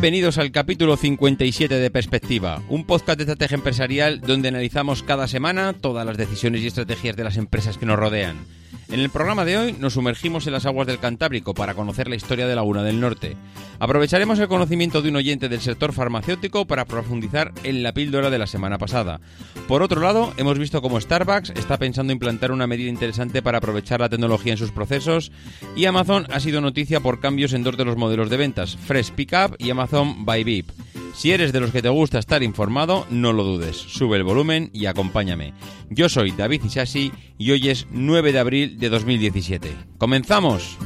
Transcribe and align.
Bienvenidos 0.00 0.38
al 0.38 0.50
capítulo 0.50 0.96
57 0.96 1.74
de 1.74 1.90
Perspectiva, 1.90 2.62
un 2.70 2.86
podcast 2.86 3.18
de 3.18 3.24
estrategia 3.24 3.56
empresarial 3.56 4.22
donde 4.22 4.48
analizamos 4.48 5.02
cada 5.02 5.28
semana 5.28 5.74
todas 5.74 6.06
las 6.06 6.16
decisiones 6.16 6.62
y 6.62 6.68
estrategias 6.68 7.16
de 7.16 7.24
las 7.24 7.36
empresas 7.36 7.76
que 7.76 7.84
nos 7.84 7.98
rodean. 7.98 8.38
En 8.88 9.00
el 9.00 9.10
programa 9.10 9.44
de 9.44 9.56
hoy 9.56 9.72
nos 9.78 9.94
sumergimos 9.94 10.46
en 10.46 10.52
las 10.52 10.66
aguas 10.66 10.86
del 10.86 10.98
Cantábrico 10.98 11.54
para 11.54 11.74
conocer 11.74 12.08
la 12.08 12.16
historia 12.16 12.46
de 12.46 12.56
Laguna 12.56 12.82
del 12.82 13.00
Norte. 13.00 13.36
Aprovecharemos 13.78 14.38
el 14.38 14.48
conocimiento 14.48 15.00
de 15.00 15.10
un 15.10 15.16
oyente 15.16 15.48
del 15.48 15.60
sector 15.60 15.92
farmacéutico 15.92 16.66
para 16.66 16.84
profundizar 16.84 17.52
en 17.62 17.82
la 17.82 17.92
píldora 17.92 18.30
de 18.30 18.38
la 18.38 18.46
semana 18.46 18.78
pasada. 18.78 19.20
Por 19.68 19.82
otro 19.82 20.00
lado, 20.00 20.32
hemos 20.36 20.58
visto 20.58 20.82
cómo 20.82 21.00
Starbucks 21.00 21.50
está 21.50 21.78
pensando 21.78 22.12
implantar 22.12 22.52
una 22.52 22.66
medida 22.66 22.90
interesante 22.90 23.42
para 23.42 23.58
aprovechar 23.58 24.00
la 24.00 24.08
tecnología 24.08 24.52
en 24.52 24.58
sus 24.58 24.72
procesos 24.72 25.32
y 25.76 25.84
Amazon 25.84 26.26
ha 26.30 26.40
sido 26.40 26.60
noticia 26.60 27.00
por 27.00 27.20
cambios 27.20 27.52
en 27.52 27.62
dos 27.62 27.76
de 27.76 27.84
los 27.84 27.96
modelos 27.96 28.28
de 28.28 28.36
ventas, 28.36 28.76
Fresh 28.76 29.12
Pickup 29.12 29.56
y 29.58 29.70
Amazon 29.70 30.24
By 30.24 30.44
Beep. 30.44 30.66
Si 31.14 31.32
eres 31.32 31.52
de 31.52 31.60
los 31.60 31.70
que 31.70 31.82
te 31.82 31.88
gusta 31.88 32.18
estar 32.18 32.42
informado, 32.42 33.06
no 33.10 33.32
lo 33.32 33.44
dudes, 33.44 33.76
sube 33.76 34.16
el 34.16 34.24
volumen 34.24 34.70
y 34.72 34.86
acompáñame. 34.86 35.52
Yo 35.90 36.08
soy 36.08 36.30
David 36.30 36.64
Isasi 36.64 37.12
y 37.36 37.50
hoy 37.50 37.68
es 37.68 37.86
9 37.90 38.32
de 38.32 38.38
abril 38.38 38.78
de 38.78 38.88
2017. 38.88 39.76
¡Comenzamos! 39.98 40.78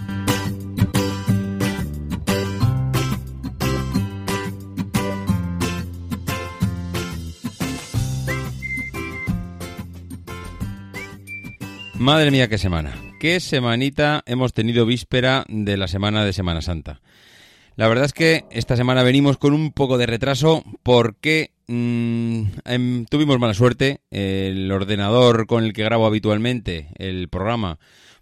Madre 12.04 12.30
mía, 12.30 12.48
qué 12.48 12.58
semana. 12.58 12.92
Qué 13.18 13.40
semanita 13.40 14.22
hemos 14.26 14.52
tenido 14.52 14.84
víspera 14.84 15.46
de 15.48 15.78
la 15.78 15.88
semana 15.88 16.22
de 16.24 16.34
Semana 16.34 16.60
Santa. 16.60 17.00
La 17.76 17.88
verdad 17.88 18.04
es 18.04 18.12
que 18.12 18.44
esta 18.50 18.76
semana 18.76 19.02
venimos 19.02 19.36
con 19.36 19.52
un 19.52 19.72
poco 19.72 19.98
de 19.98 20.06
retraso 20.06 20.62
porque 20.84 21.50
mm, 21.66 22.42
em, 22.66 23.04
tuvimos 23.06 23.38
mala 23.40 23.54
suerte. 23.54 24.00
El 24.10 24.70
ordenador 24.70 25.46
con 25.46 25.64
el 25.64 25.72
que 25.72 25.82
grabo 25.82 26.06
habitualmente 26.06 26.88
el 26.98 27.28
programa 27.28 27.78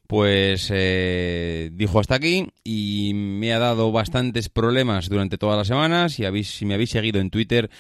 pues 0.07 0.69
eh, 0.71 1.71
dijo 1.73 1.99
hasta 1.99 2.17
aquí 2.17 2.47
y 2.65 3.13
me 3.15 3.55
ha 3.55 3.59
dado 3.59 3.93
bastantes 3.93 4.51
problemas 4.51 5.09
durante 5.09 5.39
todas 5.39 5.57
las 5.57 5.69
semanas. 5.69 6.13
Si, 6.13 6.45
si 6.45 6.67
me 6.67 6.75
habéis 6.75 6.91
seguido 6.91 7.19
en 7.21 7.31
Twitter 7.31 7.71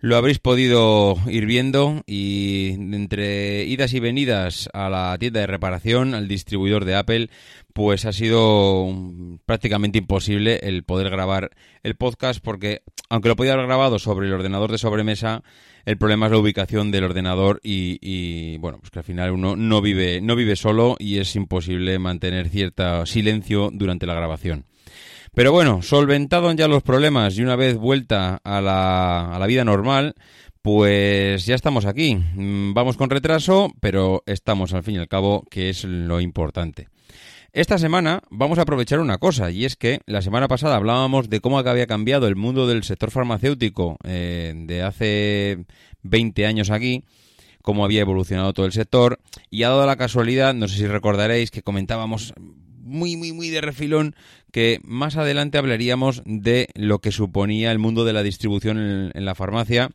lo 0.00 0.16
habréis 0.16 0.38
podido 0.38 1.16
ir 1.26 1.46
viendo 1.46 2.02
y 2.06 2.70
entre 2.74 3.64
idas 3.64 3.92
y 3.94 4.00
venidas 4.00 4.68
a 4.72 4.88
la 4.88 5.16
tienda 5.18 5.40
de 5.40 5.46
reparación, 5.48 6.14
al 6.14 6.28
distribuidor 6.28 6.84
de 6.84 6.94
Apple, 6.94 7.30
pues 7.72 8.04
ha 8.04 8.12
sido 8.12 8.88
prácticamente 9.44 9.98
imposible 9.98 10.60
el 10.62 10.84
poder 10.84 11.10
grabar 11.10 11.50
el 11.82 11.96
podcast 11.96 12.40
porque 12.42 12.82
aunque 13.08 13.28
lo 13.28 13.36
podía 13.36 13.54
haber 13.54 13.66
grabado 13.66 13.98
sobre 13.98 14.26
el 14.26 14.34
ordenador 14.34 14.70
de 14.70 14.78
sobremesa, 14.78 15.42
el 15.84 15.96
problema 15.96 16.26
es 16.26 16.32
la 16.32 16.38
ubicación 16.38 16.90
del 16.90 17.04
ordenador 17.04 17.60
y, 17.62 18.56
bueno, 18.58 18.78
pues 18.78 18.90
que 18.90 18.98
al 18.98 19.04
final 19.04 19.30
uno 19.30 19.56
no 19.56 19.80
vive, 19.80 20.20
no 20.20 20.36
vive 20.36 20.54
solo 20.54 20.96
y 20.98 21.18
es 21.18 21.34
imposible 21.34 21.98
mantener 21.98 22.50
cierto 22.50 23.06
silencio 23.06 23.70
durante 23.72 24.06
la 24.06 24.14
grabación. 24.14 24.64
Pero 25.34 25.52
bueno, 25.52 25.82
solventados 25.82 26.56
ya 26.56 26.68
los 26.68 26.82
problemas 26.82 27.36
y 27.38 27.42
una 27.42 27.56
vez 27.56 27.76
vuelta 27.76 28.40
a 28.42 28.60
la, 28.60 29.34
a 29.34 29.38
la 29.38 29.46
vida 29.46 29.64
normal, 29.64 30.14
pues 30.62 31.46
ya 31.46 31.54
estamos 31.54 31.86
aquí. 31.86 32.16
Mm, 32.16 32.74
vamos 32.74 32.96
con 32.96 33.10
retraso, 33.10 33.70
pero 33.80 34.22
estamos 34.26 34.74
al 34.74 34.82
fin 34.82 34.96
y 34.96 34.98
al 34.98 35.08
cabo, 35.08 35.44
que 35.50 35.70
es 35.70 35.84
lo 35.84 36.20
importante. 36.20 36.88
Esta 37.52 37.78
semana 37.78 38.22
vamos 38.30 38.58
a 38.58 38.62
aprovechar 38.62 39.00
una 39.00 39.18
cosa, 39.18 39.50
y 39.50 39.64
es 39.64 39.76
que 39.76 40.00
la 40.04 40.20
semana 40.20 40.48
pasada 40.48 40.76
hablábamos 40.76 41.30
de 41.30 41.40
cómo 41.40 41.58
había 41.58 41.86
cambiado 41.86 42.28
el 42.28 42.36
mundo 42.36 42.66
del 42.66 42.84
sector 42.84 43.10
farmacéutico 43.10 43.96
eh, 44.04 44.52
de 44.54 44.82
hace 44.82 45.64
20 46.02 46.44
años 46.44 46.70
aquí, 46.70 47.04
cómo 47.62 47.86
había 47.86 48.02
evolucionado 48.02 48.52
todo 48.52 48.66
el 48.66 48.72
sector, 48.72 49.18
y 49.50 49.62
ha 49.62 49.70
dado 49.70 49.86
la 49.86 49.96
casualidad, 49.96 50.52
no 50.52 50.68
sé 50.68 50.76
si 50.76 50.86
recordaréis, 50.86 51.50
que 51.50 51.62
comentábamos 51.62 52.34
muy, 52.88 53.16
muy, 53.16 53.32
muy 53.32 53.50
de 53.50 53.60
refilón 53.60 54.16
que 54.52 54.80
más 54.82 55.16
adelante 55.16 55.58
hablaríamos 55.58 56.22
de 56.24 56.68
lo 56.74 57.00
que 57.00 57.12
suponía 57.12 57.70
el 57.70 57.78
mundo 57.78 58.04
de 58.04 58.12
la 58.12 58.22
distribución 58.22 59.12
en, 59.14 59.24
la 59.24 59.34
farmacia 59.34 59.90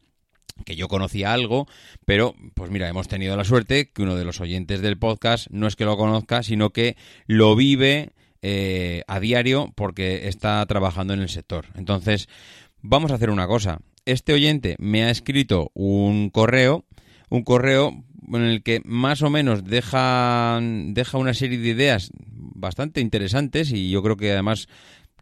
que 0.65 0.75
yo 0.75 0.87
conocía 0.87 1.33
algo, 1.33 1.67
pero 2.05 2.35
pues 2.53 2.69
mira, 2.69 2.87
hemos 2.87 3.07
tenido 3.07 3.35
la 3.35 3.43
suerte 3.43 3.89
que 3.89 4.03
uno 4.03 4.15
de 4.15 4.23
los 4.23 4.39
oyentes 4.39 4.81
del 4.81 4.99
podcast 4.99 5.47
no 5.49 5.65
es 5.65 5.75
que 5.75 5.85
lo 5.85 5.97
conozca, 5.97 6.43
sino 6.43 6.69
que 6.69 6.95
lo 7.25 7.55
vive 7.55 8.11
eh, 8.43 9.03
a 9.07 9.19
diario 9.19 9.73
porque 9.75 10.27
está 10.27 10.63
trabajando 10.67 11.13
en 11.15 11.21
el 11.21 11.29
sector. 11.29 11.65
Entonces, 11.75 12.27
vamos 12.81 13.11
a 13.11 13.15
hacer 13.15 13.31
una 13.31 13.47
cosa. 13.47 13.79
Este 14.05 14.33
oyente 14.33 14.75
me 14.77 15.03
ha 15.03 15.09
escrito 15.09 15.71
un 15.73 16.29
correo, 16.29 16.85
un 17.29 17.43
correo 17.43 18.03
en 18.31 18.41
el 18.41 18.63
que 18.63 18.81
más 18.85 19.21
o 19.21 19.29
menos 19.29 19.63
deja, 19.63 20.59
deja 20.61 21.17
una 21.17 21.33
serie 21.33 21.57
de 21.57 21.69
ideas 21.69 22.11
bastante 22.15 23.01
interesantes 23.01 23.71
y 23.71 23.89
yo 23.89 24.01
creo 24.03 24.17
que 24.17 24.31
además 24.31 24.67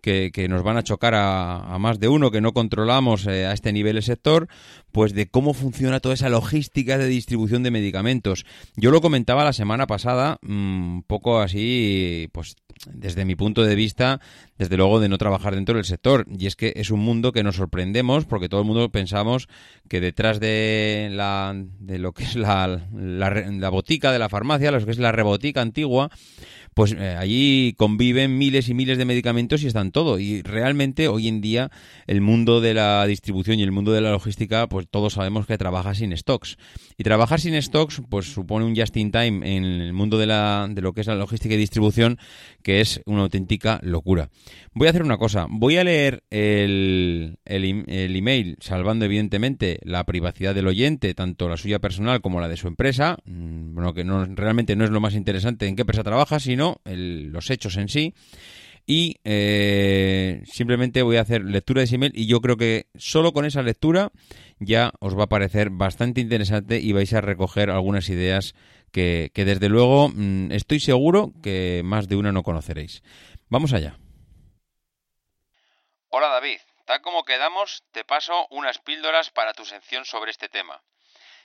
que, 0.01 0.47
nos 0.49 0.63
van 0.63 0.77
a 0.77 0.83
chocar 0.83 1.13
a, 1.15 1.77
más 1.79 1.99
de 1.99 2.07
uno 2.07 2.31
que 2.31 2.41
no 2.41 2.53
controlamos 2.53 3.27
eh, 3.27 3.45
a 3.45 3.53
este 3.53 3.71
nivel 3.71 3.97
el 3.97 4.03
sector, 4.03 4.47
pues 4.91 5.13
de 5.13 5.27
cómo 5.27 5.53
funciona 5.53 5.99
toda 5.99 6.15
esa 6.15 6.29
logística 6.29 6.97
de 6.97 7.07
distribución 7.07 7.63
de 7.63 7.71
medicamentos. 7.71 8.45
Yo 8.75 8.91
lo 8.91 9.01
comentaba 9.01 9.43
la 9.43 9.53
semana 9.53 9.87
pasada, 9.87 10.39
mm, 10.41 10.95
un 10.95 11.03
poco 11.03 11.39
así, 11.39 12.29
pues 12.31 12.55
desde 12.87 13.25
mi 13.25 13.35
punto 13.35 13.63
de 13.63 13.75
vista, 13.75 14.19
desde 14.57 14.77
luego 14.77 14.99
de 14.99 15.09
no 15.09 15.17
trabajar 15.17 15.55
dentro 15.55 15.75
del 15.75 15.85
sector. 15.85 16.25
Y 16.27 16.47
es 16.47 16.55
que 16.55 16.73
es 16.75 16.89
un 16.89 16.99
mundo 16.99 17.31
que 17.31 17.43
nos 17.43 17.55
sorprendemos 17.55 18.25
porque 18.25 18.49
todo 18.49 18.61
el 18.61 18.67
mundo 18.67 18.89
pensamos 18.89 19.47
que 19.87 20.01
detrás 20.01 20.39
de, 20.39 21.09
la, 21.11 21.53
de 21.55 21.99
lo 21.99 22.13
que 22.13 22.23
es 22.23 22.35
la, 22.35 22.87
la, 22.93 23.29
la 23.29 23.69
botica 23.69 24.11
de 24.11 24.19
la 24.19 24.29
farmacia, 24.29 24.71
lo 24.71 24.83
que 24.83 24.91
es 24.91 24.99
la 24.99 25.11
rebotica 25.11 25.61
antigua, 25.61 26.09
pues 26.73 26.93
eh, 26.93 27.15
allí 27.17 27.73
conviven 27.77 28.37
miles 28.37 28.69
y 28.69 28.73
miles 28.73 28.97
de 28.97 29.05
medicamentos 29.05 29.63
y 29.63 29.67
están 29.67 29.91
todo. 29.91 30.19
Y 30.19 30.41
realmente 30.41 31.07
hoy 31.07 31.27
en 31.27 31.41
día 31.41 31.69
el 32.07 32.21
mundo 32.21 32.61
de 32.61 32.73
la 32.73 33.05
distribución 33.05 33.59
y 33.59 33.63
el 33.63 33.71
mundo 33.71 33.91
de 33.91 34.01
la 34.01 34.11
logística, 34.11 34.67
pues 34.67 34.87
todos 34.89 35.13
sabemos 35.13 35.45
que 35.45 35.57
trabaja 35.57 35.93
sin 35.93 36.15
stocks. 36.15 36.57
Y 36.97 37.03
trabajar 37.03 37.41
sin 37.41 37.61
stocks, 37.61 38.01
pues 38.09 38.31
supone 38.31 38.65
un 38.65 38.75
just 38.75 38.95
in 38.95 39.11
time 39.11 39.57
en 39.57 39.63
el 39.65 39.93
mundo 39.93 40.17
de, 40.17 40.27
la, 40.27 40.67
de 40.69 40.81
lo 40.81 40.93
que 40.93 41.01
es 41.01 41.07
la 41.07 41.15
logística 41.15 41.55
y 41.55 41.57
distribución, 41.57 42.17
que 42.63 42.79
es 42.79 43.01
una 43.05 43.23
auténtica 43.23 43.79
locura. 43.83 44.29
Voy 44.73 44.87
a 44.87 44.91
hacer 44.91 45.03
una 45.03 45.17
cosa, 45.17 45.47
voy 45.49 45.77
a 45.77 45.83
leer 45.83 46.23
el, 46.29 47.39
el, 47.43 47.83
el 47.87 48.15
email, 48.15 48.57
salvando 48.61 49.03
evidentemente 49.05 49.79
la 49.83 50.05
privacidad 50.05 50.55
del 50.55 50.67
oyente, 50.67 51.13
tanto 51.13 51.49
la 51.49 51.57
suya 51.57 51.79
personal 51.79 52.21
como 52.21 52.39
la 52.39 52.47
de 52.47 52.55
su 52.55 52.67
empresa, 52.67 53.17
mm, 53.25 53.73
bueno, 53.73 53.93
que 53.93 54.05
no, 54.05 54.23
realmente 54.25 54.75
no 54.75 54.85
es 54.85 54.91
lo 54.91 55.01
más 55.01 55.15
interesante 55.15 55.67
en 55.67 55.75
qué 55.75 55.81
empresa 55.81 56.03
trabaja, 56.03 56.39
sino 56.39 56.60
los 56.85 57.49
hechos 57.49 57.77
en 57.77 57.89
sí. 57.89 58.13
Y 58.85 59.17
eh, 59.23 60.41
simplemente 60.45 61.03
voy 61.03 61.17
a 61.17 61.21
hacer 61.21 61.43
lectura 61.43 61.79
de 61.79 61.85
ese 61.85 61.95
email 61.95 62.11
y 62.15 62.27
yo 62.27 62.41
creo 62.41 62.57
que 62.57 62.87
solo 62.95 63.31
con 63.31 63.45
esa 63.45 63.61
lectura 63.61 64.11
ya 64.59 64.91
os 64.99 65.17
va 65.17 65.25
a 65.25 65.29
parecer 65.29 65.69
bastante 65.69 66.19
interesante 66.19 66.79
y 66.79 66.91
vais 66.91 67.13
a 67.13 67.21
recoger 67.21 67.69
algunas 67.69 68.09
ideas 68.09 68.55
que, 68.91 69.31
desde 69.33 69.69
luego 69.69 70.09
mm, 70.09 70.51
estoy 70.51 70.79
seguro 70.79 71.31
que 71.41 71.81
más 71.85 72.07
de 72.07 72.15
una 72.15 72.31
no 72.31 72.43
conoceréis. 72.43 73.03
Vamos 73.49 73.73
allá. 73.73 73.97
Hola 76.09 76.27
David, 76.27 76.59
tal 76.85 77.01
como 77.01 77.23
quedamos, 77.23 77.83
te 77.91 78.03
paso 78.03 78.47
unas 78.49 78.79
píldoras 78.79 79.29
para 79.29 79.53
tu 79.53 79.63
sección 79.63 80.05
sobre 80.05 80.31
este 80.31 80.49
tema. 80.49 80.81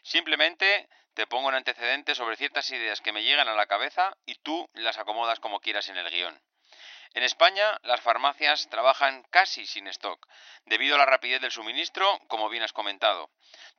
Simplemente 0.03 0.89
te 1.17 1.27
pongo 1.27 1.49
un 1.49 1.55
antecedente 1.55 2.15
sobre 2.15 2.37
ciertas 2.37 2.71
ideas 2.71 3.01
que 3.01 3.11
me 3.11 3.23
llegan 3.23 3.49
a 3.49 3.55
la 3.55 3.67
cabeza 3.67 4.15
y 4.27 4.35
tú 4.35 4.69
las 4.75 4.99
acomodas 4.99 5.41
como 5.41 5.61
quieras 5.61 5.89
en 5.89 5.97
el 5.97 6.11
guion. 6.11 6.39
En 7.17 7.23
España, 7.23 7.81
las 7.85 8.03
farmacias 8.03 8.69
trabajan 8.69 9.23
casi 9.31 9.67
sin 9.67 9.87
stock, 9.87 10.29
debido 10.67 10.97
a 10.97 10.99
la 10.99 11.07
rapidez 11.07 11.41
del 11.41 11.51
suministro, 11.51 12.19
como 12.29 12.51
bien 12.51 12.63
has 12.63 12.75
comentado. 12.75 13.31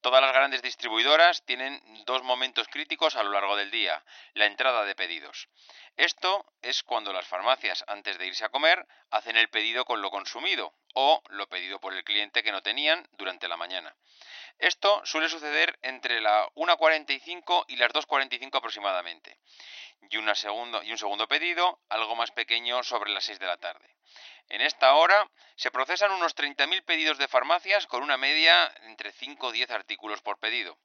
Todas 0.02 0.24
las 0.24 0.34
grandes 0.34 0.64
distribuidoras 0.64 1.46
tienen 1.46 1.80
dos 2.08 2.24
momentos 2.24 2.68
críticos 2.68 3.16
a 3.16 3.22
lo 3.22 3.30
largo 3.30 3.56
del 3.56 3.70
día, 3.70 4.04
la 4.34 4.48
entrada 4.48 4.86
de 4.86 4.96
pedidos. 4.96 5.50
Esto 5.98 6.52
es 6.64 6.82
cuando 6.82 7.14
las 7.14 7.28
farmacias, 7.28 7.84
antes 7.86 8.18
de 8.18 8.26
irse 8.26 8.44
a 8.44 8.50
comer, 8.50 8.88
hacen 9.12 9.38
el 9.38 9.50
pedido 9.50 9.86
con 9.86 10.02
lo 10.02 10.10
consumido 10.10 10.74
o 10.96 11.22
lo 11.30 11.48
pedido 11.48 11.80
por 11.80 11.94
el 11.94 12.04
cliente 12.04 12.42
que 12.42 12.52
no 12.52 12.64
tenían 12.64 13.08
durante 13.12 13.48
la 13.48 13.56
mañana. 13.56 13.96
Esto 14.58 15.06
suele 15.06 15.30
suceder 15.30 15.78
entre 15.84 16.22
la 16.22 16.50
1.45 16.56 17.66
y 17.68 17.76
las 17.76 17.92
2.45 17.92 18.58
aproximadamente 18.58 19.38
y, 20.10 20.18
una 20.18 20.36
segundo, 20.36 20.84
y 20.84 20.92
un 20.92 20.98
segundo 20.98 21.28
pedido, 21.28 21.80
algo 21.90 22.16
más 22.16 22.32
pequeño, 22.32 22.84
sobre 22.84 23.12
las 23.12 23.26
6 23.26 23.40
de 23.40 23.46
la 23.46 23.58
tarde. 23.58 23.96
En 24.50 24.62
esta 24.62 24.94
hora 24.94 25.30
se 25.56 25.72
procesan 25.72 26.12
unos 26.12 26.36
30.000 26.36 26.84
pedidos 26.86 27.18
de 27.18 27.28
farmacias 27.28 27.88
con 27.88 28.04
una 28.04 28.18
media 28.18 28.74
entre 28.84 29.12
5 29.12 29.48
o 29.48 29.52
10 29.52 29.72
artículos 29.72 30.22
por 30.22 30.40
pedido. 30.40 30.78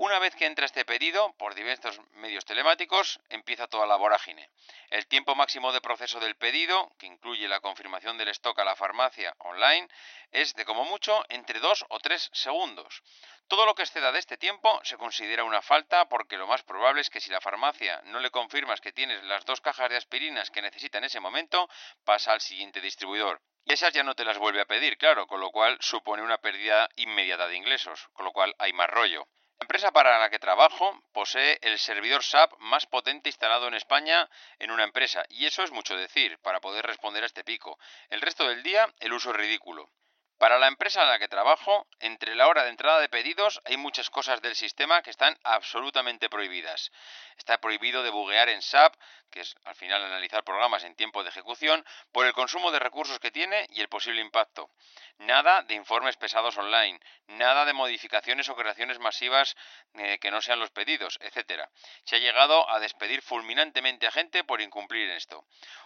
Una 0.00 0.20
vez 0.20 0.36
que 0.36 0.46
entra 0.46 0.64
este 0.64 0.84
pedido 0.84 1.32
por 1.38 1.56
diversos 1.56 2.00
medios 2.12 2.44
telemáticos, 2.44 3.18
empieza 3.30 3.66
toda 3.66 3.84
la 3.84 3.96
vorágine. 3.96 4.48
El 4.90 5.08
tiempo 5.08 5.34
máximo 5.34 5.72
de 5.72 5.80
proceso 5.80 6.20
del 6.20 6.36
pedido, 6.36 6.92
que 7.00 7.06
incluye 7.06 7.48
la 7.48 7.58
confirmación 7.58 8.16
del 8.16 8.28
stock 8.28 8.56
a 8.60 8.64
la 8.64 8.76
farmacia 8.76 9.34
online, 9.38 9.88
es 10.30 10.54
de 10.54 10.64
como 10.64 10.84
mucho 10.84 11.24
entre 11.30 11.58
2 11.58 11.86
o 11.88 11.98
3 11.98 12.30
segundos. 12.32 13.02
Todo 13.48 13.66
lo 13.66 13.74
que 13.74 13.82
exceda 13.82 14.12
de 14.12 14.20
este 14.20 14.36
tiempo 14.36 14.80
se 14.84 14.96
considera 14.96 15.42
una 15.42 15.62
falta 15.62 16.08
porque 16.08 16.36
lo 16.36 16.46
más 16.46 16.62
probable 16.62 17.00
es 17.00 17.10
que 17.10 17.20
si 17.20 17.32
la 17.32 17.40
farmacia 17.40 18.00
no 18.04 18.20
le 18.20 18.30
confirmas 18.30 18.80
que 18.80 18.92
tienes 18.92 19.24
las 19.24 19.44
dos 19.46 19.60
cajas 19.60 19.90
de 19.90 19.96
aspirinas 19.96 20.52
que 20.52 20.62
necesita 20.62 20.98
en 20.98 21.04
ese 21.04 21.18
momento, 21.18 21.68
pasa 22.04 22.30
al 22.30 22.40
siguiente 22.40 22.80
distribuidor. 22.80 23.42
Y 23.64 23.72
esas 23.72 23.92
ya 23.92 24.04
no 24.04 24.14
te 24.14 24.24
las 24.24 24.38
vuelve 24.38 24.60
a 24.60 24.66
pedir, 24.66 24.96
claro, 24.96 25.26
con 25.26 25.40
lo 25.40 25.50
cual 25.50 25.76
supone 25.80 26.22
una 26.22 26.38
pérdida 26.38 26.88
inmediata 26.94 27.48
de 27.48 27.56
ingresos, 27.56 28.06
con 28.12 28.24
lo 28.24 28.30
cual 28.30 28.54
hay 28.60 28.72
más 28.72 28.88
rollo. 28.88 29.26
La 29.60 29.64
empresa 29.64 29.90
para 29.90 30.20
la 30.20 30.30
que 30.30 30.38
trabajo 30.38 31.02
posee 31.12 31.58
el 31.62 31.80
servidor 31.80 32.22
SAP 32.22 32.52
más 32.58 32.86
potente 32.86 33.28
instalado 33.28 33.66
en 33.66 33.74
España 33.74 34.30
en 34.60 34.70
una 34.70 34.84
empresa, 34.84 35.24
y 35.30 35.46
eso 35.46 35.64
es 35.64 35.72
mucho 35.72 35.96
decir 35.96 36.38
para 36.38 36.60
poder 36.60 36.86
responder 36.86 37.24
a 37.24 37.26
este 37.26 37.42
pico. 37.42 37.76
El 38.08 38.20
resto 38.20 38.46
del 38.48 38.62
día 38.62 38.86
el 39.00 39.12
uso 39.12 39.30
es 39.30 39.36
ridículo. 39.36 39.90
Para 40.38 40.60
la 40.60 40.68
empresa 40.68 41.02
en 41.02 41.08
la 41.08 41.18
que 41.18 41.26
trabajo, 41.26 41.88
entre 41.98 42.36
la 42.36 42.46
hora 42.46 42.62
de 42.62 42.70
entrada 42.70 43.00
de 43.00 43.08
pedidos 43.08 43.60
hay 43.64 43.76
muchas 43.76 44.08
cosas 44.08 44.40
del 44.40 44.54
sistema 44.54 45.02
que 45.02 45.10
están 45.10 45.36
absolutamente 45.42 46.30
prohibidas. 46.30 46.92
Está 47.36 47.58
prohibido 47.58 48.04
debuguear 48.04 48.48
en 48.48 48.62
SAP, 48.62 48.94
que 49.32 49.40
es 49.40 49.56
al 49.64 49.74
final 49.74 50.04
analizar 50.04 50.44
programas 50.44 50.84
en 50.84 50.94
tiempo 50.94 51.24
de 51.24 51.30
ejecución, 51.30 51.84
por 52.12 52.24
el 52.24 52.34
consumo 52.34 52.70
de 52.70 52.78
recursos 52.78 53.18
que 53.18 53.32
tiene 53.32 53.66
y 53.70 53.80
el 53.80 53.88
posible 53.88 54.20
impacto. 54.20 54.70
Nada 55.18 55.62
de 55.62 55.74
informes 55.74 56.16
pesados 56.16 56.56
online, 56.56 57.00
nada 57.26 57.64
de 57.64 57.72
modificaciones 57.72 58.48
o 58.48 58.54
creaciones 58.54 59.00
masivas 59.00 59.56
eh, 59.94 60.18
que 60.20 60.30
no 60.30 60.40
sean 60.40 60.60
los 60.60 60.70
pedidos, 60.70 61.18
etc. 61.20 61.64
Se 62.04 62.14
ha 62.14 62.20
llegado 62.20 62.70
a 62.70 62.78
despedir 62.78 63.22
fulminantemente 63.22 64.06
a 64.06 64.12
gente 64.12 64.44
por 64.44 64.60
incumplir 64.60 65.10
esto. 65.10 65.44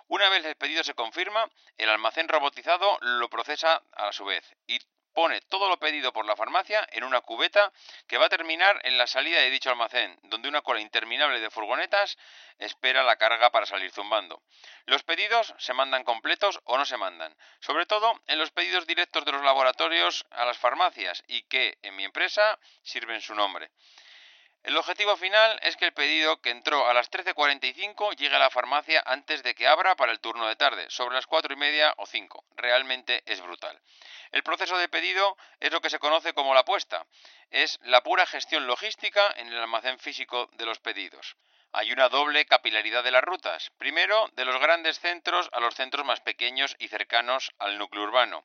Una 0.09 0.29
vez 0.29 0.45
el 0.45 0.57
pedido 0.57 0.85
se 0.85 0.93
confirma, 0.93 1.49
el 1.79 1.89
almacén 1.89 2.29
robotizado 2.29 2.99
lo 3.01 3.31
procesa 3.31 3.83
a 3.93 4.13
su 4.13 4.27
vez 4.27 4.42
y 4.67 4.79
pone 5.13 5.41
todo 5.43 5.69
lo 5.69 5.79
pedido 5.79 6.13
por 6.13 6.27
la 6.27 6.37
farmacia 6.37 6.87
en 6.93 7.05
una 7.05 7.21
cubeta 7.21 7.73
que 8.07 8.19
va 8.19 8.27
a 8.27 8.31
terminar 8.31 8.81
en 8.85 8.99
la 8.99 9.07
salida 9.07 9.41
de 9.41 9.51
dicho 9.51 9.71
almacén, 9.71 10.19
donde 10.25 10.49
una 10.49 10.63
cola 10.63 10.81
interminable 10.81 11.41
de 11.41 11.51
furgonetas 11.51 12.17
espera 12.59 13.03
la 13.03 13.17
carga 13.17 13.51
para 13.51 13.67
salir 13.67 13.91
zumbando. 13.91 14.43
Los 14.87 15.03
pedidos 15.03 15.55
se 15.59 15.75
mandan 15.75 16.05
completos 16.05 16.61
o 16.65 16.79
no 16.79 16.85
se 16.85 16.97
mandan, 16.97 17.37
sobre 17.61 17.87
todo 17.87 18.21
en 18.27 18.39
los 18.39 18.51
pedidos 18.51 18.87
directos 18.87 19.25
de 19.25 19.33
los 19.33 19.43
laboratorios 19.43 20.27
a 20.31 20.45
las 20.45 20.59
farmacias 20.59 21.23
y 21.27 21.43
que 21.43 21.79
en 21.83 21.97
mi 21.97 22.05
empresa 22.05 22.59
sirven 22.83 23.21
su 23.21 23.35
nombre. 23.35 23.71
El 24.63 24.77
objetivo 24.77 25.17
final 25.17 25.59
es 25.63 25.77
que 25.77 25.87
el 25.87 25.93
pedido 25.93 26.41
que 26.41 26.51
entró 26.51 26.89
a 26.89 26.95
las 26.95 27.11
13.45 27.11 28.15
llegue 28.17 28.37
a 28.37 28.39
la 28.39 28.49
farmacia 28.49 29.03
antes 29.05 29.43
de 29.43 29.57
que 29.57 29.67
abra 29.67 29.97
para 29.97 30.13
el 30.13 30.21
turno 30.21 30.47
de 30.47 30.55
tarde, 30.55 30.87
sobre 30.89 31.17
las 31.17 31.27
4 31.27 31.53
y 31.53 31.57
media 31.57 31.93
o 31.97 32.07
5. 32.07 32.45
Realmente 32.57 33.25
es 33.27 33.41
brutal. 33.41 33.81
El 34.31 34.45
proceso 34.45 34.79
de 34.79 34.89
pedido 34.89 35.37
es 35.59 35.73
lo 35.73 35.81
que 35.81 35.91
se 35.91 35.99
conoce 35.99 36.33
como 36.33 36.55
la 36.55 36.65
puesta. 36.65 37.05
Es 37.51 37.81
la 37.83 38.03
pura 38.03 38.25
gestión 38.25 38.69
logística 38.69 39.35
en 39.37 39.49
el 39.49 39.59
almacén 39.59 39.99
físico 39.99 40.49
de 40.53 40.67
los 40.67 40.79
pedidos 40.79 41.37
hay 41.73 41.91
una 41.91 42.09
doble 42.09 42.45
capilaridad 42.45 43.03
de 43.03 43.11
las 43.11 43.25
rutas. 43.25 43.71
Primero, 43.79 44.29
de 44.35 44.45
los 44.45 44.61
grandes 44.61 45.01
centros 45.01 45.49
a 45.53 45.61
los 45.61 45.75
centros 45.75 46.05
más 46.05 46.21
pequeños 46.21 46.77
y 46.79 46.89
cercanos 46.89 47.51
al 47.59 47.79
núcleo 47.79 48.03
urbano. 48.05 48.45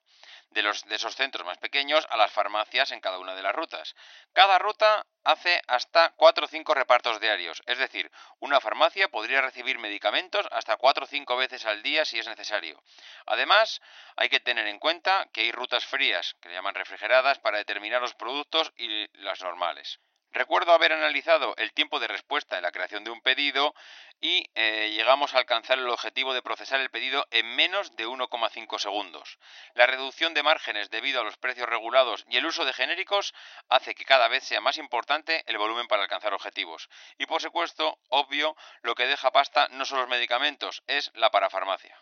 De, 0.49 0.63
los, 0.63 0.85
de 0.85 0.95
esos 0.95 1.15
centros 1.15 1.45
más 1.45 1.57
pequeños 1.57 2.07
a 2.09 2.15
las 2.15 2.31
farmacias 2.31 2.91
en 2.91 3.01
cada 3.01 3.19
una 3.19 3.35
de 3.35 3.41
las 3.41 3.53
rutas. 3.53 3.95
Cada 4.31 4.57
ruta 4.57 5.05
hace 5.25 5.61
hasta 5.67 6.11
4 6.15 6.45
o 6.45 6.47
5 6.47 6.73
repartos 6.73 7.19
diarios, 7.19 7.61
es 7.65 7.77
decir, 7.77 8.09
una 8.39 8.61
farmacia 8.61 9.09
podría 9.09 9.41
recibir 9.41 9.77
medicamentos 9.77 10.47
hasta 10.51 10.77
4 10.77 11.03
o 11.03 11.07
5 11.07 11.35
veces 11.35 11.65
al 11.65 11.83
día 11.83 12.05
si 12.05 12.17
es 12.17 12.27
necesario. 12.27 12.81
Además, 13.25 13.81
hay 14.15 14.29
que 14.29 14.39
tener 14.39 14.67
en 14.67 14.79
cuenta 14.79 15.27
que 15.33 15.41
hay 15.41 15.51
rutas 15.51 15.85
frías, 15.85 16.35
que 16.41 16.47
se 16.47 16.55
llaman 16.55 16.75
refrigeradas, 16.75 17.39
para 17.39 17.57
determinar 17.57 18.01
los 18.01 18.15
productos 18.15 18.71
y 18.77 19.05
las 19.21 19.41
normales. 19.41 19.99
Recuerdo 20.37 20.71
haber 20.71 20.93
analizado 20.93 21.55
el 21.57 21.73
tiempo 21.73 21.99
de 21.99 22.07
respuesta 22.07 22.57
en 22.57 22.61
la 22.61 22.71
creación 22.71 23.03
de 23.03 23.09
un 23.09 23.21
pedido 23.21 23.73
y 24.21 24.45
eh, 24.53 24.91
llegamos 24.95 25.33
a 25.33 25.39
alcanzar 25.39 25.79
el 25.79 25.89
objetivo 25.89 26.31
de 26.31 26.43
procesar 26.43 26.79
el 26.79 26.91
pedido 26.91 27.25
en 27.31 27.55
menos 27.55 27.95
de 27.95 28.05
1,5 28.05 28.77
segundos. 28.77 29.39
La 29.73 29.87
reducción 29.87 30.35
de 30.35 30.43
márgenes 30.43 30.91
debido 30.91 31.21
a 31.21 31.23
los 31.23 31.37
precios 31.37 31.67
regulados 31.67 32.23
y 32.29 32.37
el 32.37 32.45
uso 32.45 32.65
de 32.65 32.73
genéricos 32.73 33.33
hace 33.67 33.95
que 33.95 34.05
cada 34.05 34.27
vez 34.27 34.43
sea 34.43 34.61
más 34.61 34.77
importante 34.77 35.41
el 35.47 35.57
volumen 35.57 35.87
para 35.87 36.03
alcanzar 36.03 36.35
objetivos. 36.35 36.87
Y 37.17 37.25
por 37.25 37.41
supuesto, 37.41 37.97
obvio, 38.09 38.55
lo 38.83 38.93
que 38.93 39.07
deja 39.07 39.31
pasta 39.31 39.67
no 39.69 39.85
son 39.85 40.01
los 40.01 40.07
medicamentos, 40.07 40.83
es 40.85 41.09
la 41.15 41.31
parafarmacia. 41.31 41.97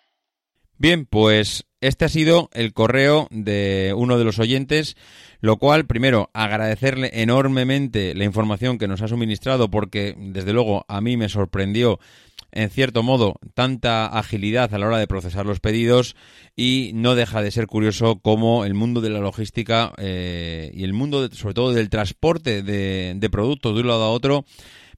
Bien, 0.78 1.06
pues 1.06 1.66
este 1.80 2.04
ha 2.04 2.10
sido 2.10 2.50
el 2.52 2.74
correo 2.74 3.28
de 3.31 3.94
uno 3.96 4.18
de 4.18 4.26
los 4.26 4.40
oyentes, 4.40 4.98
lo 5.45 5.57
cual, 5.57 5.86
primero, 5.86 6.31
agradecerle 6.33 7.12
enormemente 7.21 8.15
la 8.15 8.24
información 8.24 8.80
que 8.80 8.88
nos 8.88 9.03
ha 9.03 9.07
suministrado, 9.07 9.69
porque 9.69 10.15
desde 10.18 10.53
luego 10.53 10.86
a 10.88 11.01
mí 11.01 11.18
me 11.18 11.30
sorprendió, 11.30 12.00
en 12.51 12.71
cierto 12.71 13.03
modo, 13.03 13.36
tanta 13.53 14.07
agilidad 14.07 14.74
a 14.74 14.80
la 14.80 14.88
hora 14.88 14.97
de 14.97 15.06
procesar 15.06 15.45
los 15.45 15.59
pedidos 15.59 16.15
y 16.56 16.94
no 16.95 17.13
deja 17.13 17.44
de 17.44 17.51
ser 17.51 17.68
curioso 17.68 18.19
cómo 18.24 18.65
el 18.65 18.74
mundo 18.74 19.01
de 19.01 19.12
la 19.12 19.19
logística 19.19 19.94
eh, 20.00 20.71
y 20.74 20.83
el 20.83 20.94
mundo, 20.94 21.30
sobre 21.31 21.53
todo, 21.53 21.74
del 21.74 21.92
transporte 21.92 22.63
de, 22.63 23.30
productos 23.31 23.75
de 23.75 23.81
un 23.81 23.87
lado 23.87 24.02
a 24.06 24.09
otro, 24.09 24.45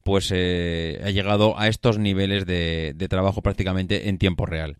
pues 0.03 0.31
eh, 0.33 1.01
ha 1.03 1.09
llegado 1.09 1.59
a 1.59 1.67
estos 1.67 1.99
niveles 1.99 2.45
de 2.45 3.07
trabajo 3.09 3.41
prácticamente 3.41 4.07
en 4.07 4.17
tiempo 4.17 4.45
real 4.45 4.77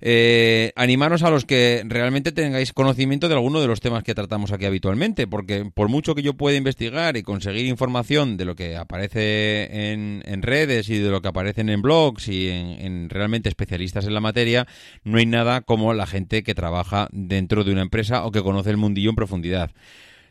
eh, 0.00 0.72
animaros 0.76 1.24
a 1.24 1.30
los 1.30 1.44
que 1.44 1.82
realmente 1.86 2.30
tengáis 2.30 2.72
conocimiento 2.72 3.28
de 3.28 3.34
alguno 3.34 3.60
de 3.60 3.66
los 3.66 3.80
temas 3.80 4.04
que 4.04 4.14
tratamos 4.14 4.52
aquí 4.52 4.64
habitualmente, 4.64 5.26
porque 5.26 5.70
por 5.74 5.88
mucho 5.88 6.14
que 6.14 6.22
yo 6.22 6.34
pueda 6.34 6.56
investigar 6.56 7.16
y 7.16 7.22
conseguir 7.22 7.66
información 7.66 8.36
de 8.36 8.44
lo 8.44 8.54
que 8.54 8.76
aparece 8.76 9.92
en, 9.92 10.42
redes 10.42 10.88
y 10.88 10.98
de 10.98 11.10
lo 11.10 11.20
que 11.20 11.28
aparecen 11.28 11.68
en 11.68 11.82
blogs 11.82 12.28
y 12.28 12.48
en, 12.48 13.10
realmente 13.10 13.48
especialistas 13.48 14.06
en 14.06 14.14
la 14.14 14.20
materia, 14.20 14.66
no 15.02 15.18
hay 15.18 15.26
nada 15.26 15.62
como 15.62 15.92
la 15.94 16.06
gente 16.06 16.44
que 16.44 16.54
trabaja 16.54 17.08
dentro 17.10 17.64
de 17.64 17.72
una 17.72 17.82
empresa 17.82 18.24
o 18.24 18.30
que 18.30 18.42
conoce 18.42 18.70
el 18.70 18.76
mundillo 18.76 19.10
en 19.10 19.16
profundidad. 19.16 19.72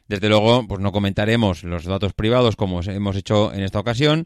Desde 0.08 0.30
luego, 0.30 0.66
pues 0.66 0.80
no 0.80 0.94
comentaremos 0.94 1.66
los 1.66 1.84
datos 1.84 2.14
privados 2.14 2.56
como 2.56 2.82
hemos 2.82 3.18
hecho 3.18 3.54
en 3.54 3.64
esta 3.64 3.80
ocasión, 3.80 4.26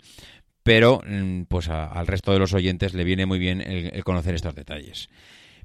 pero 0.63 1.01
mm, 1.05 1.43
pues 1.43 1.69
al 1.69 2.07
resto 2.07 2.31
de 2.33 2.39
los 2.39 2.53
oyentes 2.53 2.93
le 2.93 3.03
viene 3.03 3.25
muy 3.25 3.39
bien 3.39 3.61
el, 3.61 4.03
conocer 4.03 4.35
estos 4.35 4.55
detalles. 4.55 5.09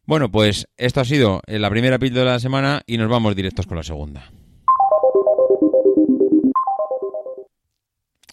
Bueno, 0.05 0.31
pues 0.31 0.69
esto 0.77 1.01
ha 1.01 1.05
sido 1.05 1.43
eh, 1.47 1.59
la 1.59 1.71
primera 1.71 1.99
píldora 1.99 2.31
de 2.31 2.37
la 2.37 2.41
semana 2.41 2.83
y 2.87 2.97
nos 2.97 3.11
vamos 3.11 3.35
directos 3.35 3.67
con 3.67 3.77
la 3.77 3.83
segunda. 3.83 4.31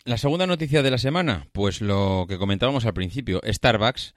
La 0.06 0.18
segunda 0.18 0.46
noticia 0.46 0.84
de 0.84 0.92
la 0.92 0.98
semana, 0.98 1.48
pues 1.54 1.82
lo 1.82 2.26
que 2.28 2.38
comentábamos 2.38 2.86
al 2.86 2.94
principio, 2.94 3.42
Starbucks. 3.46 4.14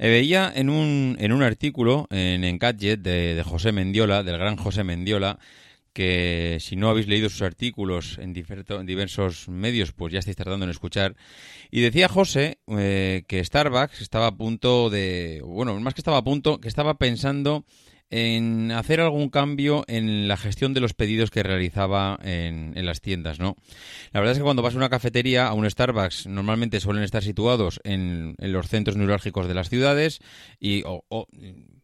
Eh, 0.00 0.08
veía 0.08 0.52
en 0.54 0.68
un, 0.68 1.16
en 1.18 1.32
un 1.32 1.42
artículo 1.42 2.06
en 2.10 2.44
Engadget 2.44 3.00
de, 3.00 3.34
de 3.34 3.42
José 3.42 3.72
Mendiola, 3.72 4.22
del 4.22 4.38
gran 4.38 4.56
José 4.56 4.84
Mendiola, 4.84 5.38
que 5.98 6.58
si 6.60 6.76
no 6.76 6.90
habéis 6.90 7.08
leído 7.08 7.28
sus 7.28 7.42
artículos 7.42 8.18
en, 8.18 8.32
diversos 8.32 9.48
medios, 9.48 9.90
pues 9.90 10.12
ya 10.12 10.20
estáis 10.20 10.36
tardando 10.36 10.64
en 10.64 10.70
escuchar. 10.70 11.16
Y 11.72 11.80
decía 11.80 12.08
José 12.08 12.60
eh, 12.68 13.24
que 13.26 13.44
Starbucks 13.44 14.00
estaba 14.00 14.28
a 14.28 14.36
punto 14.36 14.90
de, 14.90 15.42
bueno, 15.44 15.74
más 15.80 15.94
que 15.94 16.00
estaba 16.00 16.18
a 16.18 16.22
punto, 16.22 16.60
que 16.60 16.68
estaba 16.68 16.98
pensando 16.98 17.64
en 18.10 18.70
hacer 18.70 19.00
algún 19.00 19.28
cambio 19.28 19.82
en 19.88 20.28
la 20.28 20.36
gestión 20.36 20.72
de 20.72 20.78
los 20.78 20.94
pedidos 20.94 21.32
que 21.32 21.42
realizaba 21.42 22.16
en, 22.22 22.74
las 22.86 23.00
tiendas, 23.00 23.40
¿no? 23.40 23.56
La 24.12 24.20
verdad 24.20 24.34
es 24.34 24.38
que 24.38 24.44
cuando 24.44 24.62
vas 24.62 24.74
a 24.74 24.78
una 24.78 24.90
cafetería, 24.90 25.48
a 25.48 25.52
un 25.52 25.68
Starbucks, 25.68 26.28
normalmente 26.28 26.78
suelen 26.78 27.02
estar 27.02 27.24
situados 27.24 27.80
en, 27.82 28.36
los 28.38 28.68
centros 28.68 28.96
neurálgicos 28.96 29.48
de 29.48 29.54
las 29.54 29.68
ciudades 29.68 30.20
y 30.60 30.84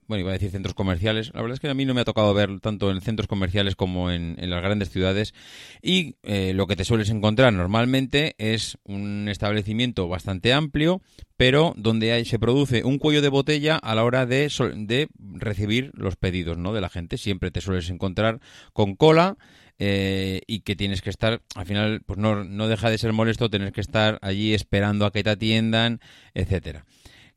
bueno, 0.07 0.21
iba 0.21 0.31
a 0.31 0.35
decir 0.35 0.51
centros 0.51 0.75
comerciales. 0.75 1.33
La 1.35 1.41
verdad 1.41 1.55
es 1.55 1.61
que 1.61 1.69
a 1.69 1.75
mí 1.75 1.85
no 1.85 1.95
me 1.95 2.01
ha 2.01 2.05
tocado 2.05 2.35
ver 2.35 2.61
tanto 2.61 2.91
en 2.91 3.01
centros 3.01 3.27
comerciales 3.27 3.77
como 3.77 4.11
en, 4.11 4.37
las 4.39 4.63
grandes 4.63 4.91
ciudades. 4.91 5.35
Y 5.83 6.17
eh, 6.23 6.53
lo 6.55 6.67
que 6.67 6.77
te 6.77 6.85
sueles 6.85 7.11
encontrar 7.11 7.53
normalmente 7.53 8.35
es 8.39 8.79
un 8.85 9.29
establecimiento 9.29 10.09
bastante 10.09 10.53
amplio, 10.53 11.01
pero 11.37 11.75
donde 11.77 12.25
se 12.25 12.39
produce 12.39 12.85
un 12.85 12.99
cuello 12.99 13.23
de 13.23 13.29
botella 13.29 13.77
a 13.77 13.95
la 13.95 14.05
hora 14.05 14.27
de, 14.27 14.51
de 14.77 15.09
recibir 15.19 15.91
los 15.95 16.17
pedidos 16.17 16.59
¿no? 16.59 16.73
de 16.73 16.81
la 16.81 16.91
gente. 16.91 17.19
Siempre 17.19 17.51
te 17.51 17.61
sueles 17.61 17.91
encontrar 17.91 18.41
con 18.73 18.97
cola. 18.97 19.37
Eh, 19.81 20.43
y 20.47 20.61
que 20.61 20.77
tienes 20.77 21.03
que 21.03 21.11
estar, 21.11 21.43
al 21.57 21.67
final, 21.67 22.01
pues 22.07 22.17
no, 22.17 22.45
no 22.45 22.69
deja 22.69 22.91
de 22.91 22.99
ser 22.99 23.13
molesto 23.13 23.51
tener 23.51 23.73
que 23.73 23.81
estar 23.81 24.21
allí 24.23 24.55
esperando 24.55 25.05
a 25.05 25.11
que 25.11 25.25
te 25.25 25.31
atiendan, 25.31 26.01
etcétera. 26.33 26.85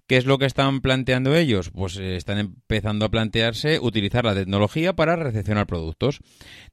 ¿Qué 0.07 0.15
es 0.15 0.25
lo 0.25 0.37
que 0.37 0.45
están 0.45 0.79
planteando 0.79 1.35
ellos? 1.35 1.69
Pues 1.69 1.97
eh, 1.97 2.15
están 2.15 2.37
empezando 2.37 3.05
a 3.05 3.09
plantearse 3.09 3.77
utilizar 3.81 4.23
la 4.23 4.33
tecnología 4.33 4.95
para 4.95 5.17
recepcionar 5.17 5.67
productos. 5.67 6.21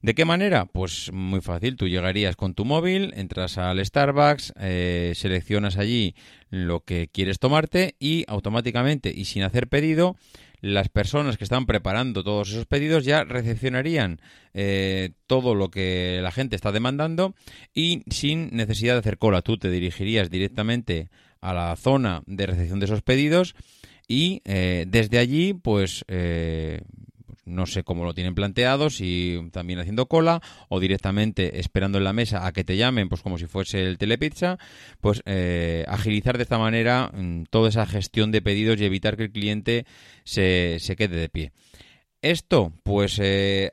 ¿De 0.01 0.15
qué 0.15 0.23
manera? 0.23 0.67
Pues 0.67 1.11
muy 1.11 1.41
fácil. 1.41 1.75
Tú 1.75 1.89
llegarías 1.89 2.37
con 2.37 2.53
tu 2.53 2.63
móvil, 2.63 3.11
entras 3.17 3.57
al 3.57 3.85
Starbucks, 3.85 4.53
eh, 4.57 5.11
seleccionas 5.15 5.77
allí 5.77 6.15
lo 6.49 6.85
que 6.85 7.09
quieres 7.09 7.39
tomarte 7.39 7.95
y 7.99 8.23
automáticamente 8.29 9.11
y 9.13 9.25
sin 9.25 9.43
hacer 9.43 9.67
pedido, 9.67 10.15
las 10.61 10.87
personas 10.87 11.37
que 11.37 11.43
están 11.43 11.65
preparando 11.65 12.23
todos 12.23 12.49
esos 12.51 12.65
pedidos 12.65 13.03
ya 13.03 13.25
recepcionarían 13.25 14.21
eh, 14.53 15.11
todo 15.27 15.55
lo 15.55 15.69
que 15.69 16.21
la 16.23 16.31
gente 16.31 16.55
está 16.55 16.71
demandando 16.71 17.35
y 17.73 18.03
sin 18.09 18.55
necesidad 18.55 18.93
de 18.93 18.99
hacer 18.99 19.17
cola. 19.17 19.41
Tú 19.41 19.57
te 19.57 19.69
dirigirías 19.69 20.29
directamente 20.29 21.09
a 21.49 21.53
la 21.53 21.75
zona 21.75 22.23
de 22.25 22.47
recepción 22.47 22.79
de 22.79 22.85
esos 22.85 23.01
pedidos 23.01 23.55
y 24.07 24.41
eh, 24.45 24.85
desde 24.87 25.17
allí, 25.17 25.53
pues, 25.53 26.05
eh, 26.07 26.81
pues 27.25 27.39
no 27.45 27.65
sé 27.65 27.83
cómo 27.83 28.03
lo 28.03 28.13
tienen 28.13 28.35
planteado, 28.35 28.89
si 28.89 29.49
también 29.51 29.79
haciendo 29.79 30.07
cola 30.07 30.41
o 30.69 30.79
directamente 30.79 31.59
esperando 31.59 31.97
en 31.97 32.03
la 32.03 32.13
mesa 32.13 32.45
a 32.45 32.51
que 32.51 32.63
te 32.63 32.77
llamen, 32.77 33.09
pues 33.09 33.21
como 33.21 33.37
si 33.37 33.47
fuese 33.47 33.83
el 33.83 33.97
telepizza, 33.97 34.57
pues 35.01 35.21
eh, 35.25 35.85
agilizar 35.87 36.37
de 36.37 36.43
esta 36.43 36.59
manera 36.59 37.11
mm, 37.13 37.43
toda 37.49 37.69
esa 37.69 37.85
gestión 37.85 38.31
de 38.31 38.41
pedidos 38.41 38.79
y 38.79 38.85
evitar 38.85 39.17
que 39.17 39.23
el 39.23 39.31
cliente 39.31 39.85
se, 40.23 40.77
se 40.79 40.95
quede 40.95 41.15
de 41.15 41.29
pie. 41.29 41.51
Esto, 42.21 42.73
pues 42.81 43.21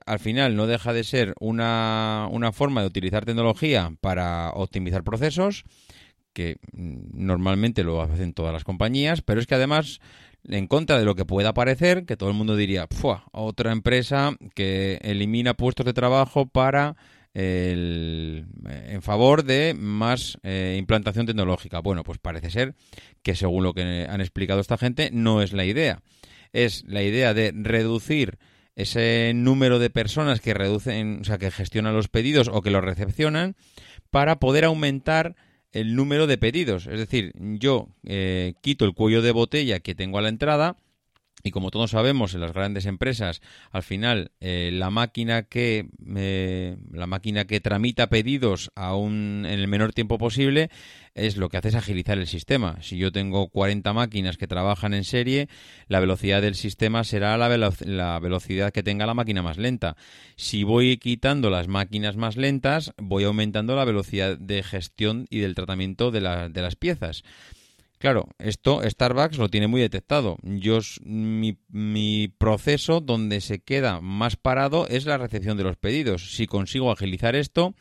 al 0.05 0.19
final 0.19 0.57
no 0.57 0.67
deja 0.67 0.93
de 0.93 1.05
ser 1.05 1.33
una, 1.41 2.29
una 2.31 2.53
forma 2.53 2.83
de 2.83 2.89
utilizar 2.89 3.25
tecnología 3.25 3.95
para 4.03 4.51
optimizar 4.51 5.05
procesos 5.05 5.65
que 6.33 6.57
normalmente 6.73 7.85
lo 7.85 8.01
hacen 8.03 8.33
todas 8.33 8.53
las 8.53 8.65
compañías, 8.65 9.23
pero 9.23 9.41
es 9.41 9.47
que 9.47 9.55
además, 9.55 10.01
en 10.45 10.67
contra 10.67 10.99
de 10.99 11.05
lo 11.05 11.15
que 11.15 11.25
pueda 11.25 11.55
parecer, 11.55 12.05
que 12.05 12.17
todo 12.17 12.31
el 12.31 12.37
mundo 12.37 12.57
diría, 12.57 12.89
otra 13.33 13.73
empresa 13.73 14.37
que 14.55 14.99
elimina 15.03 15.55
puestos 15.55 15.87
de 15.87 15.93
trabajo 15.93 16.47
para 16.47 16.97
el, 17.35 18.47
en 18.67 19.03
favor 19.03 19.45
de 19.45 19.75
más 19.75 20.39
eh, 20.43 20.77
implantación 20.79 21.27
tecnológica. 21.27 21.81
Bueno, 21.81 22.03
pues 22.03 22.19
parece 22.19 22.51
ser 22.51 22.75
que 23.23 23.35
según 23.35 23.65
lo 23.65 23.73
que 23.75 24.07
han 24.09 24.21
explicado 24.21 24.61
esta 24.61 24.79
gente, 24.79 25.11
no 25.13 25.43
es 25.43 25.53
la 25.53 25.65
idea. 25.65 26.03
Es 26.53 26.85
la 26.87 27.03
idea 27.03 27.33
de 27.33 27.53
reducir 27.55 28.39
ese 28.75 29.33
número 29.35 29.79
de 29.79 29.91
personas 29.91 30.41
que 30.41 30.55
reducen, 30.55 31.21
o 31.21 31.25
sea, 31.25 31.39
que 31.39 31.51
gestionan 31.51 31.95
los 31.95 32.09
pedidos 32.09 32.49
o 32.49 32.63
que 32.63 32.71
los 32.71 32.85
recepcionan 32.85 33.55
para 34.11 34.39
poder 34.39 34.65
aumentar 34.65 35.37
el 35.73 35.97
número 35.97 36.27
de 36.27 36.39
pedidos. 36.39 36.87
Es 36.87 36.99
decir, 36.99 37.33
yo 37.39 37.89
eh, 38.05 38.55
quito 38.61 38.85
el 38.85 38.95
cuello 38.95 39.23
de 39.23 39.33
botella 39.33 39.81
que 39.81 39.95
tengo 39.95 40.19
a 40.19 40.23
la 40.23 40.29
entrada 40.29 40.77
y 41.43 41.51
como 41.51 41.71
todos 41.71 41.91
sabemos, 41.91 42.35
en 42.35 42.41
las 42.41 42.53
grandes 42.53 42.87
empresas, 42.87 43.41
al 43.71 43.83
final 43.83 44.33
eh, 44.41 44.71
la 44.73 44.91
máquina 44.91 45.43
que 45.43 45.89
eh, 46.17 46.77
la 46.93 47.07
máquina 47.07 47.47
que 47.47 47.61
tramita 47.61 48.09
pedidos 48.09 48.71
aún 48.75 49.45
en 49.47 49.59
el 49.59 49.69
menor 49.69 49.93
tiempo 49.93 50.19
posible 50.19 50.71
es 51.15 51.37
lo 51.37 51.49
que 51.49 51.59
hace 51.59 51.69
es 51.69 51.75
agilizar 51.75 52.19
el 52.19 52.27
sistema. 52.27 52.79
Si 52.81 52.97
yo 52.97 53.13
tengo 53.13 53.49
40 53.49 53.93
máquinas 53.93 54.37
que 54.37 54.47
trabajan 54.47 54.95
en 54.95 55.05
serie, 55.05 55.49
la 55.89 56.01
velocidad 56.01 56.41
del 56.41 56.55
sistema 56.55 57.05
será 57.05 57.37
la, 57.37 57.73
la 57.81 58.19
velocidad 58.19 58.73
que 58.73 58.83
tenga 58.83 59.07
la 59.07 59.15
máquina 59.15 59.43
más 59.43 59.59
lenta. 59.59 59.97
Si 60.37 60.65
voy 60.65 60.97
quitando 60.97 61.51
las 61.51 61.69
máquinas 61.69 62.17
más 62.17 62.37
lentas, 62.37 62.93
voy 62.97 63.25
aumentando 63.25 63.77
la 63.77 63.85
velocidad 63.85 64.39
de 64.39 64.63
gestión 64.63 65.27
y 65.29 65.41
del 65.41 65.55
tratamiento 65.55 66.11
de, 66.11 66.21
de 66.21 66.63
las 66.63 66.77
piezas. 66.77 67.25
Claro, 68.03 68.27
esto 68.41 68.81
Starbucks 68.83 69.39
lo 69.39 69.49
tiene 69.49 69.69
muy 69.69 69.81
detectado. 69.81 70.37
Yo 70.43 70.81
mi, 71.05 71.57
mi, 71.69 72.27
proceso 72.27 73.01
donde 73.01 73.41
se 73.41 73.61
queda 73.61 74.01
más 74.01 74.35
parado 74.35 74.89
es 74.89 75.07
la 75.07 75.19
recepción 75.19 75.57
de 75.57 75.63
los 75.63 75.77
pedidos. 75.77 76.35
Si 76.35 76.49
consigo 76.49 76.91
agilizar 76.91 77.37
esto, 77.37 77.77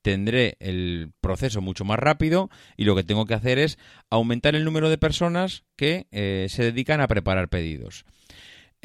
tendré 0.00 0.56
el 0.60 1.12
proceso 1.20 1.60
mucho 1.60 1.84
más 1.84 1.98
rápido 1.98 2.48
y 2.78 2.86
lo 2.86 2.96
que 2.96 3.04
tengo 3.04 3.26
que 3.26 3.34
hacer 3.34 3.58
es 3.58 3.76
aumentar 4.08 4.54
el 4.54 4.64
número 4.64 4.88
de 4.88 4.96
personas 4.96 5.64
que 5.76 6.06
eh, 6.10 6.46
se 6.48 6.62
dedican 6.62 7.02
a 7.02 7.06
preparar 7.06 7.50
pedidos. 7.50 8.06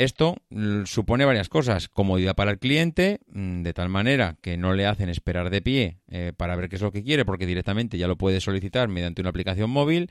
Esto 0.02 0.38
mm, 0.50 0.86
supone 0.86 1.26
varias 1.26 1.48
cosas. 1.48 1.88
Comodidad 1.88 2.34
para 2.34 2.50
el 2.50 2.58
cliente, 2.58 3.20
mm, 3.32 3.62
de 3.62 3.72
tal 3.72 3.88
manera 3.90 4.36
que 4.42 4.58
no 4.58 4.74
le 4.74 4.88
hacen 4.88 5.10
esperar 5.10 5.52
de 5.52 5.62
pie 5.62 6.00
eh, 6.10 6.34
para 6.36 6.56
ver 6.56 6.70
qué 6.70 6.78
es 6.78 6.82
lo 6.82 6.92
que 6.92 7.04
quiere, 7.04 7.24
porque 7.24 7.46
directamente 7.46 8.00
ya 8.00 8.08
lo 8.08 8.18
puede 8.18 8.42
solicitar 8.42 8.88
mediante 8.88 9.22
una 9.22 9.30
aplicación 9.30 9.70
móvil. 9.70 10.10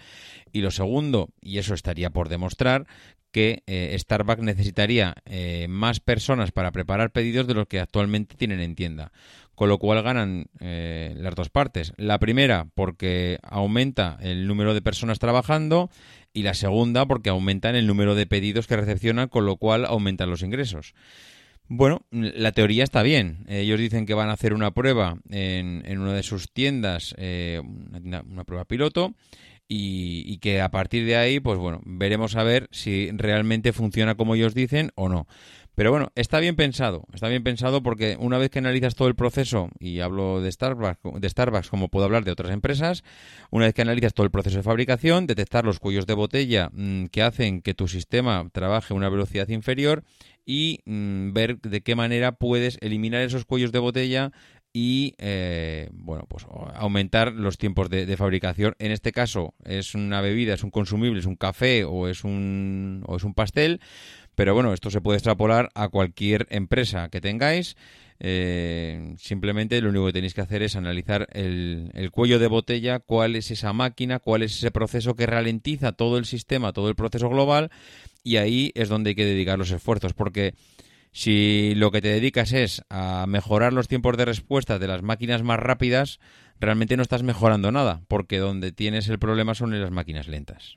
Y 0.52 0.61
lo 0.61 0.70
segundo, 0.70 1.30
y 1.40 1.59
eso 1.59 1.75
estaría 1.75 2.11
por 2.11 2.28
demostrar, 2.28 2.87
que 3.32 3.64
eh, 3.66 3.97
Starbucks 3.99 4.44
necesitaría 4.44 5.16
eh, 5.25 5.66
más 5.68 5.99
personas 5.99 6.52
para 6.52 6.70
preparar 6.70 7.11
pedidos 7.11 7.49
de 7.49 7.54
los 7.54 7.66
que 7.66 7.80
actualmente 7.80 8.37
tienen 8.37 8.61
en 8.61 8.76
tienda. 8.76 9.11
Con 9.56 9.68
lo 9.68 9.78
cual 9.78 10.02
ganan 10.02 10.47
las 10.59 11.35
dos 11.35 11.50
partes. 11.50 11.92
La 11.99 12.18
primera, 12.18 12.68
porque 12.75 13.38
aumenta 13.42 14.16
el 14.23 14.47
número 14.47 14.73
de 14.73 14.80
personas 14.80 15.18
trabajando 15.18 15.90
y 16.32 16.42
la 16.42 16.54
segunda 16.54 17.06
porque 17.06 17.30
aumentan 17.30 17.76
el 17.76 17.87
número 17.87 18.14
de 18.14 18.26
pedidos 18.26 18.66
que 18.66 18.76
recepcionan, 18.76 19.28
con 19.28 19.46
lo 19.46 19.56
cual 19.56 19.84
aumentan 19.84 20.30
los 20.30 20.42
ingresos. 20.42 20.94
Bueno, 21.72 22.04
la 22.10 22.50
teoría 22.50 22.82
está 22.82 23.04
bien. 23.04 23.44
Ellos 23.49 23.78
dicen 23.78 24.04
que 24.04 24.14
van 24.14 24.28
a 24.28 24.32
hacer 24.32 24.54
una 24.54 24.72
prueba 24.72 25.18
en, 25.30 25.84
en 25.87 26.00
una 26.00 26.14
de 26.14 26.25
sus 26.25 26.52
tiendas, 26.52 27.14
eh, 27.16 27.62
una, 27.62 28.44
prueba 28.44 28.64
piloto, 28.64 29.14
y, 29.68 30.25
y, 30.26 30.38
que 30.38 30.60
a 30.60 30.72
partir 30.72 31.06
de 31.06 31.14
ahí, 31.14 31.38
pues 31.38 31.58
bueno, 31.58 31.80
veremos 31.84 32.34
a 32.34 32.42
ver 32.42 32.68
si 32.72 33.10
realmente 33.12 33.72
funciona 33.72 34.16
como 34.16 34.34
ellos 34.34 34.52
dicen 34.52 34.90
o 34.96 35.08
no. 35.08 35.28
Pero 35.80 35.92
bueno, 35.92 36.12
está 36.14 36.40
bien 36.40 36.56
pensado, 36.56 37.06
está 37.14 37.28
bien 37.28 37.42
pensado 37.42 37.82
porque 37.82 38.18
una 38.20 38.37
vez 38.37 38.50
que 38.50 38.58
analizas 38.58 38.94
todo 38.94 39.08
el 39.08 39.14
proceso, 39.14 39.70
y 39.78 40.00
hablo 40.00 40.42
de 40.42 40.52
Starbucks, 40.52 41.00
de 41.18 41.26
Starbucks 41.26 41.70
como 41.70 41.88
puedo 41.88 42.04
hablar 42.04 42.22
de 42.22 42.32
otras 42.32 42.52
empresas, 42.52 43.02
una 43.50 43.64
vez 43.64 43.72
que 43.72 43.80
analizas 43.80 44.12
todo 44.12 44.26
el 44.26 44.30
proceso 44.30 44.58
de 44.58 44.62
fabricación, 44.62 45.26
detectar 45.26 45.64
los 45.64 45.78
cuellos 45.78 46.04
de 46.04 46.12
botella 46.12 46.68
mm, 46.75 47.06
que 47.06 47.22
hacen 47.22 47.62
que 47.62 47.72
tu 47.72 47.88
sistema 47.88 48.46
trabaje 48.52 48.92
a 48.92 48.96
una 48.99 49.08
velocidad 49.08 49.49
inferior 49.49 50.04
y 50.44 50.80
mm, 50.84 51.32
ver 51.32 51.58
de 51.62 51.80
qué 51.80 51.94
manera 51.94 52.32
puedes 52.32 52.76
eliminar 52.82 53.22
esos 53.22 53.46
cuellos 53.46 53.72
de 53.72 53.78
botella 53.78 54.32
y 54.72 55.14
eh, 55.18 55.88
bueno 55.92 56.26
pues 56.28 56.46
aumentar 56.75 57.32
los 57.32 57.58
tiempos 57.58 57.88
de, 57.90 58.06
de, 58.06 58.16
fabricación. 58.16 58.75
En 58.78 58.92
este 58.92 59.12
caso 59.12 59.54
es 59.64 59.94
una 59.94 60.20
bebida 60.20 60.54
es 60.54 60.62
un 60.62 60.70
consumible 60.70 61.18
es 61.18 61.26
un 61.26 61.37
café 61.37 61.84
o 61.84 62.06
es 62.06 62.22
un 62.22 63.02
o 63.06 63.16
es 63.16 63.25
un 63.25 63.34
pastel 63.34 63.80
pero 64.34 64.54
bueno, 64.54 64.72
esto 64.72 64.90
se 64.90 65.00
puede 65.00 65.18
extrapolar 65.18 65.70
a 65.75 65.88
cualquier 65.88 66.46
empresa 66.50 67.08
que 67.08 67.20
tengáis. 67.20 67.76
Eh, 68.22 69.14
simplemente 69.16 69.80
lo 69.80 69.88
único 69.88 70.06
que 70.06 70.12
tenéis 70.12 70.34
que 70.34 70.42
hacer 70.42 70.62
es 70.62 70.76
analizar 70.76 71.26
el, 71.32 72.10
cuello 72.12 72.38
de 72.38 72.49
botella, 72.49 72.99
cuál 72.99 73.34
es 73.34 73.50
esa 73.50 73.72
máquina, 73.72 74.18
cuál 74.18 74.42
es 74.42 74.54
ese 74.56 74.70
proceso 74.70 75.14
que 75.14 75.26
ralentiza 75.26 75.92
todo 75.92 76.18
el 76.18 76.26
sistema, 76.26 76.75
todo 76.75 76.90
el 76.90 76.94
proceso 76.94 77.30
global, 77.30 77.70
y 78.22 78.37
ahí 78.37 78.72
es 78.75 78.90
donde 78.90 79.10
hay 79.10 79.14
que 79.14 79.25
dedicar 79.25 79.58
los 79.58 79.70
esfuerzos, 79.70 80.12
porque 80.12 80.54
si 81.12 81.75
lo 81.76 81.90
que 81.90 82.02
te 82.02 82.08
dedicas 82.08 82.52
es 82.52 82.82
a 82.90 83.25
mejorar 83.26 83.72
los 83.72 83.88
tiempos 83.88 84.18
de 84.18 84.26
respuesta 84.26 84.78
de 84.78 84.88
las 84.88 85.02
máquinas 85.02 85.42
más 85.42 85.58
rápidas, 85.58 86.20
realmente 86.60 86.99
no 86.99 87.02
estás 87.02 87.22
mejorando 87.22 87.72
nada, 87.72 88.02
porque 88.06 88.38
donde 88.38 88.70
tienes 88.70 89.08
el 89.08 89.18
problema 89.18 89.54
son 89.54 89.72
en 89.72 89.80
las 89.80 89.90
máquinas 89.90 90.28
lentas. 90.28 90.76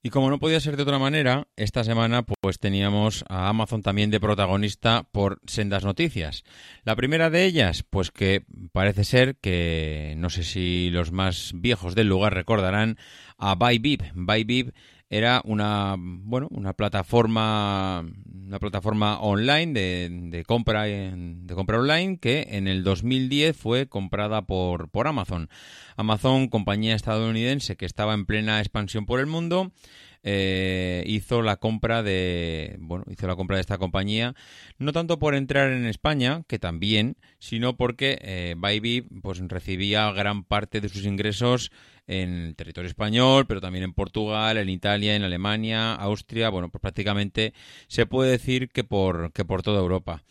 Y 0.00 0.10
como 0.10 0.30
no 0.30 0.38
podía 0.38 0.60
ser 0.60 0.76
de 0.76 0.84
otra 0.84 1.00
manera, 1.00 1.48
esta 1.56 1.82
semana 1.82 2.22
pues 2.22 2.60
teníamos 2.60 3.24
a 3.28 3.48
Amazon 3.48 3.82
también 3.82 4.10
de 4.10 4.20
protagonista 4.20 5.08
por 5.10 5.40
sendas 5.46 5.84
noticias. 5.84 6.44
La 6.84 6.94
primera 6.94 7.30
de 7.30 7.44
ellas, 7.44 7.82
pues 7.82 8.12
que 8.12 8.44
parece 8.72 9.02
ser 9.02 9.36
que 9.36 10.14
no 10.16 10.30
sé 10.30 10.44
si 10.44 10.90
los 10.90 11.10
más 11.10 11.50
viejos 11.52 11.96
del 11.96 12.06
lugar 12.06 12.32
recordarán 12.32 12.96
a 13.38 13.56
Bybib. 13.56 14.04
Bybib 14.14 14.72
era 15.10 15.40
una 15.44 15.96
bueno 15.98 16.48
una 16.50 16.74
plataforma 16.74 18.04
una 18.46 18.58
plataforma 18.58 19.20
online 19.20 19.72
de, 19.72 20.08
de 20.10 20.44
compra 20.44 20.84
de 20.84 21.54
compra 21.54 21.78
online 21.78 22.18
que 22.18 22.46
en 22.50 22.68
el 22.68 22.84
2010 22.84 23.56
fue 23.56 23.88
comprada 23.88 24.42
por 24.42 24.90
por 24.90 25.06
Amazon. 25.06 25.48
Amazon 25.96 26.48
compañía 26.48 26.94
estadounidense 26.94 27.76
que 27.76 27.86
estaba 27.86 28.14
en 28.14 28.26
plena 28.26 28.60
expansión 28.60 29.06
por 29.06 29.20
el 29.20 29.26
mundo 29.26 29.72
eh, 30.24 31.04
hizo 31.06 31.42
la 31.42 31.56
compra 31.56 32.02
de 32.02 32.76
bueno 32.80 33.04
hizo 33.08 33.26
la 33.26 33.36
compra 33.36 33.56
de 33.56 33.62
esta 33.62 33.78
compañía 33.78 34.34
no 34.78 34.92
tanto 34.92 35.18
por 35.18 35.34
entrar 35.34 35.70
en 35.72 35.86
España 35.86 36.42
que 36.48 36.58
también 36.58 37.16
sino 37.38 37.76
porque 37.76 38.18
eh, 38.20 38.56
pues 39.22 39.40
recibía 39.46 40.10
gran 40.12 40.44
parte 40.44 40.80
de 40.80 40.88
sus 40.88 41.04
ingresos 41.04 41.70
en 42.08 42.46
el 42.46 42.56
territorio 42.56 42.88
español 42.88 43.46
pero 43.46 43.60
también 43.60 43.84
en 43.84 43.92
Portugal 43.92 44.56
en 44.56 44.68
Italia 44.68 45.14
en 45.14 45.22
Alemania 45.22 45.94
Austria. 45.94 46.48
Bueno 46.50 46.68
pues 46.68 46.82
prácticamente 46.82 47.54
se 47.86 48.06
puede 48.06 48.32
decir 48.32 48.68
que 48.70 48.84
por 48.84 49.32
que 49.32 49.44
por 49.44 49.62
toda 49.62 49.80
Europa. 49.80 50.22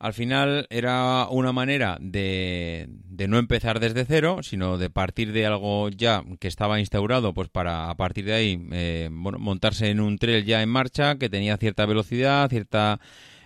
Al 0.00 0.14
final 0.14 0.66
era 0.70 1.26
una 1.28 1.52
manera 1.52 1.98
de, 2.00 2.86
de, 2.88 3.28
no 3.28 3.36
empezar 3.38 3.80
desde 3.80 4.06
cero, 4.06 4.38
sino 4.42 4.78
de 4.78 4.88
partir 4.88 5.30
de 5.32 5.44
algo 5.44 5.90
ya 5.90 6.24
que 6.40 6.48
estaba 6.48 6.80
instaurado, 6.80 7.34
pues 7.34 7.50
para 7.50 7.90
a 7.90 7.94
partir 7.96 8.24
de 8.24 8.32
ahí 8.32 8.66
eh, 8.72 9.10
bueno, 9.12 9.38
montarse 9.38 9.90
en 9.90 10.00
un 10.00 10.16
trail 10.16 10.46
ya 10.46 10.62
en 10.62 10.70
marcha, 10.70 11.16
que 11.18 11.28
tenía 11.28 11.58
cierta 11.58 11.84
velocidad, 11.84 12.48
cierta 12.48 12.98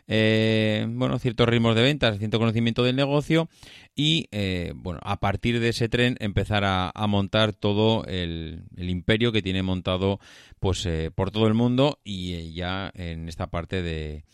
eh, 0.07 0.87
bueno, 0.89 1.19
ciertos 1.19 1.49
ritmos 1.49 1.75
de 1.75 1.83
ventas, 1.83 2.19
cierto 2.19 2.39
conocimiento 2.39 2.83
del 2.85 2.97
negocio 2.97 3.49
y 3.95 4.29
eh, 4.33 4.73
bueno, 4.75 5.01
a 5.03 5.19
partir 5.21 5.61
de 5.61 5.71
ese 5.71 5.89
tren 5.89 6.17
empezar 6.21 6.65
a, 6.65 6.93
montar 7.07 7.53
todo 7.53 8.05
el, 8.07 8.65
imperio 8.77 9.33
que 9.33 9.43
tiene 9.43 9.63
montado 9.63 10.21
pues 10.61 10.89
por 11.15 11.31
todo 11.31 11.47
el 11.47 11.55
mundo 11.55 12.01
y 12.05 12.53
ya 12.55 12.91
en 12.95 13.29
esta 13.29 13.47
parte 13.47 13.83
de, 13.83 14.25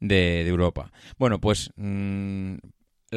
de, 0.00 0.46
Europa. 0.46 0.92
Bueno, 1.18 1.40
pues 1.40 1.70
mm, 1.76 2.56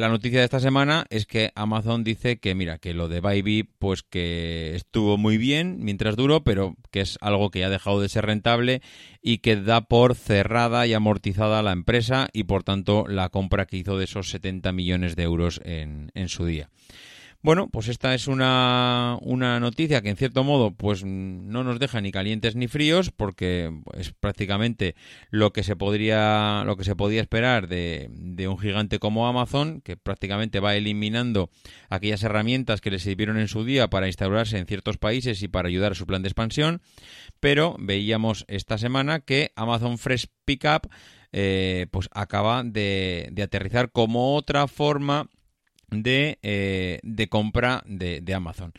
la 0.00 0.08
noticia 0.08 0.38
de 0.38 0.46
esta 0.46 0.60
semana 0.60 1.04
es 1.10 1.26
que 1.26 1.52
Amazon 1.54 2.04
dice 2.04 2.38
que, 2.38 2.54
mira, 2.54 2.78
que 2.78 2.94
lo 2.94 3.08
de 3.08 3.20
Bybee, 3.20 3.68
pues 3.78 4.02
que 4.02 4.74
estuvo 4.74 5.18
muy 5.18 5.36
bien 5.36 5.76
mientras 5.80 6.16
duró, 6.16 6.42
pero 6.42 6.74
que 6.90 7.02
es 7.02 7.18
algo 7.20 7.50
que 7.50 7.64
ha 7.64 7.68
dejado 7.68 8.00
de 8.00 8.08
ser 8.08 8.24
rentable 8.24 8.80
y 9.22 9.38
que 9.38 9.56
da 9.56 9.82
por 9.82 10.14
cerrada 10.14 10.86
y 10.86 10.94
amortizada 10.94 11.62
la 11.62 11.72
empresa 11.72 12.28
y, 12.32 12.44
por 12.44 12.62
tanto, 12.62 13.06
la 13.06 13.28
compra 13.28 13.66
que 13.66 13.76
hizo 13.76 13.98
de 13.98 14.04
esos 14.04 14.30
70 14.30 14.72
millones 14.72 15.16
de 15.16 15.22
euros 15.24 15.60
en, 15.64 16.10
en 16.14 16.30
su 16.30 16.46
día. 16.46 16.70
Bueno, 17.42 17.70
pues 17.70 17.88
esta 17.88 18.14
es 18.14 18.28
una, 18.28 19.16
una 19.22 19.60
noticia 19.60 20.02
que 20.02 20.10
en 20.10 20.16
cierto 20.18 20.44
modo 20.44 20.72
pues 20.72 21.04
no 21.06 21.64
nos 21.64 21.78
deja 21.78 22.02
ni 22.02 22.12
calientes 22.12 22.54
ni 22.54 22.68
fríos 22.68 23.10
porque 23.10 23.72
es 23.94 24.12
prácticamente 24.12 24.94
lo 25.30 25.50
que 25.50 25.62
se 25.62 25.74
podría 25.74 26.64
lo 26.66 26.76
que 26.76 26.84
se 26.84 26.94
podía 26.94 27.22
esperar 27.22 27.66
de, 27.66 28.10
de 28.12 28.46
un 28.46 28.58
gigante 28.58 28.98
como 28.98 29.26
Amazon 29.26 29.80
que 29.80 29.96
prácticamente 29.96 30.60
va 30.60 30.76
eliminando 30.76 31.48
aquellas 31.88 32.22
herramientas 32.24 32.82
que 32.82 32.90
le 32.90 32.98
sirvieron 32.98 33.38
en 33.38 33.48
su 33.48 33.64
día 33.64 33.88
para 33.88 34.06
instaurarse 34.06 34.58
en 34.58 34.66
ciertos 34.66 34.98
países 34.98 35.42
y 35.42 35.48
para 35.48 35.68
ayudar 35.68 35.92
a 35.92 35.94
su 35.94 36.06
plan 36.06 36.20
de 36.20 36.28
expansión. 36.28 36.82
Pero 37.40 37.74
veíamos 37.78 38.44
esta 38.48 38.76
semana 38.76 39.20
que 39.20 39.52
Amazon 39.56 39.96
Fresh 39.96 40.26
Pickup 40.44 40.90
eh, 41.32 41.86
pues 41.90 42.10
acaba 42.12 42.64
de, 42.64 43.30
de 43.32 43.42
aterrizar 43.42 43.92
como 43.92 44.34
otra 44.36 44.66
forma 44.66 45.30
de, 45.90 46.38
eh, 46.42 47.00
de 47.02 47.28
compra 47.28 47.82
de, 47.86 48.20
de 48.20 48.34
Amazon. 48.34 48.72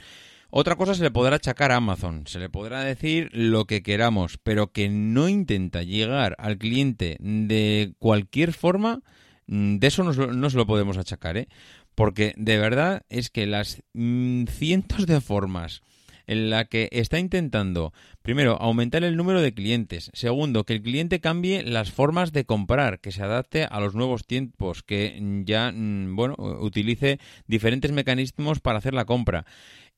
Otra 0.53 0.75
cosa 0.75 0.93
se 0.93 1.03
le 1.03 1.11
podrá 1.11 1.37
achacar 1.37 1.71
a 1.71 1.77
Amazon, 1.77 2.27
se 2.27 2.37
le 2.37 2.49
podrá 2.49 2.81
decir 2.81 3.29
lo 3.31 3.63
que 3.65 3.81
queramos, 3.81 4.37
pero 4.37 4.73
que 4.73 4.89
no 4.89 5.29
intenta 5.29 5.81
llegar 5.81 6.35
al 6.39 6.57
cliente 6.57 7.15
de 7.21 7.93
cualquier 7.99 8.51
forma, 8.51 9.01
mm, 9.47 9.77
de 9.77 9.87
eso 9.87 10.03
no, 10.03 10.49
se 10.49 10.57
lo 10.57 10.67
podemos 10.67 10.97
achacar, 10.97 11.37
¿eh? 11.37 11.47
Porque 11.95 12.33
de 12.35 12.57
verdad 12.57 13.03
es 13.07 13.29
que 13.29 13.45
las 13.45 13.81
mm, 13.93 14.43
cientos 14.47 15.05
de 15.05 15.21
formas 15.21 15.83
en 16.27 16.49
la 16.49 16.65
que 16.65 16.89
está 16.91 17.19
intentando, 17.19 17.93
primero, 18.21 18.57
aumentar 18.61 19.03
el 19.03 19.17
número 19.17 19.41
de 19.41 19.53
clientes, 19.53 20.11
segundo, 20.13 20.63
que 20.63 20.73
el 20.73 20.81
cliente 20.81 21.19
cambie 21.19 21.63
las 21.63 21.91
formas 21.91 22.31
de 22.31 22.45
comprar, 22.45 22.99
que 22.99 23.11
se 23.11 23.23
adapte 23.23 23.63
a 23.63 23.79
los 23.79 23.95
nuevos 23.95 24.25
tiempos, 24.25 24.83
que 24.83 25.19
ya, 25.45 25.71
mm, 25.71 26.15
bueno, 26.15 26.35
utilice 26.37 27.19
diferentes 27.47 27.91
mecanismos 27.91 28.59
para 28.59 28.77
hacer 28.79 28.93
la 28.93 29.05
compra. 29.05 29.45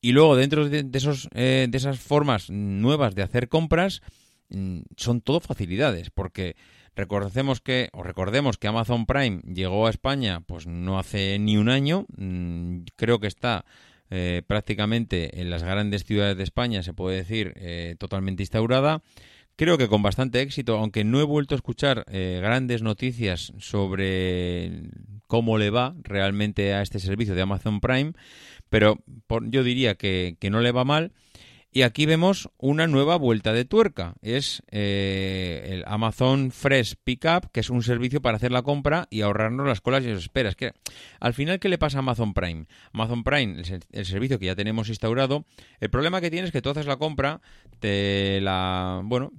Y 0.02 0.12
luego, 0.12 0.36
dentro 0.36 0.68
de, 0.68 0.86
esos, 0.94 1.30
eh, 1.34 1.68
de 1.70 1.78
esas 1.78 2.00
formas 2.00 2.50
nuevas 2.50 3.16
de 3.16 3.24
hacer 3.24 3.48
compras, 3.48 4.02
mm, 4.50 4.82
son 4.98 5.22
todo 5.22 5.40
facilidades, 5.40 6.10
porque 6.10 6.56
recordemos 6.96 7.62
que, 7.62 7.90
o 7.94 8.04
recordemos 8.04 8.58
que 8.58 8.68
Amazon 8.68 9.06
Prime 9.06 9.42
llegó 9.42 9.88
a 9.88 9.90
España, 9.90 10.42
pues 10.42 10.68
no 10.68 11.00
hace 11.00 11.40
ni 11.40 11.58
un 11.58 11.70
año, 11.70 12.06
mm, 12.18 12.80
creo 12.96 13.20
que 13.20 13.28
está 13.28 13.66
eh, 14.10 14.42
prácticamente 14.46 15.42
en 15.42 15.50
las 15.50 15.64
grandes 15.64 16.04
ciudades 16.04 16.38
de 16.38 16.44
España, 16.44 16.84
se 16.84 16.94
puede 16.94 17.18
decir, 17.18 17.54
eh, 17.56 17.96
totalmente 17.98 18.44
instaurada. 18.44 19.02
Creo 19.56 19.78
que 19.78 19.88
con 19.88 20.02
bastante 20.02 20.42
éxito, 20.42 20.78
aunque 20.78 21.04
no 21.04 21.20
he 21.20 21.24
vuelto 21.24 21.54
a 21.54 21.58
escuchar 21.58 22.06
eh, 22.10 22.40
grandes 22.42 22.82
noticias 22.82 23.54
sobre 23.60 24.90
cómo 25.28 25.58
le 25.58 25.70
va 25.70 25.96
realmente 26.02 26.74
a 26.74 26.82
este 26.82 27.00
servicio 27.00 27.36
de 27.36 27.42
Amazon 27.44 27.80
Prime, 27.80 28.14
pero 28.70 29.04
yo 29.42 29.64
diría 29.64 29.96
que, 29.96 30.38
que 30.40 30.50
no 30.50 30.62
le 30.62 30.72
va 30.72 30.86
mal 30.86 31.12
y 31.74 31.82
aquí 31.82 32.06
vemos 32.06 32.50
una 32.58 32.88
nueva 32.88 33.16
vuelta 33.18 33.52
de 33.52 33.66
tuerca. 33.66 34.14
Es 34.22 34.62
eh, 34.72 35.70
el 35.72 35.84
Amazon 35.88 36.52
Fresh 36.52 36.96
Pickup, 37.04 37.52
que 37.52 37.62
es 37.62 37.70
un 37.70 37.82
servicio 37.82 38.22
para 38.22 38.38
hacer 38.38 38.52
la 38.52 38.62
compra 38.62 39.08
y 39.10 39.22
ahorrarnos 39.22 39.68
las 39.68 39.82
colas 39.82 40.04
y 40.04 40.10
las 40.10 40.20
esperas. 40.20 40.56
Que, 40.56 40.74
al 41.20 41.34
final, 41.34 41.60
¿qué 41.60 41.70
le 41.70 41.78
pasa 41.78 41.98
a 41.98 42.00
Amazon 42.00 42.34
Prime? 42.34 42.68
Amazon 42.94 43.24
Prime, 43.24 43.60
el, 43.60 43.84
el 43.92 44.06
servicio 44.06 44.40
que 44.40 44.46
ya 44.46 44.56
tenemos 44.56 44.88
instaurado, 44.90 45.46
el 45.80 45.90
problema 45.90 46.22
que 46.22 46.30
tienes 46.30 46.50
es 46.50 46.54
que 46.54 46.62
tú 46.62 46.70
haces 46.70 46.86
la 46.86 46.98
compra, 46.98 47.42
te 47.80 48.40
la... 48.42 49.02
bueno 49.04 49.32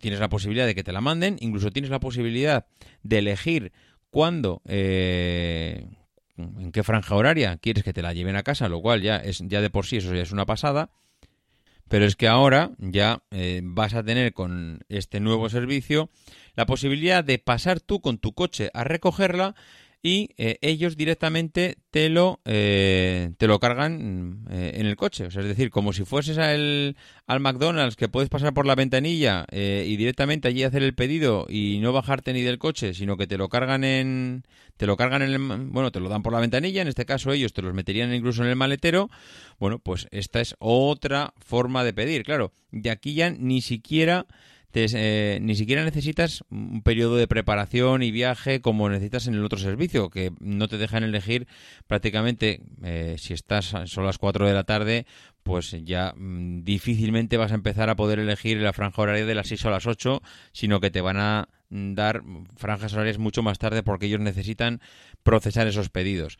tienes 0.00 0.20
la 0.20 0.28
posibilidad 0.28 0.66
de 0.66 0.74
que 0.74 0.84
te 0.84 0.92
la 0.92 1.00
manden, 1.00 1.36
incluso 1.40 1.70
tienes 1.70 1.90
la 1.90 2.00
posibilidad 2.00 2.66
de 3.02 3.18
elegir 3.18 3.72
cuándo, 4.10 4.62
eh, 4.66 5.86
en 6.36 6.72
qué 6.72 6.82
franja 6.82 7.14
horaria 7.14 7.56
quieres 7.56 7.84
que 7.84 7.92
te 7.92 8.02
la 8.02 8.12
lleven 8.12 8.36
a 8.36 8.42
casa, 8.42 8.68
lo 8.68 8.80
cual 8.80 9.02
ya 9.02 9.16
es 9.16 9.42
ya 9.46 9.60
de 9.60 9.70
por 9.70 9.86
sí 9.86 9.96
eso 9.96 10.14
ya 10.14 10.22
es 10.22 10.32
una 10.32 10.46
pasada. 10.46 10.90
Pero 11.88 12.04
es 12.04 12.16
que 12.16 12.28
ahora 12.28 12.70
ya 12.78 13.22
eh, 13.30 13.60
vas 13.64 13.94
a 13.94 14.02
tener 14.02 14.32
con 14.32 14.80
este 14.88 15.20
nuevo 15.20 15.48
servicio 15.48 16.10
la 16.54 16.66
posibilidad 16.66 17.24
de 17.24 17.38
pasar 17.38 17.80
tú 17.80 18.00
con 18.00 18.18
tu 18.18 18.32
coche 18.34 18.70
a 18.74 18.84
recogerla 18.84 19.54
y 20.02 20.30
eh, 20.36 20.58
ellos 20.60 20.96
directamente 20.96 21.76
te 21.90 22.08
lo, 22.08 22.40
eh, 22.44 23.32
te 23.36 23.48
lo 23.48 23.58
cargan 23.58 24.44
eh, 24.48 24.72
en 24.76 24.86
el 24.86 24.96
coche. 24.96 25.26
O 25.26 25.30
sea, 25.30 25.42
es 25.42 25.48
decir, 25.48 25.70
como 25.70 25.92
si 25.92 26.04
fueses 26.04 26.38
al, 26.38 26.96
al 27.26 27.40
McDonald's 27.40 27.96
que 27.96 28.08
puedes 28.08 28.28
pasar 28.28 28.54
por 28.54 28.64
la 28.64 28.76
ventanilla 28.76 29.44
y 29.50 29.96
directamente 29.96 30.48
allí 30.48 30.62
hacer 30.62 30.82
el 30.82 30.94
pedido 30.94 31.46
y 31.48 31.78
no 31.80 31.92
bajarte 31.92 32.32
ni 32.32 32.42
del 32.42 32.58
coche, 32.58 32.94
sino 32.94 33.16
que 33.16 33.26
te 33.26 33.38
lo 33.38 33.48
cargan 33.48 33.82
en 33.84 34.44
te 34.76 34.86
lo 34.86 34.96
cargan 34.96 35.22
en 35.22 35.30
el, 35.30 35.38
bueno, 35.70 35.90
te 35.90 35.98
lo 35.98 36.08
dan 36.08 36.22
por 36.22 36.32
la 36.32 36.38
ventanilla, 36.38 36.82
en 36.82 36.88
este 36.88 37.04
caso 37.04 37.32
ellos 37.32 37.52
te 37.52 37.62
los 37.62 37.74
meterían 37.74 38.14
incluso 38.14 38.44
en 38.44 38.50
el 38.50 38.56
maletero. 38.56 39.10
Bueno, 39.58 39.80
pues 39.80 40.06
esta 40.12 40.40
es 40.40 40.54
otra 40.60 41.34
forma 41.38 41.82
de 41.82 41.92
pedir, 41.92 42.22
claro. 42.22 42.52
De 42.70 42.90
aquí 42.90 43.14
ya 43.14 43.30
ni 43.30 43.60
siquiera 43.60 44.26
eh, 44.74 45.38
ni 45.40 45.54
siquiera 45.54 45.84
necesitas 45.84 46.44
un 46.50 46.82
periodo 46.82 47.16
de 47.16 47.26
preparación 47.26 48.02
y 48.02 48.10
viaje 48.10 48.60
como 48.60 48.88
necesitas 48.88 49.26
en 49.26 49.34
el 49.34 49.44
otro 49.44 49.58
servicio, 49.58 50.10
que 50.10 50.32
no 50.40 50.68
te 50.68 50.78
dejan 50.78 51.04
elegir 51.04 51.46
prácticamente, 51.86 52.60
eh, 52.82 53.16
si 53.18 53.32
estás 53.32 53.74
a 53.74 53.84
las 53.84 54.18
4 54.18 54.46
de 54.46 54.54
la 54.54 54.64
tarde, 54.64 55.06
pues 55.42 55.74
ya 55.84 56.12
mm, 56.16 56.64
difícilmente 56.64 57.38
vas 57.38 57.52
a 57.52 57.56
empezar 57.56 57.88
a 57.88 57.96
poder 57.96 58.18
elegir 58.18 58.58
la 58.58 58.72
franja 58.72 59.02
horaria 59.02 59.24
de 59.24 59.34
las 59.34 59.48
6 59.48 59.64
a 59.66 59.70
las 59.70 59.86
8, 59.86 60.22
sino 60.52 60.80
que 60.80 60.90
te 60.90 61.00
van 61.00 61.16
a 61.16 61.48
dar 61.70 62.22
franjas 62.56 62.92
horarias 62.94 63.18
mucho 63.18 63.42
más 63.42 63.58
tarde 63.58 63.82
porque 63.82 64.06
ellos 64.06 64.20
necesitan 64.20 64.80
procesar 65.22 65.66
esos 65.66 65.88
pedidos. 65.88 66.38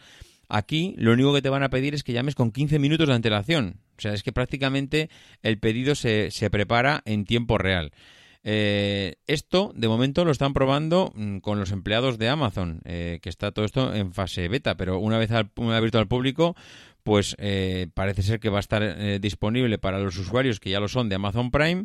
Aquí 0.48 0.94
lo 0.96 1.12
único 1.12 1.34
que 1.34 1.42
te 1.42 1.50
van 1.50 1.62
a 1.62 1.68
pedir 1.68 1.94
es 1.94 2.02
que 2.02 2.12
llames 2.12 2.34
con 2.34 2.52
15 2.52 2.78
minutos 2.78 3.08
de 3.08 3.14
antelación. 3.14 3.80
O 3.98 4.00
sea, 4.00 4.14
es 4.14 4.22
que 4.22 4.32
prácticamente 4.32 5.10
el 5.42 5.58
pedido 5.58 5.94
se, 5.94 6.30
se 6.30 6.48
prepara 6.50 7.02
en 7.04 7.24
tiempo 7.24 7.58
real. 7.58 7.92
Eh, 8.50 9.16
esto, 9.26 9.72
de 9.74 9.88
momento, 9.88 10.24
lo 10.24 10.30
están 10.30 10.54
probando 10.54 11.12
mm, 11.14 11.40
con 11.40 11.60
los 11.60 11.70
empleados 11.70 12.16
de 12.16 12.30
Amazon, 12.30 12.80
eh, 12.86 13.18
que 13.20 13.28
está 13.28 13.52
todo 13.52 13.66
esto 13.66 13.94
en 13.94 14.14
fase 14.14 14.48
beta, 14.48 14.74
pero 14.74 14.98
una 15.00 15.18
vez, 15.18 15.30
abierto 15.30 15.98
al 15.98 16.08
público, 16.08 16.56
pues 17.02 17.36
eh, 17.38 17.88
parece 17.92 18.22
ser 18.22 18.40
que 18.40 18.48
va 18.48 18.56
a 18.56 18.60
estar 18.60 19.20
disponible 19.20 19.76
para 19.76 19.98
los 19.98 20.16
usuarios 20.16 20.60
que 20.60 20.70
ya 20.70 20.80
lo 20.80 20.88
son 20.88 21.10
de 21.10 21.16
Amazon 21.16 21.50
Prime 21.50 21.84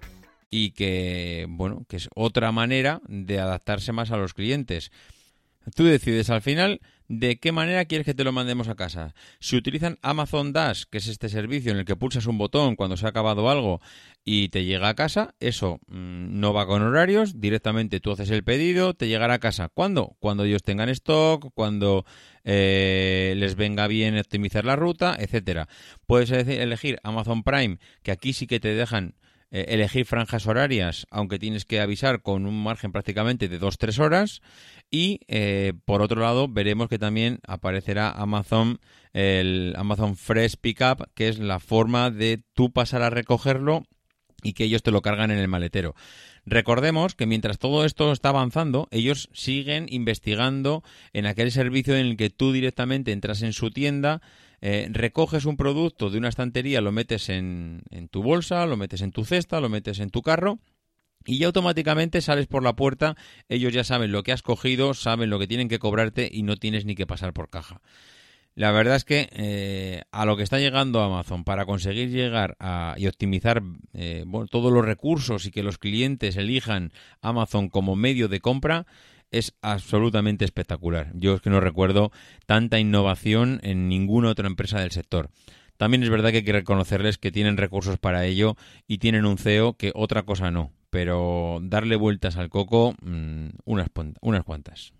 Y 0.51 0.71
que, 0.71 1.47
bueno, 1.49 1.85
que 1.87 1.95
es 1.95 2.09
otra 2.13 2.51
manera 2.51 3.01
de 3.07 3.39
adaptarse 3.39 3.93
más 3.93 4.11
a 4.11 4.17
los 4.17 4.35
clientes. 4.35 4.91
Tú 5.75 5.85
decides 5.85 6.29
al 6.29 6.41
final 6.41 6.81
de 7.07 7.39
qué 7.39 7.51
manera 7.51 7.85
quieres 7.85 8.05
que 8.05 8.13
te 8.13 8.23
lo 8.23 8.31
mandemos 8.31 8.67
a 8.67 8.75
casa. 8.75 9.13
Si 9.39 9.55
utilizan 9.55 9.99
Amazon 10.01 10.53
Dash, 10.53 10.83
que 10.89 10.97
es 10.97 11.07
este 11.07 11.29
servicio 11.29 11.71
en 11.71 11.77
el 11.77 11.85
que 11.85 11.95
pulsas 11.95 12.25
un 12.25 12.37
botón 12.37 12.75
cuando 12.75 12.97
se 12.97 13.05
ha 13.05 13.09
acabado 13.09 13.49
algo 13.49 13.79
y 14.25 14.49
te 14.49 14.65
llega 14.65 14.89
a 14.89 14.95
casa, 14.95 15.35
eso 15.39 15.79
mm, 15.87 16.39
no 16.39 16.53
va 16.53 16.65
con 16.65 16.81
horarios, 16.81 17.39
directamente 17.39 17.99
tú 17.99 18.11
haces 18.11 18.29
el 18.31 18.43
pedido, 18.43 18.93
te 18.93 19.07
llegará 19.07 19.35
a 19.35 19.39
casa. 19.39 19.69
¿Cuándo? 19.69 20.15
Cuando 20.19 20.45
ellos 20.45 20.63
tengan 20.63 20.89
stock, 20.89 21.51
cuando 21.53 22.05
eh, 22.43 23.35
les 23.37 23.55
venga 23.55 23.87
bien 23.87 24.17
optimizar 24.17 24.65
la 24.65 24.75
ruta, 24.75 25.15
etcétera. 25.19 25.67
Puedes 26.07 26.31
elegir 26.31 26.99
Amazon 27.03 27.43
Prime, 27.43 27.77
que 28.03 28.11
aquí 28.11 28.33
sí 28.33 28.47
que 28.47 28.59
te 28.59 28.73
dejan 28.73 29.15
eh, 29.51 29.65
elegir 29.69 30.05
franjas 30.05 30.47
horarias, 30.47 31.05
aunque 31.11 31.37
tienes 31.37 31.65
que 31.65 31.81
avisar 31.81 32.21
con 32.21 32.45
un 32.45 32.63
margen 32.63 32.91
prácticamente 32.91 33.49
de 33.49 33.59
2-3 33.59 33.99
horas. 33.99 34.41
Y 34.89 35.19
eh, 35.27 35.73
por 35.85 36.01
otro 36.01 36.21
lado, 36.21 36.47
veremos 36.47 36.87
que 36.87 36.97
también 36.97 37.39
aparecerá 37.45 38.11
Amazon, 38.11 38.79
el 39.13 39.73
Amazon 39.77 40.15
Fresh 40.15 40.55
Pickup, 40.55 41.09
que 41.13 41.27
es 41.27 41.39
la 41.39 41.59
forma 41.59 42.11
de 42.11 42.41
tú 42.53 42.71
pasar 42.71 43.01
a 43.01 43.09
recogerlo 43.09 43.83
y 44.41 44.53
que 44.53 44.63
ellos 44.63 44.83
te 44.83 44.91
lo 44.91 45.01
cargan 45.01 45.31
en 45.31 45.37
el 45.37 45.47
maletero. 45.47 45.95
Recordemos 46.45 47.13
que 47.13 47.27
mientras 47.27 47.59
todo 47.59 47.85
esto 47.85 48.11
está 48.11 48.29
avanzando, 48.29 48.87
ellos 48.91 49.29
siguen 49.33 49.85
investigando 49.89 50.83
en 51.13 51.25
aquel 51.25 51.51
servicio 51.51 51.95
en 51.95 52.05
el 52.05 52.17
que 52.17 52.29
tú 52.29 52.51
directamente 52.51 53.11
entras 53.11 53.43
en 53.43 53.53
su 53.53 53.69
tienda, 53.69 54.21
eh, 54.61 54.87
recoges 54.91 55.45
un 55.45 55.57
producto 55.57 56.09
de 56.09 56.17
una 56.17 56.29
estantería, 56.29 56.81
lo 56.81 56.91
metes 56.91 57.29
en, 57.29 57.83
en 57.89 58.07
tu 58.07 58.23
bolsa, 58.23 58.65
lo 58.65 58.77
metes 58.77 59.01
en 59.01 59.11
tu 59.11 59.25
cesta, 59.25 59.59
lo 59.59 59.69
metes 59.69 59.99
en 59.99 60.09
tu 60.09 60.21
carro 60.21 60.59
y 61.25 61.37
ya 61.37 61.47
automáticamente 61.47 62.21
sales 62.21 62.47
por 62.47 62.63
la 62.63 62.75
puerta, 62.75 63.15
ellos 63.49 63.73
ya 63.73 63.83
saben 63.83 64.11
lo 64.11 64.23
que 64.23 64.31
has 64.31 64.41
cogido, 64.41 64.93
saben 64.93 65.29
lo 65.29 65.39
que 65.39 65.47
tienen 65.47 65.69
que 65.69 65.79
cobrarte 65.79 66.29
y 66.31 66.43
no 66.43 66.57
tienes 66.57 66.85
ni 66.85 66.95
que 66.95 67.07
pasar 67.07 67.33
por 67.33 67.49
caja. 67.49 67.81
La 68.53 68.71
verdad 68.71 68.97
es 68.97 69.05
que 69.05 69.29
eh, 69.31 70.01
a 70.11 70.25
lo 70.25 70.35
que 70.35 70.43
está 70.43 70.59
llegando 70.59 71.01
Amazon 71.01 71.45
para 71.45 71.65
conseguir 71.65 72.09
llegar 72.09 72.57
a, 72.59 72.95
y 72.97 73.07
optimizar 73.07 73.63
eh, 73.93 74.25
todos 74.49 74.73
los 74.73 74.83
recursos 74.83 75.45
y 75.45 75.51
que 75.51 75.63
los 75.63 75.77
clientes 75.77 76.35
elijan 76.35 76.91
Amazon 77.21 77.69
como 77.69 77.95
medio 77.95 78.27
de 78.27 78.41
compra 78.41 78.85
es 79.31 79.55
absolutamente 79.61 80.45
espectacular. 80.45 81.11
Yo 81.13 81.33
es 81.33 81.41
que 81.41 81.49
no 81.49 81.59
recuerdo 81.59 82.11
tanta 82.45 82.79
innovación 82.79 83.59
en 83.63 83.87
ninguna 83.87 84.29
otra 84.29 84.47
empresa 84.47 84.79
del 84.79 84.91
sector. 84.91 85.29
También 85.77 86.03
es 86.03 86.09
verdad 86.09 86.29
que 86.29 86.37
hay 86.37 86.43
que 86.43 86.51
reconocerles 86.51 87.17
que 87.17 87.31
tienen 87.31 87.57
recursos 87.57 87.97
para 87.97 88.25
ello 88.25 88.55
y 88.87 88.99
tienen 88.99 89.25
un 89.25 89.39
CEO 89.39 89.73
que 89.73 89.91
otra 89.95 90.23
cosa 90.23 90.51
no. 90.51 90.71
Pero 90.91 91.59
darle 91.63 91.95
vueltas 91.95 92.37
al 92.37 92.49
coco, 92.49 92.93
mm, 93.01 93.47
unas, 93.65 93.87
unas 94.21 94.43
cuantas. 94.43 94.93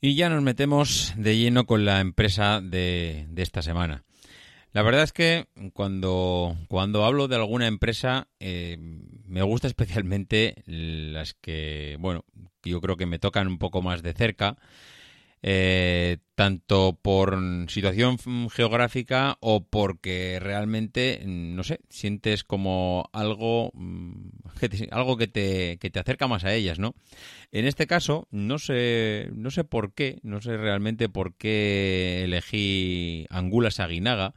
Y 0.00 0.14
ya 0.14 0.30
nos 0.30 0.42
metemos 0.42 1.12
de 1.18 1.36
lleno 1.36 1.66
con 1.66 1.84
la 1.84 2.00
empresa 2.00 2.62
de, 2.62 3.26
esta 3.36 3.60
semana. 3.60 4.04
La 4.72 4.82
verdad 4.82 5.02
es 5.02 5.12
que 5.12 5.48
cuando, 5.74 6.56
cuando 6.68 7.04
hablo 7.04 7.28
de 7.28 7.36
alguna 7.36 7.66
empresa 7.66 8.28
eh, 8.38 8.78
me 9.30 9.42
gusta 9.42 9.68
especialmente 9.68 10.62
las 10.66 11.34
que, 11.34 11.96
bueno, 12.00 12.24
yo 12.64 12.80
creo 12.80 12.96
que 12.96 13.06
me 13.06 13.18
tocan 13.18 13.46
un 13.46 13.58
poco 13.58 13.80
más 13.80 14.02
de 14.02 14.12
cerca 14.12 14.58
eh, 15.42 16.18
tanto 16.34 16.98
por 17.00 17.38
situación 17.68 18.18
geográfica 18.50 19.38
o 19.40 19.64
porque 19.64 20.38
realmente, 20.38 21.22
no 21.24 21.62
sé, 21.64 21.80
sientes 21.88 22.44
como 22.44 23.08
algo, 23.12 23.70
mm, 23.72 24.28
algo 24.90 25.16
que 25.16 25.28
te, 25.28 25.78
que 25.78 25.88
te 25.88 25.98
acerca 25.98 26.28
más 26.28 26.44
a 26.44 26.52
ellas, 26.52 26.78
¿no? 26.78 26.94
En 27.52 27.66
este 27.66 27.86
caso, 27.86 28.28
no 28.30 28.58
sé, 28.58 29.30
no 29.34 29.50
sé 29.50 29.64
por 29.64 29.94
qué, 29.94 30.18
no 30.22 30.42
sé 30.42 30.56
realmente 30.58 31.08
por 31.08 31.34
qué 31.36 32.24
elegí 32.24 33.26
Angula 33.30 33.70
Saguinaga, 33.70 34.34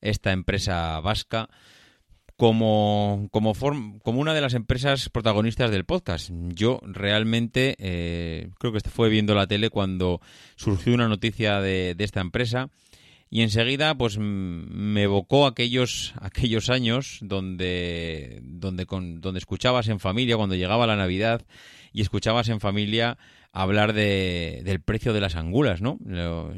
esta 0.00 0.30
empresa 0.32 1.00
vasca, 1.00 1.48
como, 2.36 3.28
como, 3.32 3.54
como 3.54 4.20
una 4.20 4.34
de 4.34 4.40
las 4.40 4.54
empresas 4.54 5.08
protagonistas 5.08 5.70
del 5.70 5.84
podcast. 5.84 6.30
Yo 6.32 6.80
realmente 6.82 7.76
eh, 7.78 8.50
creo 8.58 8.72
que 8.72 8.80
fue 8.80 9.08
viendo 9.08 9.34
la 9.34 9.46
tele 9.46 9.70
cuando 9.70 10.20
surgió 10.56 10.94
una 10.94 11.08
noticia 11.08 11.60
de, 11.60 11.94
de 11.94 12.04
esta 12.04 12.20
empresa 12.20 12.68
y 13.28 13.42
enseguida 13.42 13.96
pues 13.96 14.18
me 14.18 15.02
evocó 15.02 15.46
aquellos 15.46 16.14
aquellos 16.20 16.70
años 16.70 17.18
donde 17.22 18.40
donde 18.44 18.86
con, 18.86 19.20
donde 19.20 19.38
escuchabas 19.38 19.88
en 19.88 19.98
familia 19.98 20.36
cuando 20.36 20.54
llegaba 20.54 20.86
la 20.86 20.94
Navidad 20.94 21.44
y 21.92 22.02
escuchabas 22.02 22.48
en 22.50 22.60
familia 22.60 23.18
hablar 23.52 23.94
de, 23.94 24.60
del 24.64 24.80
precio 24.80 25.14
de 25.14 25.20
las 25.22 25.34
angulas, 25.34 25.80
¿no? 25.80 25.98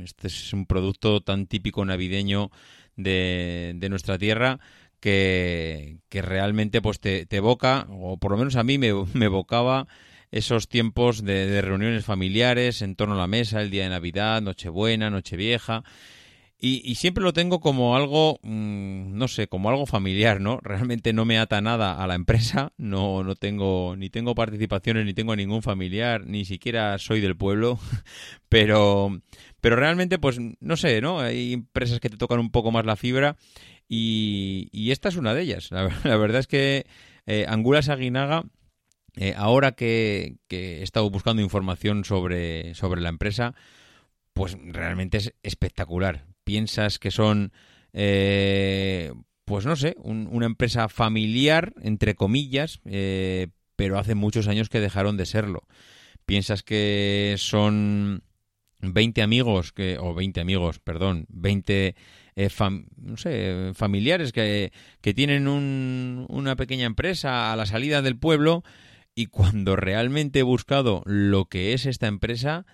Este 0.02 0.26
es 0.26 0.52
un 0.52 0.66
producto 0.66 1.20
tan 1.20 1.46
típico 1.46 1.84
navideño 1.84 2.50
de, 2.96 3.72
de 3.76 3.88
nuestra 3.88 4.18
tierra 4.18 4.58
que, 5.00 5.98
realmente 6.10 6.82
pues 6.82 7.00
te, 7.00 7.26
evoca, 7.30 7.86
o 7.90 8.16
por 8.16 8.32
lo 8.32 8.38
menos 8.38 8.56
a 8.56 8.64
mí 8.64 8.78
me, 8.78 8.88
evocaba 8.88 9.86
esos 10.30 10.68
tiempos 10.68 11.24
de, 11.24 11.60
reuniones 11.62 12.04
familiares 12.04 12.82
en 12.82 12.96
torno 12.96 13.14
a 13.14 13.18
la 13.18 13.26
mesa, 13.26 13.62
el 13.62 13.70
día 13.70 13.84
de 13.84 13.90
Navidad, 13.90 14.42
Nochebuena, 14.42 15.10
Nochevieja. 15.10 15.84
Y, 16.60 16.82
y 16.84 16.96
siempre 16.96 17.22
lo 17.22 17.32
tengo 17.32 17.60
como 17.60 17.94
algo, 17.94 18.40
mm, 18.42 19.16
no 19.16 19.28
sé, 19.28 19.46
como 19.46 19.70
algo 19.70 19.86
familiar, 19.86 20.40
¿no? 20.40 20.58
Realmente 20.62 21.12
no 21.12 21.24
me 21.24 21.38
ata 21.38 21.60
nada 21.60 22.02
a 22.02 22.06
la 22.08 22.16
empresa, 22.16 22.72
no, 22.76 23.22
no 23.22 23.36
tengo, 23.36 23.94
ni 23.96 24.10
tengo 24.10 24.34
participaciones, 24.34 25.06
ni 25.06 25.14
tengo 25.14 25.36
ningún 25.36 25.62
familiar, 25.62 26.26
ni 26.26 26.44
siquiera 26.44 26.98
soy 26.98 27.20
del 27.20 27.36
pueblo, 27.36 27.78
pero, 28.48 29.20
pero 29.60 29.76
realmente, 29.76 30.18
pues, 30.18 30.38
no 30.58 30.76
sé, 30.76 31.00
¿no? 31.00 31.20
Hay 31.20 31.52
empresas 31.52 32.00
que 32.00 32.10
te 32.10 32.16
tocan 32.16 32.40
un 32.40 32.50
poco 32.50 32.72
más 32.72 32.84
la 32.84 32.96
fibra 32.96 33.36
y, 33.88 34.90
esta 34.90 35.08
es 35.08 35.16
una 35.16 35.34
de 35.34 35.42
ellas. 35.42 35.70
La, 36.04 36.16
verdad 36.16 36.40
es 36.40 36.46
que 36.46 36.86
eh, 37.26 37.46
Angulas 37.48 37.88
Aguinaga, 37.88 38.44
eh, 39.16 39.34
ahora 39.36 39.72
que, 39.72 40.36
he 40.48 40.82
estado 40.82 41.10
buscando 41.10 41.42
información 41.42 42.04
sobre, 42.04 42.74
sobre 42.74 43.00
la 43.00 43.08
empresa, 43.08 43.54
pues 44.32 44.56
realmente 44.62 45.18
es 45.18 45.34
espectacular. 45.42 46.26
Piensas 46.44 46.98
que 46.98 47.10
son, 47.10 47.52
eh, 47.92 49.12
pues 49.44 49.66
no 49.66 49.74
sé, 49.74 49.96
una 49.98 50.46
empresa 50.46 50.88
familiar, 50.88 51.74
entre 51.82 52.14
comillas, 52.14 52.80
eh, 52.84 53.48
pero 53.74 53.98
hace 53.98 54.14
muchos 54.14 54.46
años 54.46 54.68
que 54.68 54.80
dejaron 54.80 55.16
de 55.16 55.26
serlo. 55.26 55.66
Piensas 56.24 56.62
que 56.62 57.34
son 57.38 58.22
20 58.80 59.22
amigos, 59.22 59.72
que, 59.72 59.98
o 59.98 60.14
20 60.14 60.40
amigos, 60.40 60.78
perdón, 60.78 61.26
20 61.30 61.96
eh, 62.38 62.48
no 62.96 63.16
sé, 63.16 63.72
familiares 63.74 64.30
que, 64.30 64.72
que 65.00 65.12
tienen 65.12 65.48
un, 65.48 66.24
una 66.28 66.54
pequeña 66.54 66.86
empresa 66.86 67.52
a 67.52 67.56
la 67.56 67.66
salida 67.66 68.00
del 68.00 68.16
pueblo 68.16 68.62
y 69.16 69.26
cuando 69.26 69.74
realmente 69.74 70.38
he 70.38 70.44
buscado 70.44 71.02
lo 71.04 71.46
que 71.46 71.72
es 71.72 71.84
esta 71.84 72.06
empresa 72.06 72.64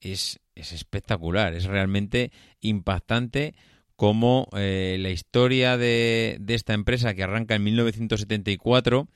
es, 0.00 0.40
es 0.54 0.72
espectacular, 0.72 1.54
es 1.54 1.64
realmente 1.64 2.32
impactante 2.60 3.54
como 3.96 4.48
eh, 4.58 4.98
la 5.00 5.08
historia 5.08 5.78
de, 5.78 6.36
de, 6.40 6.54
esta 6.54 6.74
empresa 6.74 7.14
que 7.14 7.22
arranca 7.22 7.54
en 7.54 7.64
1974 7.64 9.08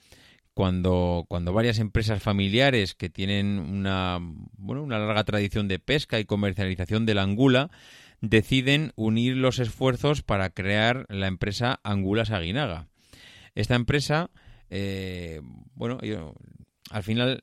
cuando, 0.55 1.27
cuando 1.29 1.53
varias 1.53 1.81
empresas 1.81 2.23
familiares 2.23 2.95
que 2.95 3.11
tienen 3.11 3.59
una, 3.59 4.21
bueno, 4.57 4.83
una 4.83 4.99
larga 4.99 5.25
tradición 5.25 5.69
de 5.69 5.79
pesca 5.79 6.19
y 6.19 6.25
comercialización 6.25 7.05
de 7.05 7.15
la 7.15 7.25
angula 7.25 7.71
deciden 8.21 8.93
unir 8.97 9.37
los 9.37 9.59
esfuerzos 9.59 10.23
para 10.23 10.51
crear 10.51 11.07
la 11.09 11.27
empresa 11.27 11.81
Angulas 11.85 12.31
Aguinaga. 12.31 12.89
Esta 13.55 13.75
empresa, 13.75 14.31
eh, 14.71 15.41
bueno, 15.75 15.99
al 16.91 17.03
final 17.03 17.43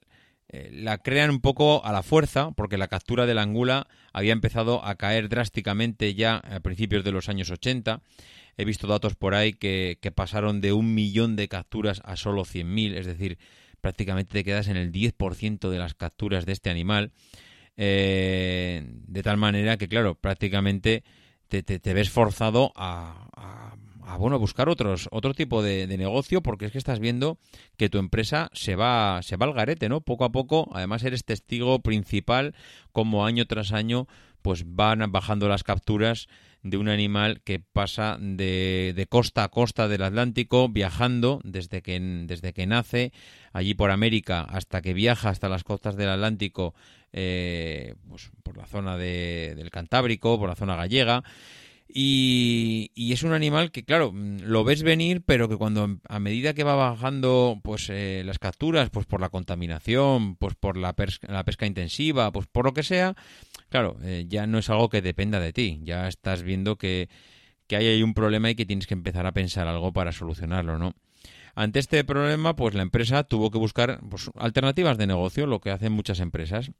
eh, 0.49 0.69
la 0.71 0.97
crean 0.99 1.29
un 1.29 1.41
poco 1.41 1.85
a 1.85 1.91
la 1.91 2.03
fuerza, 2.03 2.51
porque 2.51 2.77
la 2.77 2.87
captura 2.87 3.25
de 3.25 3.33
la 3.33 3.41
angula 3.41 3.87
había 4.13 4.33
empezado 4.33 4.85
a 4.85 4.95
caer 4.95 5.27
drásticamente 5.29 6.13
ya 6.13 6.37
a 6.37 6.59
principios 6.59 7.03
de 7.03 7.11
los 7.11 7.29
años 7.29 7.49
80. 7.49 8.01
he 8.57 8.65
visto 8.65 8.87
datos 8.87 9.15
por 9.15 9.33
ahí 9.33 9.53
que, 9.53 9.97
que 10.01 10.11
pasaron 10.11 10.61
de 10.61 10.71
un 10.71 10.93
millón 10.93 11.35
de 11.35 11.47
capturas 11.47 12.01
a 12.05 12.15
solo 12.15 12.43
100.000, 12.43 12.95
es 12.95 13.05
decir, 13.05 13.37
prácticamente 13.81 14.33
te 14.33 14.43
quedas 14.43 14.67
en 14.67 14.77
el 14.77 14.91
10% 14.91 15.69
de 15.69 15.77
las 15.77 15.93
capturas 15.93 16.45
de 16.45 16.53
este 16.53 16.69
animal. 16.69 17.11
Eh, 17.77 18.83
de 18.85 19.23
tal 19.23 19.37
manera 19.37 19.77
que, 19.77 19.87
claro, 19.87 20.15
prácticamente 20.15 21.03
te, 21.47 21.63
te, 21.63 21.93
ves 21.93 22.09
forzado 22.09 22.71
a, 22.75 23.27
a, 24.05 24.17
bueno, 24.17 24.39
buscar 24.39 24.69
otros, 24.69 25.09
otro 25.11 25.33
tipo 25.33 25.61
de, 25.61 25.87
negocio 25.97 26.41
porque 26.41 26.65
es 26.65 26.71
que 26.71 26.77
estás 26.77 26.99
viendo 26.99 27.37
que 27.77 27.89
tu 27.89 27.97
empresa 27.97 28.49
se 28.53 28.75
va, 28.75 29.21
se 29.23 29.35
va 29.35 29.45
al 29.45 29.53
garete, 29.53 29.89
¿no? 29.89 30.01
Poco 30.01 30.25
a 30.25 30.31
poco, 30.31 30.69
además 30.73 31.03
eres 31.03 31.25
testigo 31.25 31.79
principal 31.79 32.55
como 32.91 33.25
año 33.25 33.45
tras 33.45 33.73
año 33.73 34.07
pues 34.41 34.63
van 34.63 34.99
bajando 35.11 35.49
las 35.49 35.63
capturas 35.63 36.27
de 36.61 36.77
un 36.77 36.87
animal 36.87 37.41
que 37.41 37.59
pasa 37.59 38.17
de, 38.19 38.93
de, 38.95 39.07
costa 39.07 39.43
a 39.43 39.49
costa 39.49 39.87
del 39.87 40.03
Atlántico, 40.03 40.69
viajando 40.69 41.41
desde 41.43 41.81
que, 41.81 41.99
desde 41.99 42.53
que 42.53 42.67
nace 42.67 43.11
allí 43.53 43.73
por 43.73 43.89
América 43.89 44.41
hasta 44.41 44.81
que 44.81 44.93
viaja 44.93 45.29
hasta 45.29 45.49
las 45.49 45.63
costas 45.63 45.95
del 45.95 46.09
Atlántico, 46.09 46.75
eh, 47.17 47.95
pues 48.09 48.29
por 48.43 48.57
la 48.57 48.65
zona 48.65 48.97
de, 48.97 49.53
del 49.55 49.71
Cantábrico, 49.71 50.37
por 50.37 50.49
la 50.49 50.55
zona 50.55 50.75
gallega. 50.75 51.23
Y, 51.87 52.91
es 52.95 53.23
un 53.23 53.31
animal 53.31 53.71
que, 53.71 53.85
claro, 53.85 54.11
mm, 54.11 54.39
lo 54.41 54.65
ves 54.65 54.83
venir, 54.83 55.23
pero 55.25 55.47
que 55.47 55.55
cuando 55.55 55.97
a 56.09 56.19
medida 56.19 56.53
que 56.53 56.65
va 56.65 56.75
bajando 56.75 57.61
pues 57.63 57.89
eh, 57.89 58.23
las 58.25 58.37
capturas, 58.37 58.89
pues 58.89 59.05
por 59.05 59.21
la 59.21 59.29
contaminación, 59.29 60.35
pues 60.35 60.55
por 60.55 60.75
la, 60.75 60.93
pesca 60.93 61.65
intensiva, 61.65 62.31
pues 62.33 62.47
por 62.47 62.65
lo 62.65 62.73
que 62.73 62.83
sea, 62.83 63.15
claro, 63.69 63.97
eh, 64.03 64.25
ya 64.27 64.45
no 64.45 64.57
es 64.57 64.69
algo 64.69 64.89
que 64.89 65.01
dependa 65.01 65.39
de 65.39 65.53
ti. 65.53 65.79
Ya 65.83 66.09
estás 66.09 66.43
viendo 66.43 66.77
que, 66.77 67.07
que 67.67 67.77
hay 67.77 67.87
ahí 67.87 68.03
un 68.03 68.13
problema 68.13 68.49
y 68.49 68.55
que 68.55 68.65
tienes 68.65 68.87
que 68.87 68.93
empezar 68.93 69.25
a 69.25 69.31
pensar 69.31 69.67
algo 69.67 69.93
para 69.93 70.11
solucionarlo, 70.11 70.77
¿no? 70.77 70.95
Ante 71.55 71.79
este 71.79 72.03
problema, 72.03 72.57
pues 72.57 72.75
la 72.75 72.81
empresa 72.81 73.23
tuvo 73.23 73.49
que 73.51 73.57
buscar 73.57 74.01
pues, 74.09 74.29
alternativas 74.35 74.97
de 74.97 75.07
negocio, 75.07 75.47
lo 75.47 75.61
que 75.61 75.71
hacen 75.71 75.93
muchas 75.93 76.19
empresas, 76.19 76.71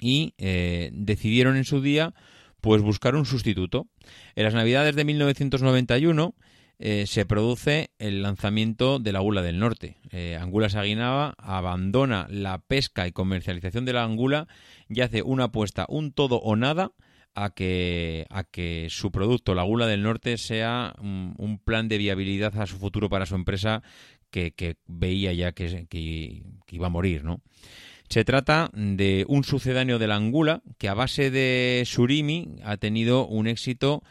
y 0.00 0.34
eh, 0.38 0.90
decidieron 0.92 1.56
en 1.56 1.64
su 1.64 1.80
día 1.80 2.14
pues 2.60 2.82
buscar 2.82 3.14
un 3.14 3.26
sustituto. 3.26 3.86
En 4.34 4.44
las 4.44 4.54
Navidades 4.54 4.96
de 4.96 5.04
1991 5.04 6.34
eh, 6.82 7.06
se 7.06 7.26
produce 7.26 7.90
el 7.98 8.22
lanzamiento 8.22 8.98
de 8.98 9.12
la 9.12 9.20
Gula 9.20 9.42
del 9.42 9.58
Norte. 9.58 9.98
Eh, 10.10 10.38
Angula 10.40 10.70
Saguinaba 10.70 11.34
abandona 11.36 12.26
la 12.30 12.58
pesca 12.58 13.06
y 13.06 13.12
comercialización 13.12 13.84
de 13.84 13.92
la 13.92 14.02
angula 14.02 14.48
y 14.88 15.02
hace 15.02 15.22
una 15.22 15.44
apuesta 15.44 15.84
un 15.90 16.12
todo 16.12 16.36
o 16.36 16.56
nada 16.56 16.92
a 17.34 17.50
que, 17.50 18.26
a 18.30 18.44
que 18.44 18.88
su 18.90 19.12
producto, 19.12 19.54
la 19.54 19.62
Gula 19.62 19.86
del 19.86 20.02
Norte, 20.02 20.38
sea 20.38 20.94
un, 21.00 21.60
plan 21.62 21.88
de 21.88 21.98
viabilidad 21.98 22.58
a 22.58 22.66
su 22.66 22.78
futuro 22.78 23.10
para 23.10 23.26
su 23.26 23.34
empresa 23.34 23.82
que, 24.30 24.76
veía 24.86 25.32
ya 25.32 25.52
que, 25.52 25.86
que, 25.86 26.42
iba 26.70 26.86
a 26.86 26.90
morir, 26.90 27.24
¿no? 27.24 27.42
Se 28.10 28.24
trata 28.24 28.70
de 28.74 29.24
un 29.28 29.44
sucedáneo 29.44 30.00
de 30.00 30.08
la 30.08 30.16
angula 30.16 30.62
que 30.78 30.88
a 30.88 30.94
base 30.94 31.30
de 31.30 31.84
surimi 31.86 32.56
ha 32.64 32.76
tenido 32.76 33.24
un 33.28 33.46
éxito 33.46 34.02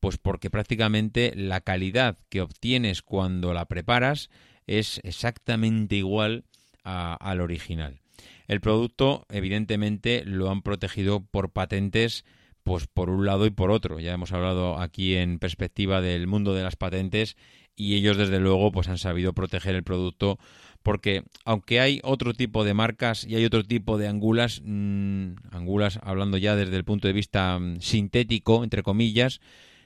pues 0.00 0.16
porque 0.16 0.48
prácticamente 0.48 1.34
la 1.36 1.60
calidad 1.60 2.16
que 2.30 2.40
obtienes 2.40 3.02
cuando 3.02 3.52
la 3.52 3.66
preparas 3.66 4.30
es 4.66 5.00
exactamente 5.04 5.96
igual 5.96 6.44
al 6.82 7.42
original. 7.42 8.00
El 8.48 8.62
producto, 8.62 9.26
evidentemente, 9.28 10.24
lo 10.24 10.50
han 10.50 10.62
protegido 10.62 11.20
por 11.20 11.50
patentes, 11.50 12.24
pues 12.64 12.86
por 12.86 13.10
un 13.10 13.26
lado 13.26 13.44
y 13.44 13.50
por 13.50 13.70
otro. 13.70 14.00
Ya 14.00 14.14
hemos 14.14 14.32
hablado 14.32 14.80
aquí 14.80 15.14
en 15.14 15.38
perspectiva 15.38 16.00
del 16.00 16.26
mundo 16.26 16.54
de 16.54 16.62
las 16.62 16.76
patentes 16.76 17.36
y 17.76 17.96
ellos, 17.96 18.16
desde 18.16 18.40
luego, 18.40 18.72
pues 18.72 18.88
han 18.88 18.98
sabido 18.98 19.34
proteger 19.34 19.74
el 19.74 19.84
producto 19.84 20.38
porque 20.82 21.24
aunque 21.44 21.80
hay 21.80 22.00
otro 22.02 22.34
tipo 22.34 22.64
de 22.64 22.74
marcas 22.74 23.24
y 23.24 23.36
hay 23.36 23.44
otro 23.44 23.64
tipo 23.64 23.98
de 23.98 24.08
angulas, 24.08 24.62
mmm, 24.64 25.34
angulas 25.50 25.98
hablando 26.02 26.36
ya 26.36 26.56
desde 26.56 26.76
el 26.76 26.84
punto 26.84 27.08
de 27.08 27.14
vista 27.14 27.58
mm, 27.58 27.80
sintético, 27.80 28.64
entre 28.64 28.82
comillas, 28.82 29.40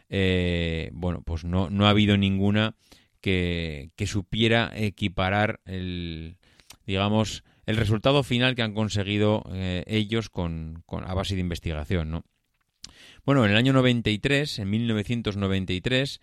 eh, 0.08 0.90
bueno, 0.92 1.22
pues 1.22 1.44
no, 1.44 1.70
no 1.70 1.86
ha 1.86 1.90
habido 1.90 2.16
ninguna 2.16 2.74
que, 3.20 3.90
que 3.96 4.06
supiera 4.06 4.72
equiparar 4.74 5.60
el, 5.64 6.36
digamos, 6.86 7.44
el 7.66 7.76
resultado 7.76 8.22
final 8.22 8.54
que 8.54 8.62
han 8.62 8.74
conseguido 8.74 9.44
eh, 9.52 9.84
ellos 9.86 10.30
con, 10.30 10.82
con, 10.86 11.04
a 11.04 11.14
base 11.14 11.34
de 11.34 11.40
investigación, 11.40 12.10
¿no? 12.10 12.24
Bueno, 13.24 13.44
en 13.44 13.50
el 13.50 13.56
año 13.56 13.72
93, 13.72 14.60
en 14.60 14.70
1993, 14.70 16.20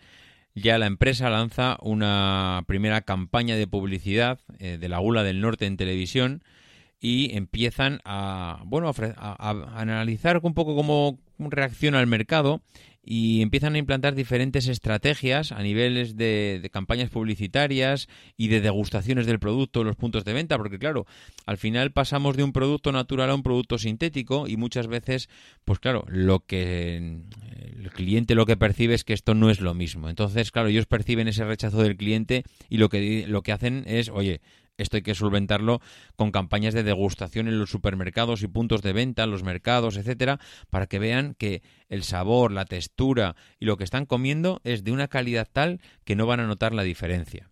ya 0.55 0.77
la 0.77 0.85
empresa 0.85 1.29
lanza 1.29 1.77
una 1.81 2.63
primera 2.67 3.01
campaña 3.01 3.55
de 3.55 3.67
publicidad 3.67 4.39
eh, 4.59 4.77
de 4.79 4.89
la 4.89 4.99
Gula 4.99 5.23
del 5.23 5.41
Norte 5.41 5.65
en 5.65 5.77
televisión 5.77 6.43
y 7.03 7.35
empiezan 7.35 7.99
a 8.05 8.63
bueno 8.65 8.89
a, 9.17 9.49
analizar 9.75 10.39
un 10.41 10.53
poco 10.53 10.73
cómo 10.73 11.19
reacciona 11.37 11.99
el 11.99 12.07
mercado 12.07 12.61
y 13.05 13.41
empiezan 13.41 13.75
a 13.75 13.77
implantar 13.77 14.15
diferentes 14.15 14.69
estrategias 14.69 15.51
a 15.51 15.61
niveles 15.61 16.15
de, 16.15 16.69
campañas 16.71 17.09
publicitarias 17.09 18.07
y 18.37 18.47
de 18.47 18.61
degustaciones 18.61 19.25
del 19.25 19.39
producto 19.39 19.81
en 19.81 19.87
los 19.87 19.97
puntos 19.97 20.23
de 20.23 20.31
venta, 20.31 20.57
porque 20.57 20.79
claro, 20.79 21.05
al 21.45 21.57
final 21.57 21.91
pasamos 21.91 22.37
de 22.37 22.45
un 22.45 22.53
producto 22.53 22.93
natural 22.93 23.29
a 23.29 23.35
un 23.35 23.43
producto 23.43 23.77
sintético 23.77 24.47
y 24.47 24.55
muchas 24.55 24.87
veces, 24.87 25.27
pues 25.65 25.79
claro, 25.79 26.05
lo 26.07 26.45
que 26.45 26.95
el 26.95 27.91
cliente 27.91 28.35
lo 28.35 28.45
que 28.45 28.55
percibe 28.55 28.93
es 28.93 29.03
que 29.03 29.11
esto 29.11 29.35
no 29.35 29.49
es 29.49 29.59
lo 29.59 29.73
mismo. 29.73 30.07
Entonces, 30.07 30.51
claro, 30.51 30.69
ellos 30.69 30.85
perciben 30.85 31.27
ese 31.27 31.43
rechazo 31.43 31.83
del 31.83 31.97
cliente 31.97 32.45
y 32.69 32.77
lo 32.77 32.87
que, 32.87 33.25
lo 33.27 33.41
que 33.41 33.51
hacen 33.51 33.83
es, 33.85 34.07
oye, 34.07 34.39
esto 34.77 34.97
hay 34.97 35.03
que 35.03 35.15
solventarlo 35.15 35.81
con 36.15 36.31
campañas 36.31 36.73
de 36.73 36.83
degustación 36.83 37.47
en 37.47 37.59
los 37.59 37.69
supermercados 37.69 38.41
y 38.43 38.47
puntos 38.47 38.81
de 38.81 38.93
venta, 38.93 39.23
en 39.23 39.31
los 39.31 39.43
mercados, 39.43 39.97
etcétera, 39.97 40.39
para 40.69 40.87
que 40.87 40.99
vean 40.99 41.35
que 41.35 41.61
el 41.89 42.03
sabor, 42.03 42.51
la 42.51 42.65
textura 42.65 43.35
y 43.59 43.65
lo 43.65 43.77
que 43.77 43.83
están 43.83 44.05
comiendo 44.05 44.61
es 44.63 44.83
de 44.83 44.91
una 44.91 45.07
calidad 45.07 45.47
tal 45.51 45.79
que 46.05 46.15
no 46.15 46.25
van 46.25 46.39
a 46.39 46.47
notar 46.47 46.73
la 46.73 46.83
diferencia. 46.83 47.51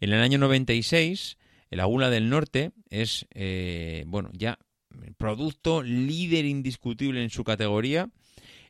En 0.00 0.12
el 0.12 0.20
año 0.20 0.38
96, 0.38 1.38
el 1.70 1.80
Agula 1.80 2.10
del 2.10 2.30
Norte 2.30 2.72
es, 2.90 3.26
eh, 3.34 4.04
bueno, 4.06 4.30
ya 4.32 4.58
producto 5.18 5.82
líder 5.82 6.44
indiscutible 6.44 7.22
en 7.22 7.30
su 7.30 7.44
categoría 7.44 8.10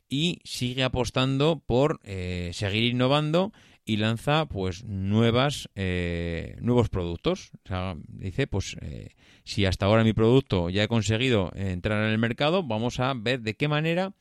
y 0.09 0.39
sigue 0.43 0.83
apostando 0.83 1.61
por 1.65 1.99
eh, 2.03 2.51
seguir 2.53 2.83
innovando 2.83 3.53
y 3.85 3.97
lanza 3.97 4.47
pues 4.47 4.83
nuevas 4.83 5.69
eh, 5.75 6.57
nuevos 6.59 6.89
productos. 6.89 7.51
O 7.63 7.67
sea, 7.67 7.95
dice 8.07 8.47
pues 8.47 8.75
eh, 8.81 9.15
si 9.43 9.65
hasta 9.65 9.85
ahora 9.85 10.03
mi 10.03 10.13
producto 10.13 10.69
ya 10.69 10.83
he 10.83 10.87
conseguido 10.87 11.51
entrar 11.55 12.03
en 12.03 12.11
el 12.11 12.17
mercado 12.17 12.63
vamos 12.63 12.99
a 12.99 13.13
ver 13.15 13.41
de 13.41 13.55
qué 13.55 13.67
manera 13.67 14.13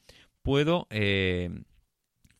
puedo 0.43 0.87
eh, 0.91 1.51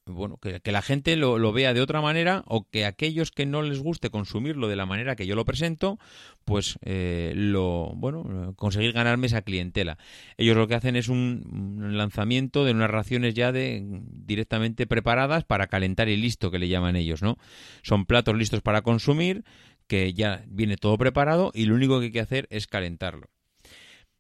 bueno, 0.07 0.37
que, 0.39 0.61
la 0.73 0.83
gente 0.83 1.17
lo, 1.17 1.53
vea 1.53 1.73
de 1.73 1.81
otra 1.81 2.01
manera 2.01 2.43
o 2.47 2.69
que 2.69 2.85
aquellos 2.85 3.31
que 3.31 3.47
no 3.47 3.63
les 3.63 3.81
guste 3.81 4.11
consumirlo 4.11 4.69
de 4.69 4.77
la 4.77 4.87
manera 4.87 5.17
que 5.17 5.27
yo 5.27 5.35
lo 5.35 5.45
presento, 5.45 5.99
pues 6.45 6.79
eh, 6.83 7.33
lo, 7.35 7.93
bueno, 7.97 8.55
conseguir 8.57 8.93
ganarme 8.93 9.29
esa 9.29 9.43
clientela. 9.43 9.97
Ellos 10.37 10.57
lo 10.57 10.69
que 10.69 10.75
hacen 10.75 10.97
es 10.97 11.09
un, 11.09 11.97
lanzamiento 11.97 12.65
de 12.65 12.73
unas 12.73 12.91
raciones 12.91 13.35
ya 13.35 13.53
de 13.53 13.83
directamente 13.85 14.87
preparadas 14.87 15.45
para 15.45 15.69
calentar 15.69 16.09
y 16.09 16.17
listo, 16.17 16.51
que 16.51 16.59
le 16.59 16.69
llaman 16.69 16.97
ellos, 16.97 17.23
¿no? 17.23 17.39
Son 17.83 18.05
platos 18.05 18.37
listos 18.37 18.61
para 18.61 18.83
consumir, 18.83 19.45
que 19.87 20.13
ya 20.13 20.45
viene 20.49 20.77
todo 20.77 20.99
preparado 20.99 21.51
y 21.55 21.67
lo 21.67 21.75
único 21.75 21.99
que 21.99 22.07
hay 22.07 22.13
que 22.13 22.21
hacer 22.21 22.47
es 22.51 22.67
calentarlo. 22.67 23.29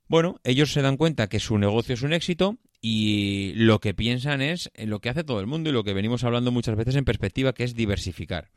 Bueno, 0.06 0.40
ellos 0.44 0.72
se 0.72 0.82
dan 0.82 0.96
cuenta 0.96 1.28
que 1.28 1.40
su 1.40 1.58
negocio 1.58 1.94
es 1.94 2.02
un 2.02 2.12
éxito 2.12 2.58
y 2.86 3.54
lo 3.54 3.80
que 3.80 3.94
piensan 3.94 4.42
es 4.42 4.70
lo 4.76 5.00
que 5.00 5.08
hace 5.08 5.24
todo 5.24 5.40
el 5.40 5.46
mundo 5.46 5.70
y 5.70 5.72
lo 5.72 5.84
que 5.84 5.94
venimos 5.94 6.22
hablando 6.22 6.52
muchas 6.52 6.76
veces 6.76 6.96
en 6.96 7.06
perspectiva, 7.06 7.54
que 7.54 7.64
es 7.64 7.74
diversificar. 7.74 8.50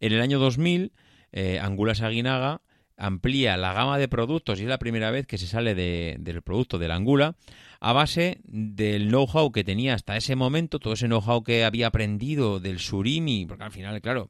En 0.00 0.12
el 0.12 0.20
año 0.20 0.38
2000, 0.38 0.92
eh, 1.32 1.58
Angulas 1.62 2.02
Aguinaga 2.02 2.60
amplía 2.98 3.56
la 3.56 3.72
gama 3.72 3.96
de 3.96 4.06
productos 4.06 4.60
y 4.60 4.64
es 4.64 4.68
la 4.68 4.78
primera 4.78 5.10
vez 5.10 5.26
que 5.26 5.38
se 5.38 5.46
sale 5.46 5.74
del 5.74 6.42
producto 6.42 6.78
de 6.78 6.88
la 6.88 6.96
angula 6.96 7.36
a 7.80 7.94
base 7.94 8.42
del 8.44 9.08
know-how 9.08 9.50
que 9.50 9.64
tenía 9.64 9.94
hasta 9.94 10.18
ese 10.18 10.36
momento, 10.36 10.78
todo 10.78 10.92
ese 10.92 11.06
know-how 11.06 11.42
que 11.42 11.64
había 11.64 11.86
aprendido 11.86 12.60
del 12.60 12.80
surimi, 12.80 13.46
porque 13.46 13.64
al 13.64 13.72
final, 13.72 13.98
claro, 14.02 14.28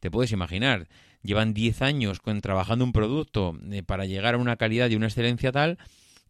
te 0.00 0.10
puedes 0.10 0.32
imaginar, 0.32 0.88
llevan 1.22 1.54
10 1.54 1.82
años 1.82 2.20
trabajando 2.42 2.84
un 2.84 2.92
producto 2.92 3.56
eh, 3.70 3.84
para 3.84 4.06
llegar 4.06 4.34
a 4.34 4.38
una 4.38 4.56
calidad 4.56 4.90
y 4.90 4.96
una 4.96 5.06
excelencia 5.06 5.52
tal 5.52 5.78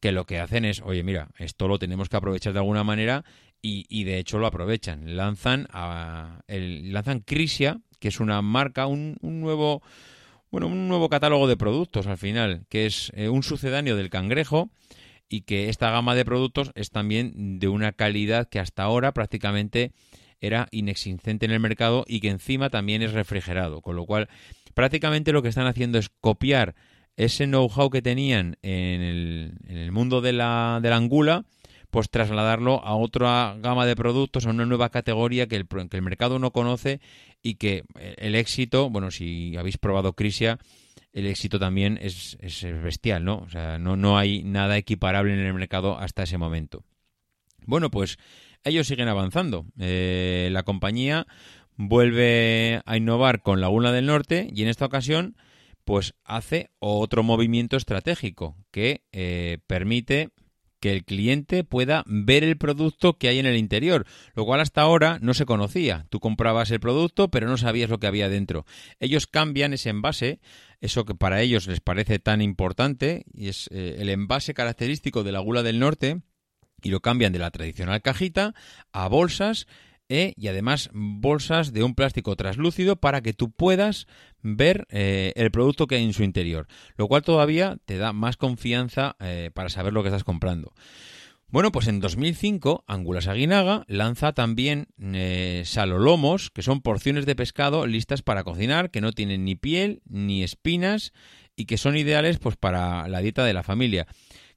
que 0.01 0.13
lo 0.13 0.25
que 0.27 0.39
hacen 0.39 0.65
es, 0.65 0.81
oye, 0.83 1.03
mira, 1.03 1.29
esto 1.39 1.69
lo 1.69 1.79
tenemos 1.79 2.09
que 2.09 2.17
aprovechar 2.17 2.53
de 2.53 2.59
alguna 2.61 2.85
manera 2.85 3.25
y, 3.63 3.87
y 3.89 4.05
de 4.05 4.19
hecho 4.19 4.39
lo 4.39 4.47
aprovechan. 4.47 5.17
Lanzan, 5.17 5.67
a, 5.73 6.41
el, 6.47 6.93
lanzan 6.93 7.21
Crisia, 7.21 7.81
que 7.99 8.09
es 8.09 8.21
una 8.21 8.43
marca, 8.43 8.87
un, 8.87 9.17
un, 9.21 9.41
nuevo... 9.41 9.83
Bueno, 10.51 10.67
un 10.69 10.89
nuevo 10.89 11.11
catálogo 11.11 11.47
de 11.47 11.59
productos 11.59 12.07
al 12.07 12.17
final, 12.17 12.65
que 12.71 12.87
es 12.87 13.13
eh, 13.15 13.29
un 13.29 13.43
sucedáneo 13.43 13.97
del 13.97 14.09
cangrejo 14.09 14.71
y 15.29 15.43
que 15.43 15.69
esta 15.69 15.91
gama 15.91 16.15
de 16.15 16.25
productos 16.25 16.73
es 16.75 16.91
también 16.91 17.59
de 17.59 17.69
una 17.69 17.93
calidad 17.93 18.49
que 18.49 18.59
hasta 18.59 18.83
ahora 18.83 19.13
prácticamente 19.13 19.93
era 20.41 20.69
inexistente 20.71 21.47
en 21.47 21.53
el 21.53 21.61
mercado 21.61 22.05
y 22.07 22.21
que 22.21 22.31
encima 22.31 22.71
también 22.71 23.03
es 23.03 23.13
refrigerado, 23.13 23.83
con 23.83 23.97
lo 23.97 24.07
cual 24.07 24.29
prácticamente 24.75 25.33
lo 25.33 25.43
que 25.43 25.49
están 25.49 25.67
haciendo 25.67 25.99
es 25.99 26.09
copiar 26.09 26.75
ese 27.19 27.47
know-how 27.47 27.91
que 27.91 28.01
tenían 28.01 28.57
en 28.63 29.59
el, 29.67 29.93
mundo 29.93 30.21
de 30.21 30.33
la, 30.33 30.79
de 30.81 30.89
la 30.89 30.97
angula, 30.97 31.45
pues 31.91 32.11
trasladarlo 32.11 32.83
a 32.85 32.95
otra 32.95 33.57
gama 33.59 33.87
de 33.87 33.97
productos, 33.97 34.47
a 34.47 34.51
una 34.51 34.65
nueva 34.65 34.91
categoría 34.91 35.49
que 35.49 35.57
el, 35.57 35.67
que 35.67 35.97
el 35.97 36.03
mercado 36.03 36.39
no 36.39 36.53
conoce 36.53 37.01
y 37.43 37.57
que 37.57 37.83
el 38.19 38.37
éxito, 38.37 38.89
bueno, 38.89 39.11
si 39.11 39.57
habéis 39.57 39.79
probado 39.79 40.13
Crisia, 40.13 40.61
el 41.13 41.27
éxito 41.27 41.59
también 41.59 41.99
es, 42.01 42.39
es, 42.41 42.63
bestial, 42.83 43.25
¿no? 43.25 43.39
O 43.39 43.51
sea, 43.51 43.79
no, 43.79 43.97
no 43.97 44.17
hay 44.17 44.45
nada 44.45 44.77
equiparable 44.77 45.33
en 45.33 45.41
el 45.41 45.55
mercado 45.55 45.99
hasta 45.99 46.23
ese 46.23 46.39
momento. 46.39 46.85
Bueno, 47.67 47.91
pues 47.91 48.19
ellos 48.63 48.87
siguen 48.87 49.09
avanzando. 49.09 49.67
Eh, 49.81 50.51
la 50.53 50.63
compañía 50.63 51.27
vuelve 51.77 52.81
a 52.87 52.97
innovar 52.97 53.43
con 53.43 53.61
Laguna 53.61 53.91
del 53.91 54.07
Norte 54.07 54.49
y 54.55 54.63
en 54.63 54.69
esta 54.69 54.87
ocasión 54.87 55.35
pues 55.89 56.13
hace 56.23 56.69
otro 56.81 57.23
movimiento 57.23 57.79
estratégico 57.79 58.59
que 58.71 59.07
eh, 59.11 59.57
permite 59.67 60.29
que 60.81 60.93
el 60.93 61.03
cliente 61.07 61.65
pueda 61.65 62.05
ver 62.07 62.45
el 62.45 62.59
producto 62.59 63.17
que 63.17 63.29
hay 63.29 63.39
en 63.39 63.47
el 63.47 63.57
interior, 63.57 64.05
lo 64.35 64.45
cual 64.45 64.61
hasta 64.61 64.83
ahora 64.83 65.19
no 65.23 65.33
se 65.33 65.47
conocía. 65.47 66.05
Tú 66.11 66.21
comprabas 66.21 66.71
el 66.73 66.79
producto, 66.79 67.31
pero 67.31 67.49
no 67.49 67.57
sabías 67.57 67.89
lo 67.89 67.99
que 67.99 68.07
había 68.07 68.29
dentro. 68.29 68.67
Ellos 69.01 69.27
cambian 69.27 69.73
ese 69.73 69.89
envase, 69.89 70.41
eso 70.83 71.07
que 71.07 71.15
para 71.15 71.41
ellos 71.41 71.67
les 71.67 71.81
parece 71.81 72.19
tan 72.19 72.43
importante, 72.43 73.25
y 73.33 73.49
es 73.49 73.71
eh, 73.73 73.97
el 73.99 74.11
envase 74.11 74.53
característico 74.53 75.25
de 75.25 75.33
la 75.33 75.41
gula 75.41 75.63
del 75.63 75.79
norte, 75.79 76.21
y 76.83 76.91
lo 76.91 77.01
cambian 77.01 77.33
de 77.33 77.39
la 77.39 77.51
tradicional 77.51 78.03
cajita 78.03 78.55
a 78.93 79.09
bolsas 79.09 79.67
e, 80.09 80.35
y 80.37 80.49
además 80.49 80.91
bolsas 80.93 81.73
de 81.73 81.83
un 81.83 81.95
plástico 81.95 82.37
translúcido 82.37 82.97
para 82.97 83.21
que 83.23 83.33
tú 83.33 83.51
puedas 83.51 84.07
ver 84.43 84.87
eh, 84.91 85.33
el 85.37 85.51
producto 85.51 85.87
que 85.87 85.97
hay 85.97 86.05
en 86.05 86.13
su 86.13 86.23
interior, 86.23 86.67
lo 86.97 87.09
cual 87.09 87.23
todavía 87.23 87.79
te 87.85 87.99
da 87.99 88.13
más 88.13 88.37
confianza 88.37 89.17
eh, 89.21 89.51
para 89.55 89.69
saber 89.69 89.93
lo 89.93 90.03
que 90.03 90.09
estás 90.09 90.25
comprando. 90.25 90.73
Bueno, 91.51 91.73
pues 91.73 91.89
en 91.89 92.01
2005 92.01 92.85
Angulas 92.87 93.27
Aguinaga 93.27 93.85
lanza 93.89 94.35
también 94.35 94.89
eh, 95.01 95.63
salolomos, 95.65 96.51
que 96.51 96.61
son 96.61 96.83
porciones 96.83 97.25
de 97.25 97.35
pescado 97.35 97.87
listas 97.87 98.21
para 98.21 98.45
cocinar, 98.45 98.91
que 98.91 99.01
no 99.01 99.13
tienen 99.13 99.47
ni 99.47 99.55
piel 99.55 100.03
ni 100.05 100.43
espinas 100.43 101.15
y 101.57 101.65
que 101.65 101.79
son 101.79 101.97
ideales 101.97 102.39
pues 102.39 102.57
para 102.57 103.09
la 103.09 103.21
dieta 103.21 103.47
de 103.47 103.55
la 103.55 103.63
familia. 103.63 104.07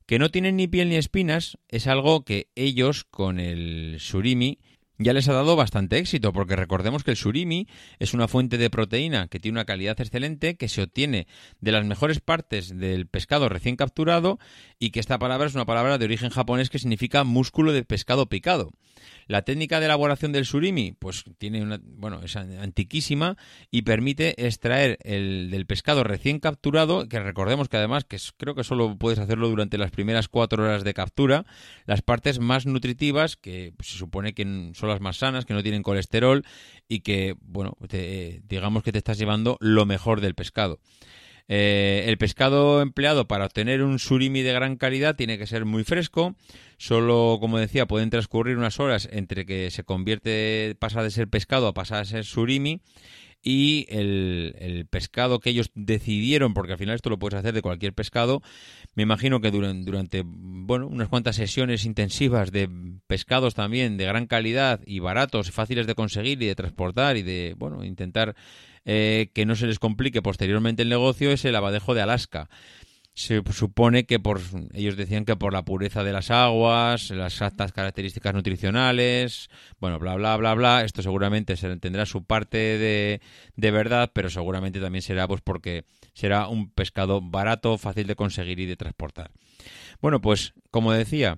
Que 0.05 0.19
no 0.19 0.29
tienen 0.29 0.57
ni 0.57 0.67
piel 0.67 0.89
ni 0.89 0.97
espinas 0.97 1.57
es 1.69 1.87
algo 1.87 2.25
que 2.25 2.49
ellos 2.55 3.05
con 3.05 3.39
el 3.39 3.95
surimi 4.01 4.59
ya 5.03 5.13
les 5.13 5.27
ha 5.27 5.33
dado 5.33 5.55
bastante 5.55 5.97
éxito, 5.97 6.33
porque 6.33 6.55
recordemos 6.55 7.03
que 7.03 7.11
el 7.11 7.17
surimi 7.17 7.67
es 7.99 8.13
una 8.13 8.27
fuente 8.27 8.57
de 8.57 8.69
proteína 8.69 9.27
que 9.27 9.39
tiene 9.39 9.57
una 9.57 9.65
calidad 9.65 9.99
excelente, 9.99 10.55
que 10.55 10.69
se 10.69 10.83
obtiene 10.83 11.27
de 11.59 11.71
las 11.71 11.85
mejores 11.85 12.19
partes 12.19 12.77
del 12.77 13.07
pescado 13.07 13.49
recién 13.49 13.75
capturado 13.75 14.39
y 14.79 14.91
que 14.91 14.99
esta 14.99 15.19
palabra 15.19 15.47
es 15.47 15.55
una 15.55 15.65
palabra 15.65 15.97
de 15.97 16.05
origen 16.05 16.29
japonés 16.29 16.69
que 16.69 16.79
significa 16.79 17.23
músculo 17.23 17.73
de 17.73 17.83
pescado 17.83 18.27
picado. 18.27 18.71
La 19.32 19.44
técnica 19.44 19.80
de 19.80 19.86
elaboración 19.86 20.34
del 20.34 20.46
surimi, 20.46 20.91
pues 20.91 21.24
tiene 21.38 21.62
una, 21.62 21.80
bueno, 21.82 22.20
es 22.22 22.36
antiquísima 22.36 23.38
y 23.72 23.84
permite 23.84 24.46
extraer 24.46 24.98
el 25.06 25.50
del 25.50 25.65
pescado 25.65 26.04
recién 26.04 26.41
capturado, 26.41 27.08
que 27.08 27.17
recordemos 27.17 27.70
que 27.70 27.78
además, 27.78 28.04
que 28.04 28.17
creo 28.36 28.56
que 28.56 28.65
solo 28.65 28.98
puedes 28.98 29.20
hacerlo 29.20 29.48
durante 29.48 29.78
las 29.78 29.91
primeras 29.91 30.28
cuatro 30.28 30.65
horas 30.65 30.84
de 30.84 30.94
captura, 30.94 31.46
las 31.86 32.02
partes 32.02 32.39
más 32.39 32.65
nutritivas, 32.65 33.38
que 33.38 33.72
se 33.80 33.98
supone 33.98 34.34
que 34.34 34.72
son 34.74 34.89
las 34.89 35.00
más 35.00 35.15
sanas, 35.15 35.46
que 35.46 35.54
no 35.54 35.63
tienen 35.63 35.82
colesterol 35.82 36.44
y 36.89 37.00
que, 37.00 37.38
bueno, 37.39 37.78
digamos 38.50 38.84
que 38.84 38.91
te 38.91 38.98
estás 38.98 39.17
llevando 39.17 39.56
lo 39.62 39.86
mejor 39.86 40.20
del 40.20 40.36
pescado. 40.36 40.82
Eh, 41.53 42.05
el 42.07 42.17
pescado 42.17 42.81
empleado 42.81 43.27
para 43.27 43.43
obtener 43.43 43.83
un 43.83 43.99
surimi 43.99 44.41
de 44.41 44.53
gran 44.53 44.77
calidad 44.77 45.17
tiene 45.17 45.37
que 45.37 45.45
ser 45.45 45.65
muy 45.65 45.83
fresco. 45.83 46.33
Solo, 46.77 47.39
como 47.41 47.57
decía, 47.57 47.87
pueden 47.87 48.09
transcurrir 48.09 48.55
unas 48.55 48.79
horas 48.79 49.09
entre 49.11 49.45
que 49.45 49.69
se 49.69 49.83
convierte, 49.83 50.77
pasa 50.79 51.03
de 51.03 51.11
ser 51.11 51.27
pescado 51.27 51.67
a 51.67 51.73
pasar 51.73 52.03
a 52.03 52.05
ser 52.05 52.23
surimi 52.23 52.79
y 53.43 53.85
el, 53.89 54.87
pescado 54.89 55.39
que 55.39 55.49
ellos 55.49 55.71
decidieron, 55.75 56.53
porque 56.53 56.71
al 56.71 56.77
final 56.77 56.95
esto 56.95 57.09
lo 57.09 57.19
puedes 57.19 57.37
hacer 57.37 57.53
de 57.53 57.61
cualquier 57.61 57.93
pescado, 57.93 58.41
me 58.95 59.03
imagino 59.03 59.41
que 59.41 59.51
durante, 59.51 59.83
durante 59.83 60.23
bueno, 60.25 60.87
unas 60.87 61.09
cuantas 61.09 61.35
sesiones 61.35 61.83
intensivas 61.83 62.53
de 62.53 62.69
pescados 63.07 63.55
también 63.55 63.97
de 63.97 64.05
gran 64.05 64.25
calidad 64.25 64.79
y 64.85 64.99
baratos, 64.99 65.51
fáciles 65.51 65.85
de 65.85 65.95
conseguir 65.95 66.41
y 66.41 66.45
de 66.45 66.55
transportar 66.55 67.17
y 67.17 67.23
de 67.23 67.55
bueno 67.57 67.83
intentar 67.83 68.35
eh, 68.86 69.32
que 69.34 69.46
no 69.46 69.56
se 69.56 69.67
les 69.67 69.80
complique 69.80 70.22
posteriormente 70.22 70.84
el 70.84 70.89
negocio 70.89 71.32
es 71.32 71.46
el 71.46 71.56
abadejo 71.56 71.94
de 71.94 72.02
Alaska 72.02 72.50
se 73.13 73.41
supone 73.52 74.06
que 74.06 74.20
por 74.20 74.39
ellos 74.74 74.96
decían 74.96 75.26
que 75.26 75.36
por 75.36 75.52
la 75.54 75.65
pureza 75.65 76.04
de 76.04 76.13
las 76.13 76.32
aguas, 76.32 77.10
las 77.12 77.41
altas 77.41 77.74
características 77.74 78.34
nutricionales, 78.34 79.50
bueno, 79.80 80.00
bla 80.00 80.15
bla 80.15 80.38
bla 80.38 80.54
bla, 80.54 80.84
esto 80.84 81.02
seguramente 81.02 81.58
se 81.58 81.76
tendrá 81.78 82.06
su 82.06 82.24
parte 82.24 82.58
de, 82.58 83.22
de 83.56 83.72
verdad, 83.72 84.12
pero 84.13 84.30
seguramente 84.30 84.80
también 84.80 85.02
será 85.02 85.28
pues 85.28 85.41
porque 85.41 85.86
será 86.13 86.48
un 86.48 86.72
pescado 86.72 87.22
barato, 87.22 87.78
fácil 87.78 88.08
de 88.08 88.15
conseguir 88.15 88.60
y 88.60 88.65
de 88.65 88.78
transportar. 88.78 89.32
Bueno, 90.02 90.22
pues 90.22 90.54
como 90.72 90.94
decía, 90.94 91.38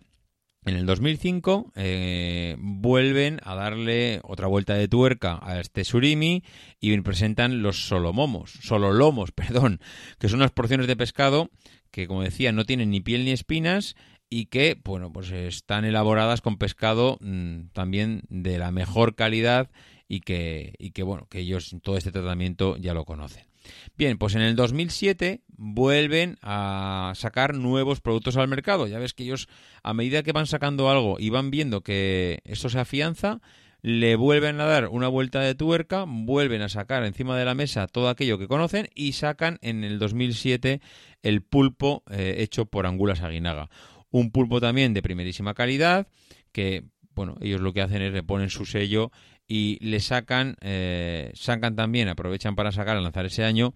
en 0.65 0.75
el 0.75 0.85
2005 0.85 1.73
eh, 1.75 2.55
vuelven 2.59 3.39
a 3.43 3.55
darle 3.55 4.21
otra 4.23 4.47
vuelta 4.47 4.75
de 4.75 4.87
tuerca 4.87 5.39
a 5.41 5.59
este 5.59 5.83
surimi 5.83 6.43
y 6.79 6.99
presentan 7.01 7.61
los 7.61 7.87
solomomos, 7.87 8.51
sololomos, 8.61 9.31
perdón, 9.35 9.79
que 10.19 10.29
son 10.29 10.39
unas 10.39 10.51
porciones 10.51 10.87
de 10.87 10.95
pescado 10.95 11.49
que, 11.91 12.07
como 12.07 12.23
decía, 12.23 12.51
no 12.51 12.65
tienen 12.65 12.89
ni 12.89 13.01
piel 13.01 13.25
ni 13.25 13.31
espinas 13.31 13.95
y 14.29 14.45
que, 14.47 14.79
bueno, 14.83 15.13
pues 15.13 15.31
están 15.31 15.85
elaboradas 15.85 16.41
con 16.41 16.57
pescado 16.57 17.17
mm, 17.21 17.67
también 17.73 18.23
de 18.29 18.57
la 18.57 18.71
mejor 18.71 19.15
calidad 19.15 19.69
y 20.07 20.21
que, 20.21 20.73
y 20.79 20.91
que, 20.91 21.03
bueno, 21.03 21.27
que 21.29 21.39
ellos 21.39 21.75
todo 21.83 21.97
este 21.97 22.11
tratamiento 22.11 22.77
ya 22.77 22.93
lo 22.93 23.05
conocen. 23.05 23.52
Bien, 23.97 24.17
pues 24.17 24.35
en 24.35 24.41
el 24.41 24.55
2007 24.55 25.41
vuelven 25.47 26.37
a 26.41 27.13
sacar 27.15 27.55
nuevos 27.55 28.01
productos 28.01 28.37
al 28.37 28.47
mercado. 28.47 28.87
Ya 28.87 28.99
ves 28.99 29.13
que 29.13 29.23
ellos, 29.23 29.47
a 29.83 29.93
medida 29.93 30.23
que 30.23 30.31
van 30.31 30.47
sacando 30.47 30.89
algo 30.89 31.17
y 31.19 31.29
van 31.29 31.51
viendo 31.51 31.81
que 31.81 32.41
esto 32.45 32.69
se 32.69 32.79
afianza, 32.79 33.39
le 33.83 34.15
vuelven 34.15 34.61
a 34.61 34.65
dar 34.65 34.87
una 34.87 35.09
vuelta 35.09 35.41
de 35.41 35.55
tuerca, 35.55 36.05
vuelven 36.07 36.61
a 36.61 36.69
sacar 36.69 37.03
encima 37.03 37.37
de 37.37 37.45
la 37.45 37.53
mesa 37.53 37.87
todo 37.87 38.07
aquello 38.07 38.39
que 38.39 38.47
conocen 38.47 38.87
y 38.95 39.11
sacan 39.11 39.59
en 39.61 39.83
el 39.83 39.99
2007 39.99 40.79
el 41.21 41.41
pulpo 41.41 42.03
eh, 42.09 42.35
hecho 42.39 42.65
por 42.65 42.85
Angulas 42.85 43.21
Aguinaga. 43.21 43.69
Un 44.09 44.31
pulpo 44.31 44.61
también 44.61 44.93
de 44.93 45.01
primerísima 45.01 45.53
calidad 45.53 46.07
que, 46.53 46.85
bueno, 47.13 47.35
ellos 47.41 47.59
lo 47.59 47.73
que 47.73 47.81
hacen 47.81 48.01
es 48.01 48.13
le 48.13 48.23
ponen 48.23 48.49
su 48.49 48.65
sello 48.65 49.11
y 49.53 49.77
le 49.81 49.99
sacan, 49.99 50.55
eh, 50.61 51.31
sacan 51.35 51.75
también, 51.75 52.07
aprovechan 52.07 52.55
para 52.55 52.71
sacar 52.71 52.97
al 52.97 53.03
lanzar 53.03 53.27
ese 53.27 53.43
año 53.43 53.75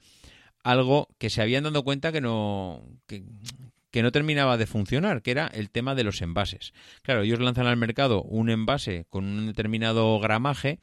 algo 0.63 1.07
que 1.19 1.29
se 1.29 1.39
habían 1.39 1.65
dado 1.65 1.83
cuenta 1.83 2.11
que 2.11 2.19
no, 2.19 2.83
que, 3.05 3.21
no 4.01 4.11
terminaba 4.11 4.57
de 4.57 4.65
funcionar, 4.65 5.21
que 5.21 5.29
era 5.29 5.45
el 5.45 5.69
tema 5.69 5.93
de 5.93 6.03
los 6.03 6.23
envases. 6.23 6.73
Claro, 7.03 7.21
ellos 7.21 7.39
lanzan 7.39 7.67
al 7.67 7.77
mercado 7.77 8.23
un 8.23 8.49
envase 8.49 9.05
con 9.11 9.25
un 9.25 9.45
determinado 9.45 10.19
gramaje, 10.19 10.79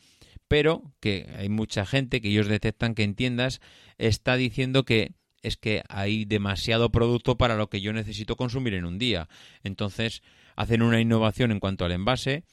pero 0.46 0.84
que 1.00 1.28
hay 1.38 1.48
mucha 1.48 1.84
gente 1.86 2.20
que 2.20 2.28
ellos 2.28 2.46
detectan 2.46 2.94
que 2.94 3.02
en 3.02 3.16
tiendas 3.16 3.60
está 3.98 4.36
diciendo 4.36 4.84
que 4.84 5.10
es 5.42 5.56
que 5.56 5.82
hay 5.88 6.24
demasiado 6.24 6.92
producto 6.92 7.36
para 7.36 7.56
lo 7.56 7.68
que 7.68 7.80
yo 7.80 7.92
necesito 7.92 8.36
consumir 8.36 8.74
en 8.74 8.84
un 8.84 8.98
día. 8.98 9.28
Entonces 9.64 10.22
hacen 10.54 10.82
una 10.82 11.00
innovación 11.00 11.50
en 11.50 11.58
cuanto 11.58 11.84
al 11.84 11.90
envase 11.90 12.44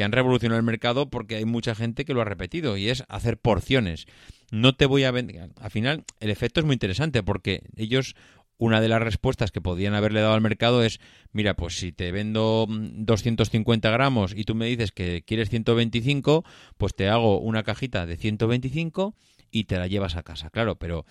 que 0.00 0.04
han 0.04 0.12
revolucionado 0.12 0.58
el 0.58 0.64
mercado 0.64 1.10
porque 1.10 1.36
hay 1.36 1.44
mucha 1.44 1.74
gente 1.74 2.06
que 2.06 2.14
lo 2.14 2.22
ha 2.22 2.24
repetido 2.24 2.78
y 2.78 2.88
es 2.88 3.04
hacer 3.08 3.36
porciones. 3.36 4.06
No 4.50 4.74
te 4.74 4.86
voy 4.86 5.04
a 5.04 5.10
vender. 5.10 5.50
Al 5.60 5.70
final, 5.70 6.04
el 6.20 6.30
efecto 6.30 6.58
es 6.58 6.64
muy 6.64 6.72
interesante 6.72 7.22
porque 7.22 7.64
ellos 7.76 8.16
una 8.56 8.80
de 8.80 8.88
las 8.88 9.02
respuestas 9.02 9.50
que 9.50 9.60
podían 9.60 9.92
haberle 9.92 10.22
dado 10.22 10.32
al 10.32 10.40
mercado 10.40 10.82
es, 10.82 11.00
mira, 11.32 11.54
pues 11.54 11.78
si 11.78 11.92
te 11.92 12.12
vendo 12.12 12.66
250 12.66 13.90
mm, 13.90 13.92
gramos 13.92 14.32
y 14.34 14.44
tú 14.44 14.54
me 14.54 14.64
dices 14.64 14.90
que 14.90 15.22
quieres 15.22 15.50
125, 15.50 16.46
pues 16.78 16.94
te 16.94 17.10
hago 17.10 17.38
una 17.38 17.62
cajita 17.62 18.06
de 18.06 18.16
125 18.16 19.14
y 19.50 19.64
te 19.64 19.76
la 19.76 19.86
llevas 19.86 20.16
a 20.16 20.22
casa. 20.22 20.48
Claro, 20.48 20.76
pero 20.76 21.04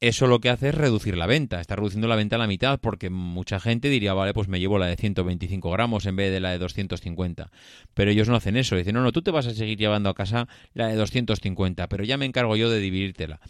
eso 0.00 0.26
lo 0.26 0.40
que 0.40 0.50
hace 0.50 0.68
es 0.68 0.74
reducir 0.74 1.16
la 1.16 1.26
venta. 1.26 1.60
Está 1.60 1.76
reduciendo 1.76 2.06
la 2.08 2.16
venta 2.16 2.36
a 2.36 2.38
la 2.38 2.46
mitad 2.46 2.78
porque 2.80 3.10
mucha 3.10 3.60
gente 3.60 3.88
diría, 3.88 4.12
vale, 4.14 4.34
pues 4.34 4.48
me 4.48 4.60
llevo 4.60 4.78
la 4.78 4.86
de 4.86 4.96
125 4.96 5.70
gramos 5.70 6.06
en 6.06 6.16
vez 6.16 6.30
de 6.30 6.40
la 6.40 6.50
de 6.50 6.58
250. 6.58 7.50
Pero 7.94 8.10
ellos 8.10 8.28
no 8.28 8.36
hacen 8.36 8.56
eso. 8.56 8.76
Dicen, 8.76 8.94
no, 8.94 9.02
no, 9.02 9.12
tú 9.12 9.22
te 9.22 9.30
vas 9.30 9.46
a 9.46 9.54
seguir 9.54 9.78
llevando 9.78 10.10
a 10.10 10.14
casa 10.14 10.48
la 10.74 10.88
de 10.88 10.96
250, 10.96 11.88
pero 11.88 12.04
ya 12.04 12.18
me 12.18 12.26
encargo 12.26 12.56
yo 12.56 12.68
de 12.70 12.78
dividírtela. 12.78 13.40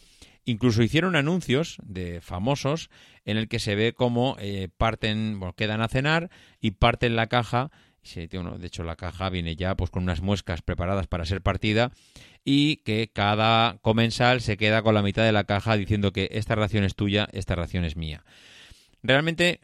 Incluso 0.44 0.84
hicieron 0.84 1.16
anuncios 1.16 1.78
de 1.82 2.20
famosos 2.20 2.90
en 3.24 3.36
el 3.36 3.48
que 3.48 3.58
se 3.58 3.74
ve 3.74 3.92
cómo 3.92 4.36
eh, 4.38 4.68
parten, 4.76 5.40
bueno, 5.40 5.54
quedan 5.54 5.80
a 5.80 5.88
cenar 5.88 6.30
y 6.60 6.72
parten 6.72 7.16
la 7.16 7.26
caja 7.26 7.70
de 8.14 8.66
hecho 8.66 8.84
la 8.84 8.96
caja 8.96 9.28
viene 9.30 9.56
ya 9.56 9.74
pues 9.74 9.90
con 9.90 10.04
unas 10.04 10.20
muescas 10.20 10.62
preparadas 10.62 11.06
para 11.06 11.24
ser 11.24 11.42
partida 11.42 11.90
y 12.48 12.76
que 12.76 13.10
cada 13.12 13.76
comensal 13.82 14.40
se 14.40 14.56
queda 14.56 14.82
con 14.82 14.94
la 14.94 15.02
mitad 15.02 15.24
de 15.24 15.32
la 15.32 15.42
caja 15.42 15.76
diciendo 15.76 16.12
que 16.12 16.28
esta 16.30 16.54
ración 16.54 16.84
es 16.84 16.94
tuya, 16.94 17.28
esta 17.32 17.56
ración 17.56 17.84
es 17.84 17.96
mía. 17.96 18.24
Realmente 19.02 19.60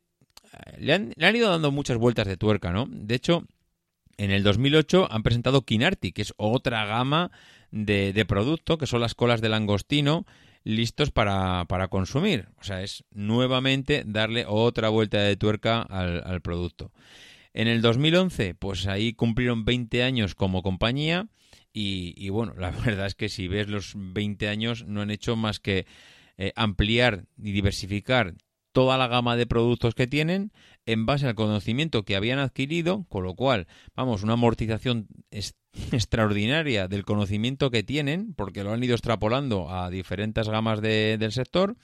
eh, 0.53 0.77
le 0.81 0.93
han, 0.93 1.13
le 1.15 1.27
han 1.27 1.37
ido 1.37 1.49
dando 1.49 1.71
muchas 1.71 1.97
vueltas 1.97 2.27
de 2.27 2.37
tuerca, 2.37 2.73
¿no? 2.73 2.89
De 2.91 3.15
hecho, 3.15 3.47
en 4.17 4.33
el 4.33 4.43
2008 4.43 5.07
han 5.13 5.23
presentado 5.23 5.63
Kinarti, 5.63 6.11
que 6.11 6.23
es 6.23 6.35
otra 6.37 6.85
gama 6.85 7.31
de, 7.71 8.13
de 8.13 8.25
producto, 8.25 8.79
que 8.79 8.89
son 8.89 9.01
las 9.01 9.15
colas 9.15 9.41
de 9.41 9.49
langostino 9.49 10.27
listos 10.65 11.13
para, 11.13 11.65
para, 11.69 11.87
consumir. 11.87 12.49
O 12.61 12.65
sea, 12.65 12.83
es 12.83 13.05
nuevamente 13.13 14.03
darle 14.05 14.45
otra 14.45 14.89
vuelta 14.89 15.19
de 15.19 15.37
tuerca 15.37 15.83
al, 15.83 16.21
al, 16.27 16.41
producto. 16.41 16.91
En 17.55 17.69
el 17.69 17.81
2011, 17.81 18.57
pues 18.57 18.89
ahí 18.89 19.13
cumplieron 19.13 19.65
20 19.65 20.03
años 20.03 20.35
como 20.35 20.63
compañía 20.63 21.29
y, 21.73 22.15
y, 22.17 22.29
bueno, 22.31 22.55
la 22.57 22.71
verdad 22.85 23.07
es 23.07 23.15
que 23.15 23.29
si 23.29 23.49
ves 23.49 23.69
los 23.69 23.93
20 23.97 24.49
años 24.49 24.85
no 24.87 25.03
han 25.03 25.11
hecho 25.11 25.37
más 25.37 25.61
que 25.61 25.87
eh, 26.39 26.53
ampliar 26.57 27.27
y 27.37 27.53
diversificar 27.53 28.35
toda 28.73 28.97
la 28.97 29.07
gama 29.07 29.37
de 29.37 29.47
productos 29.47 29.95
que 29.95 30.07
tienen 30.07 30.51
en 30.87 31.07
base 31.07 31.27
al 31.27 31.35
conocimiento 31.35 32.05
que 32.05 32.17
habían 32.17 32.39
adquirido, 32.39 33.05
con 33.09 33.23
lo 33.23 33.35
cual, 33.35 33.67
vamos, 33.95 34.23
una 34.23 34.33
amortización 34.33 35.09
extraordinaria 35.93 36.89
del 36.89 37.05
conocimiento 37.05 37.71
que 37.71 37.83
tienen, 37.83 38.35
porque 38.35 38.65
lo 38.65 38.73
han 38.73 38.83
ido 38.83 38.95
extrapolando 38.95 39.71
a 39.71 39.91
diferentes 39.91 40.49
gamas 40.49 40.81
de, 40.81 41.19
del 41.19 41.33
sector 41.33 41.77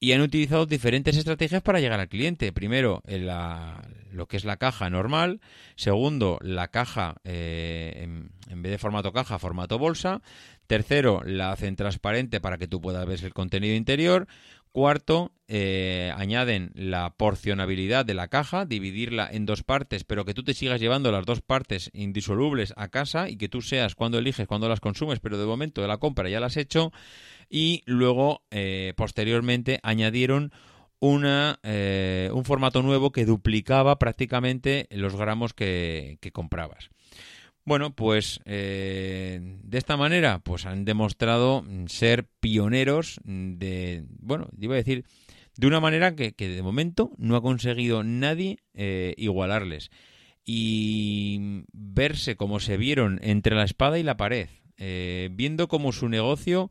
y 0.00 0.12
han 0.12 0.20
utilizado 0.20 0.66
diferentes 0.66 1.16
estrategias 1.16 1.62
para 1.62 1.80
llegar 1.80 2.00
al 2.00 2.08
cliente. 2.08 2.52
Primero, 2.52 3.02
la, 3.06 3.82
lo 4.12 4.26
que 4.26 4.36
es 4.36 4.44
la 4.44 4.56
caja 4.56 4.90
normal. 4.90 5.40
Segundo, 5.74 6.38
la 6.40 6.68
caja 6.68 7.16
eh, 7.24 7.92
en, 7.96 8.30
en, 8.48 8.62
vez 8.62 8.72
de 8.72 8.78
formato 8.78 9.12
caja, 9.12 9.38
formato 9.38 9.78
bolsa. 9.78 10.22
Tercero, 10.66 11.22
la 11.24 11.50
hacen 11.50 11.76
transparente 11.76 12.40
para 12.40 12.58
que 12.58 12.68
tú 12.68 12.80
puedas 12.80 13.06
ver 13.06 13.24
el 13.24 13.34
contenido 13.34 13.74
interior. 13.74 14.28
Cuarto, 14.70 15.32
eh, 15.48 16.12
añaden 16.14 16.70
la 16.74 17.14
porcionabilidad 17.16 18.04
de 18.04 18.14
la 18.14 18.28
caja, 18.28 18.66
dividirla 18.66 19.28
en 19.32 19.46
dos 19.46 19.62
partes, 19.62 20.04
pero 20.04 20.24
que 20.26 20.34
tú 20.34 20.44
te 20.44 20.52
sigas 20.52 20.78
llevando 20.78 21.10
las 21.10 21.24
dos 21.24 21.40
partes 21.40 21.90
indisolubles 21.94 22.74
a 22.76 22.88
casa 22.88 23.30
y 23.30 23.36
que 23.36 23.48
tú 23.48 23.62
seas 23.62 23.94
cuando 23.94 24.18
eliges, 24.18 24.46
cuando 24.46 24.68
las 24.68 24.80
consumes, 24.80 25.20
pero 25.20 25.38
de 25.38 25.46
momento 25.46 25.80
de 25.80 25.88
la 25.88 25.96
compra 25.96 26.28
ya 26.28 26.38
las 26.38 26.52
has 26.52 26.58
hecho. 26.58 26.92
Y 27.48 27.82
luego, 27.86 28.42
eh, 28.50 28.92
posteriormente, 28.96 29.80
añadieron 29.82 30.52
una, 31.00 31.60
eh, 31.62 32.30
un 32.32 32.44
formato 32.44 32.82
nuevo 32.82 33.10
que 33.10 33.24
duplicaba 33.24 33.98
prácticamente 33.98 34.86
los 34.90 35.16
gramos 35.16 35.54
que, 35.54 36.18
comprabas. 36.32 36.90
Bueno, 37.64 37.94
pues 37.94 38.40
eh, 38.44 39.40
de 39.62 39.78
esta 39.78 39.96
manera, 39.96 40.40
pues 40.40 40.66
han 40.66 40.84
demostrado 40.84 41.64
ser 41.86 42.26
pioneros 42.40 43.20
de, 43.24 44.04
bueno, 44.20 44.48
iba 44.58 44.74
a 44.74 44.78
decir, 44.78 45.04
de 45.56 45.66
una 45.66 45.80
manera 45.80 46.14
que, 46.14 46.32
que 46.32 46.48
de 46.48 46.62
momento 46.62 47.12
no 47.18 47.36
ha 47.36 47.42
conseguido 47.42 48.04
nadie 48.04 48.58
igualarles. 49.16 49.90
Y 50.44 51.64
verse 51.72 52.36
como 52.36 52.58
se 52.58 52.78
vieron 52.78 53.20
entre 53.22 53.54
la 53.54 53.64
espada 53.64 53.98
y 53.98 54.02
la 54.02 54.16
pared, 54.16 54.48
viendo 54.78 55.68
cómo 55.68 55.92
su 55.92 56.08
negocio 56.08 56.70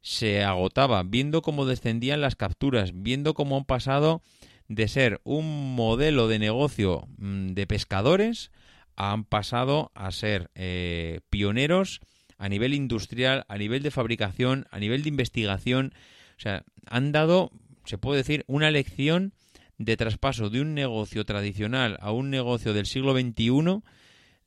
se 0.00 0.42
agotaba, 0.44 1.02
viendo 1.02 1.42
cómo 1.42 1.66
descendían 1.66 2.20
las 2.20 2.36
capturas, 2.36 2.92
viendo 2.94 3.34
cómo 3.34 3.56
han 3.56 3.64
pasado 3.64 4.22
de 4.68 4.88
ser 4.88 5.20
un 5.24 5.74
modelo 5.74 6.28
de 6.28 6.38
negocio 6.38 7.08
mm, 7.18 7.48
de 7.48 7.66
pescadores 7.66 8.50
han 8.98 9.24
pasado 9.24 9.92
a 9.94 10.10
ser 10.10 10.50
eh, 10.56 11.20
pioneros 11.30 12.00
a 12.36 12.48
nivel 12.48 12.74
industrial, 12.74 13.44
a 13.48 13.56
nivel 13.56 13.82
de 13.82 13.92
fabricación, 13.92 14.66
a 14.72 14.80
nivel 14.80 15.04
de 15.04 15.08
investigación. 15.08 15.92
O 16.36 16.40
sea, 16.40 16.64
han 16.86 17.12
dado, 17.12 17.52
se 17.84 17.96
puede 17.96 18.18
decir, 18.18 18.44
una 18.48 18.72
lección 18.72 19.32
de 19.78 19.96
traspaso 19.96 20.50
de 20.50 20.60
un 20.60 20.74
negocio 20.74 21.24
tradicional 21.24 21.96
a 22.00 22.10
un 22.10 22.30
negocio 22.30 22.74
del 22.74 22.86
siglo 22.86 23.12
XXI, 23.12 23.82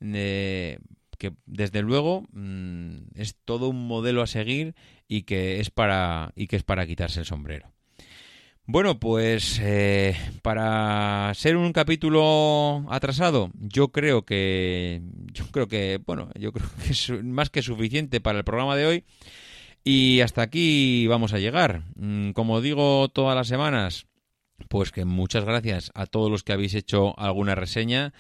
eh, 0.02 0.80
que 1.18 1.32
desde 1.46 1.82
luego 1.82 2.26
mm, 2.34 2.98
es 3.16 3.36
todo 3.46 3.70
un 3.70 3.88
modelo 3.88 4.22
a 4.22 4.28
seguir 4.28 4.76
y 5.12 5.24
que 5.24 5.60
es 5.60 5.70
para 5.70 6.32
y 6.38 6.48
que 6.48 6.56
es 6.56 6.64
para 6.64 6.88
quitarse 6.88 7.20
el 7.20 7.26
sombrero. 7.26 7.70
Bueno, 8.66 8.98
pues 8.98 9.60
eh, 9.62 10.16
para 10.42 11.34
ser 11.36 11.58
un 11.58 11.74
capítulo 11.74 12.86
atrasado, 12.90 13.52
yo 13.56 13.90
creo 13.90 14.24
que 14.24 15.02
yo 15.34 15.48
creo 15.52 15.68
que 15.68 16.00
bueno, 16.06 16.30
yo 16.40 16.54
creo 16.54 16.70
que 16.86 16.94
es 16.94 17.10
más 17.26 17.50
que 17.50 17.62
suficiente 17.62 18.22
para 18.22 18.38
el 18.38 18.46
programa 18.46 18.78
de 18.78 18.86
hoy 18.86 19.04
y 19.84 20.22
hasta 20.22 20.44
aquí 20.44 21.08
vamos 21.08 21.34
a 21.34 21.40
llegar. 21.40 21.84
Mm, 21.96 22.32
como 22.32 22.62
digo 22.62 23.10
todas 23.10 23.36
las 23.36 23.50
semanas, 23.50 24.08
pues 24.70 24.94
que 24.94 25.04
muchas 25.04 25.44
gracias 25.44 25.92
a 25.94 26.06
todos 26.06 26.32
los 26.32 26.44
que 26.44 26.54
habéis 26.54 26.74
hecho 26.74 27.20
alguna 27.20 27.54
reseña. 27.54 28.14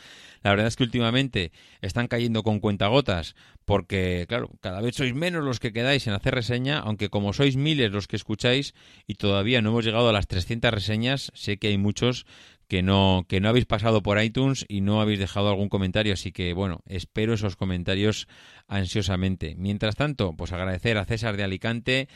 La 0.44 0.50
verdad 0.50 0.68
es 0.68 0.76
que 0.76 0.84
últimamente 0.84 1.54
están 1.82 2.08
cayendo 2.08 2.44
con 2.44 2.60
cuentagotas 2.60 3.36
porque, 3.72 4.26
claro, 4.28 4.50
cada 4.60 4.82
vez 4.82 4.98
sois 4.98 5.16
menos 5.16 5.46
los 5.46 5.62
que 5.62 5.72
quedáis 5.72 6.06
en 6.06 6.12
hacer 6.12 6.36
reseña, 6.36 6.80
aunque 6.80 7.08
como 7.08 7.32
sois 7.32 7.56
miles 7.56 7.90
los 7.90 8.06
que 8.06 8.18
escucháis 8.18 8.76
y 9.08 9.16
todavía 9.16 9.62
no 9.62 9.70
hemos 9.70 9.86
llegado 9.86 10.10
a 10.10 10.12
las 10.12 10.28
300 10.28 10.74
reseñas, 10.74 11.32
sé 11.36 11.56
que 11.56 11.70
hay 11.70 11.78
muchos 11.78 12.26
que 12.72 12.84
no, 12.84 13.26
que 13.28 13.42
no 13.42 13.50
habéis 13.50 13.66
pasado 13.66 14.02
por 14.02 14.24
iTunes 14.24 14.64
y 14.70 14.80
no 14.80 15.02
habéis 15.02 15.20
dejado 15.20 15.50
algún 15.50 15.68
comentario, 15.68 16.14
así 16.14 16.32
que 16.32 16.54
bueno, 16.54 16.84
espero 16.88 17.34
esos 17.34 17.58
comentarios 17.58 18.30
ansiosamente. 18.70 19.56
Mientras 19.58 19.98
tanto, 19.98 20.38
pues 20.38 20.54
agradecer 20.54 20.98
a 20.98 21.04
César 21.04 21.36
de 21.36 21.44
Alicante, 21.44 22.08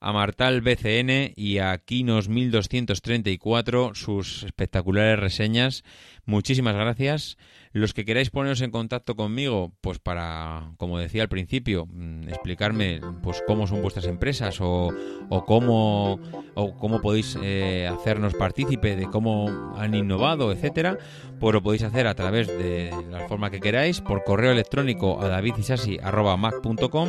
a 0.00 0.12
Martal 0.12 0.62
BCN 0.62 1.34
y 1.36 1.58
a 1.58 1.78
Kinos 1.78 2.28
1234 2.28 3.92
sus 3.94 4.42
espectaculares 4.42 5.20
reseñas. 5.20 5.84
Muchísimas 6.24 6.74
gracias. 6.74 7.38
Los 7.70 7.94
que 7.94 8.04
queráis 8.04 8.30
poneros 8.30 8.62
en 8.62 8.72
contacto 8.72 9.14
conmigo, 9.14 9.72
pues 9.80 10.00
para, 10.00 10.72
como 10.76 10.98
decía 10.98 11.22
al 11.22 11.28
principio, 11.28 11.86
explicarme 12.30 13.00
pues 13.22 13.42
cómo 13.46 13.66
son 13.66 13.82
vuestras 13.82 14.06
empresas 14.06 14.60
o, 14.60 14.90
o 15.28 15.44
cómo 15.44 16.18
o 16.54 16.76
cómo 16.76 17.00
podéis 17.00 17.38
eh, 17.42 17.88
hacernos 17.88 18.34
partícipe 18.34 18.96
de 18.96 19.06
cómo 19.06 19.74
han 19.76 19.94
innovado, 19.94 20.52
etcétera, 20.52 20.98
pues 21.38 21.54
lo 21.54 21.62
podéis 21.62 21.84
hacer 21.84 22.06
a 22.06 22.14
través 22.14 22.46
de 22.48 22.92
la 23.10 23.28
forma 23.28 23.50
que 23.50 23.60
queráis, 23.60 24.00
por 24.00 24.24
correo 24.24 24.52
electrónico 24.52 25.20
a 25.20 25.28
davidisasi.mac.com, 25.28 27.08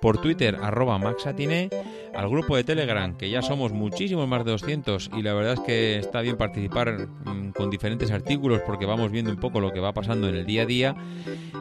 por 0.00 0.18
Twitter 0.18 0.56
arroba 0.60 0.98
maxatine, 0.98 1.70
al 2.14 2.28
grupo 2.28 2.56
de 2.56 2.64
Telegram, 2.64 3.16
que 3.16 3.30
ya 3.30 3.42
somos 3.42 3.72
muchísimos 3.72 4.28
más 4.28 4.44
de 4.44 4.52
200 4.52 5.10
y 5.16 5.22
la 5.22 5.34
verdad 5.34 5.54
es 5.54 5.60
que 5.60 5.98
está 5.98 6.20
bien 6.20 6.36
participar 6.36 7.08
mmm, 7.24 7.50
con 7.50 7.70
diferentes 7.70 8.10
artículos 8.10 8.60
porque 8.66 8.86
vamos 8.86 9.10
viendo 9.10 9.30
un 9.30 9.38
poco 9.38 9.60
lo 9.60 9.72
que 9.72 9.80
va 9.80 9.92
pasando 9.92 10.28
en 10.28 10.34
el 10.34 10.46
día 10.46 10.62
a 10.62 10.66
día 10.66 10.96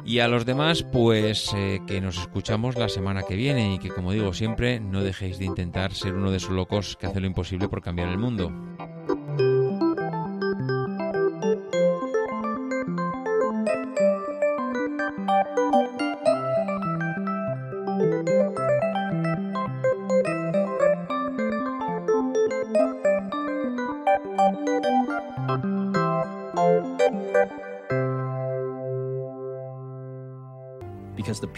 y 0.06 0.20
a 0.20 0.28
los 0.28 0.46
demás 0.46 0.84
pues 0.84 1.54
eh, 1.56 1.82
que 1.88 2.02
nos 2.02 2.18
escuchamos 2.18 2.78
la 2.78 2.90
semana 2.90 3.24
que 3.24 3.36
viene 3.36 3.76
y 3.76 3.80
que 3.80 3.90
como 3.90 4.12
digo 4.12 4.34
siempre 4.34 4.80
no 4.80 5.04
dejéis 5.04 5.40
de 5.40 5.46
intentar 5.46 5.94
ser 5.94 6.14
uno 6.14 6.32
de 6.32 6.38
esos 6.38 6.52
locos 6.52 6.98
que 7.00 7.08
hace 7.08 7.20
lo 7.20 7.28
imposible 7.28 7.68
por 7.70 7.82
cambiar 7.82 8.10
el 8.10 8.18
mundo. 8.18 8.52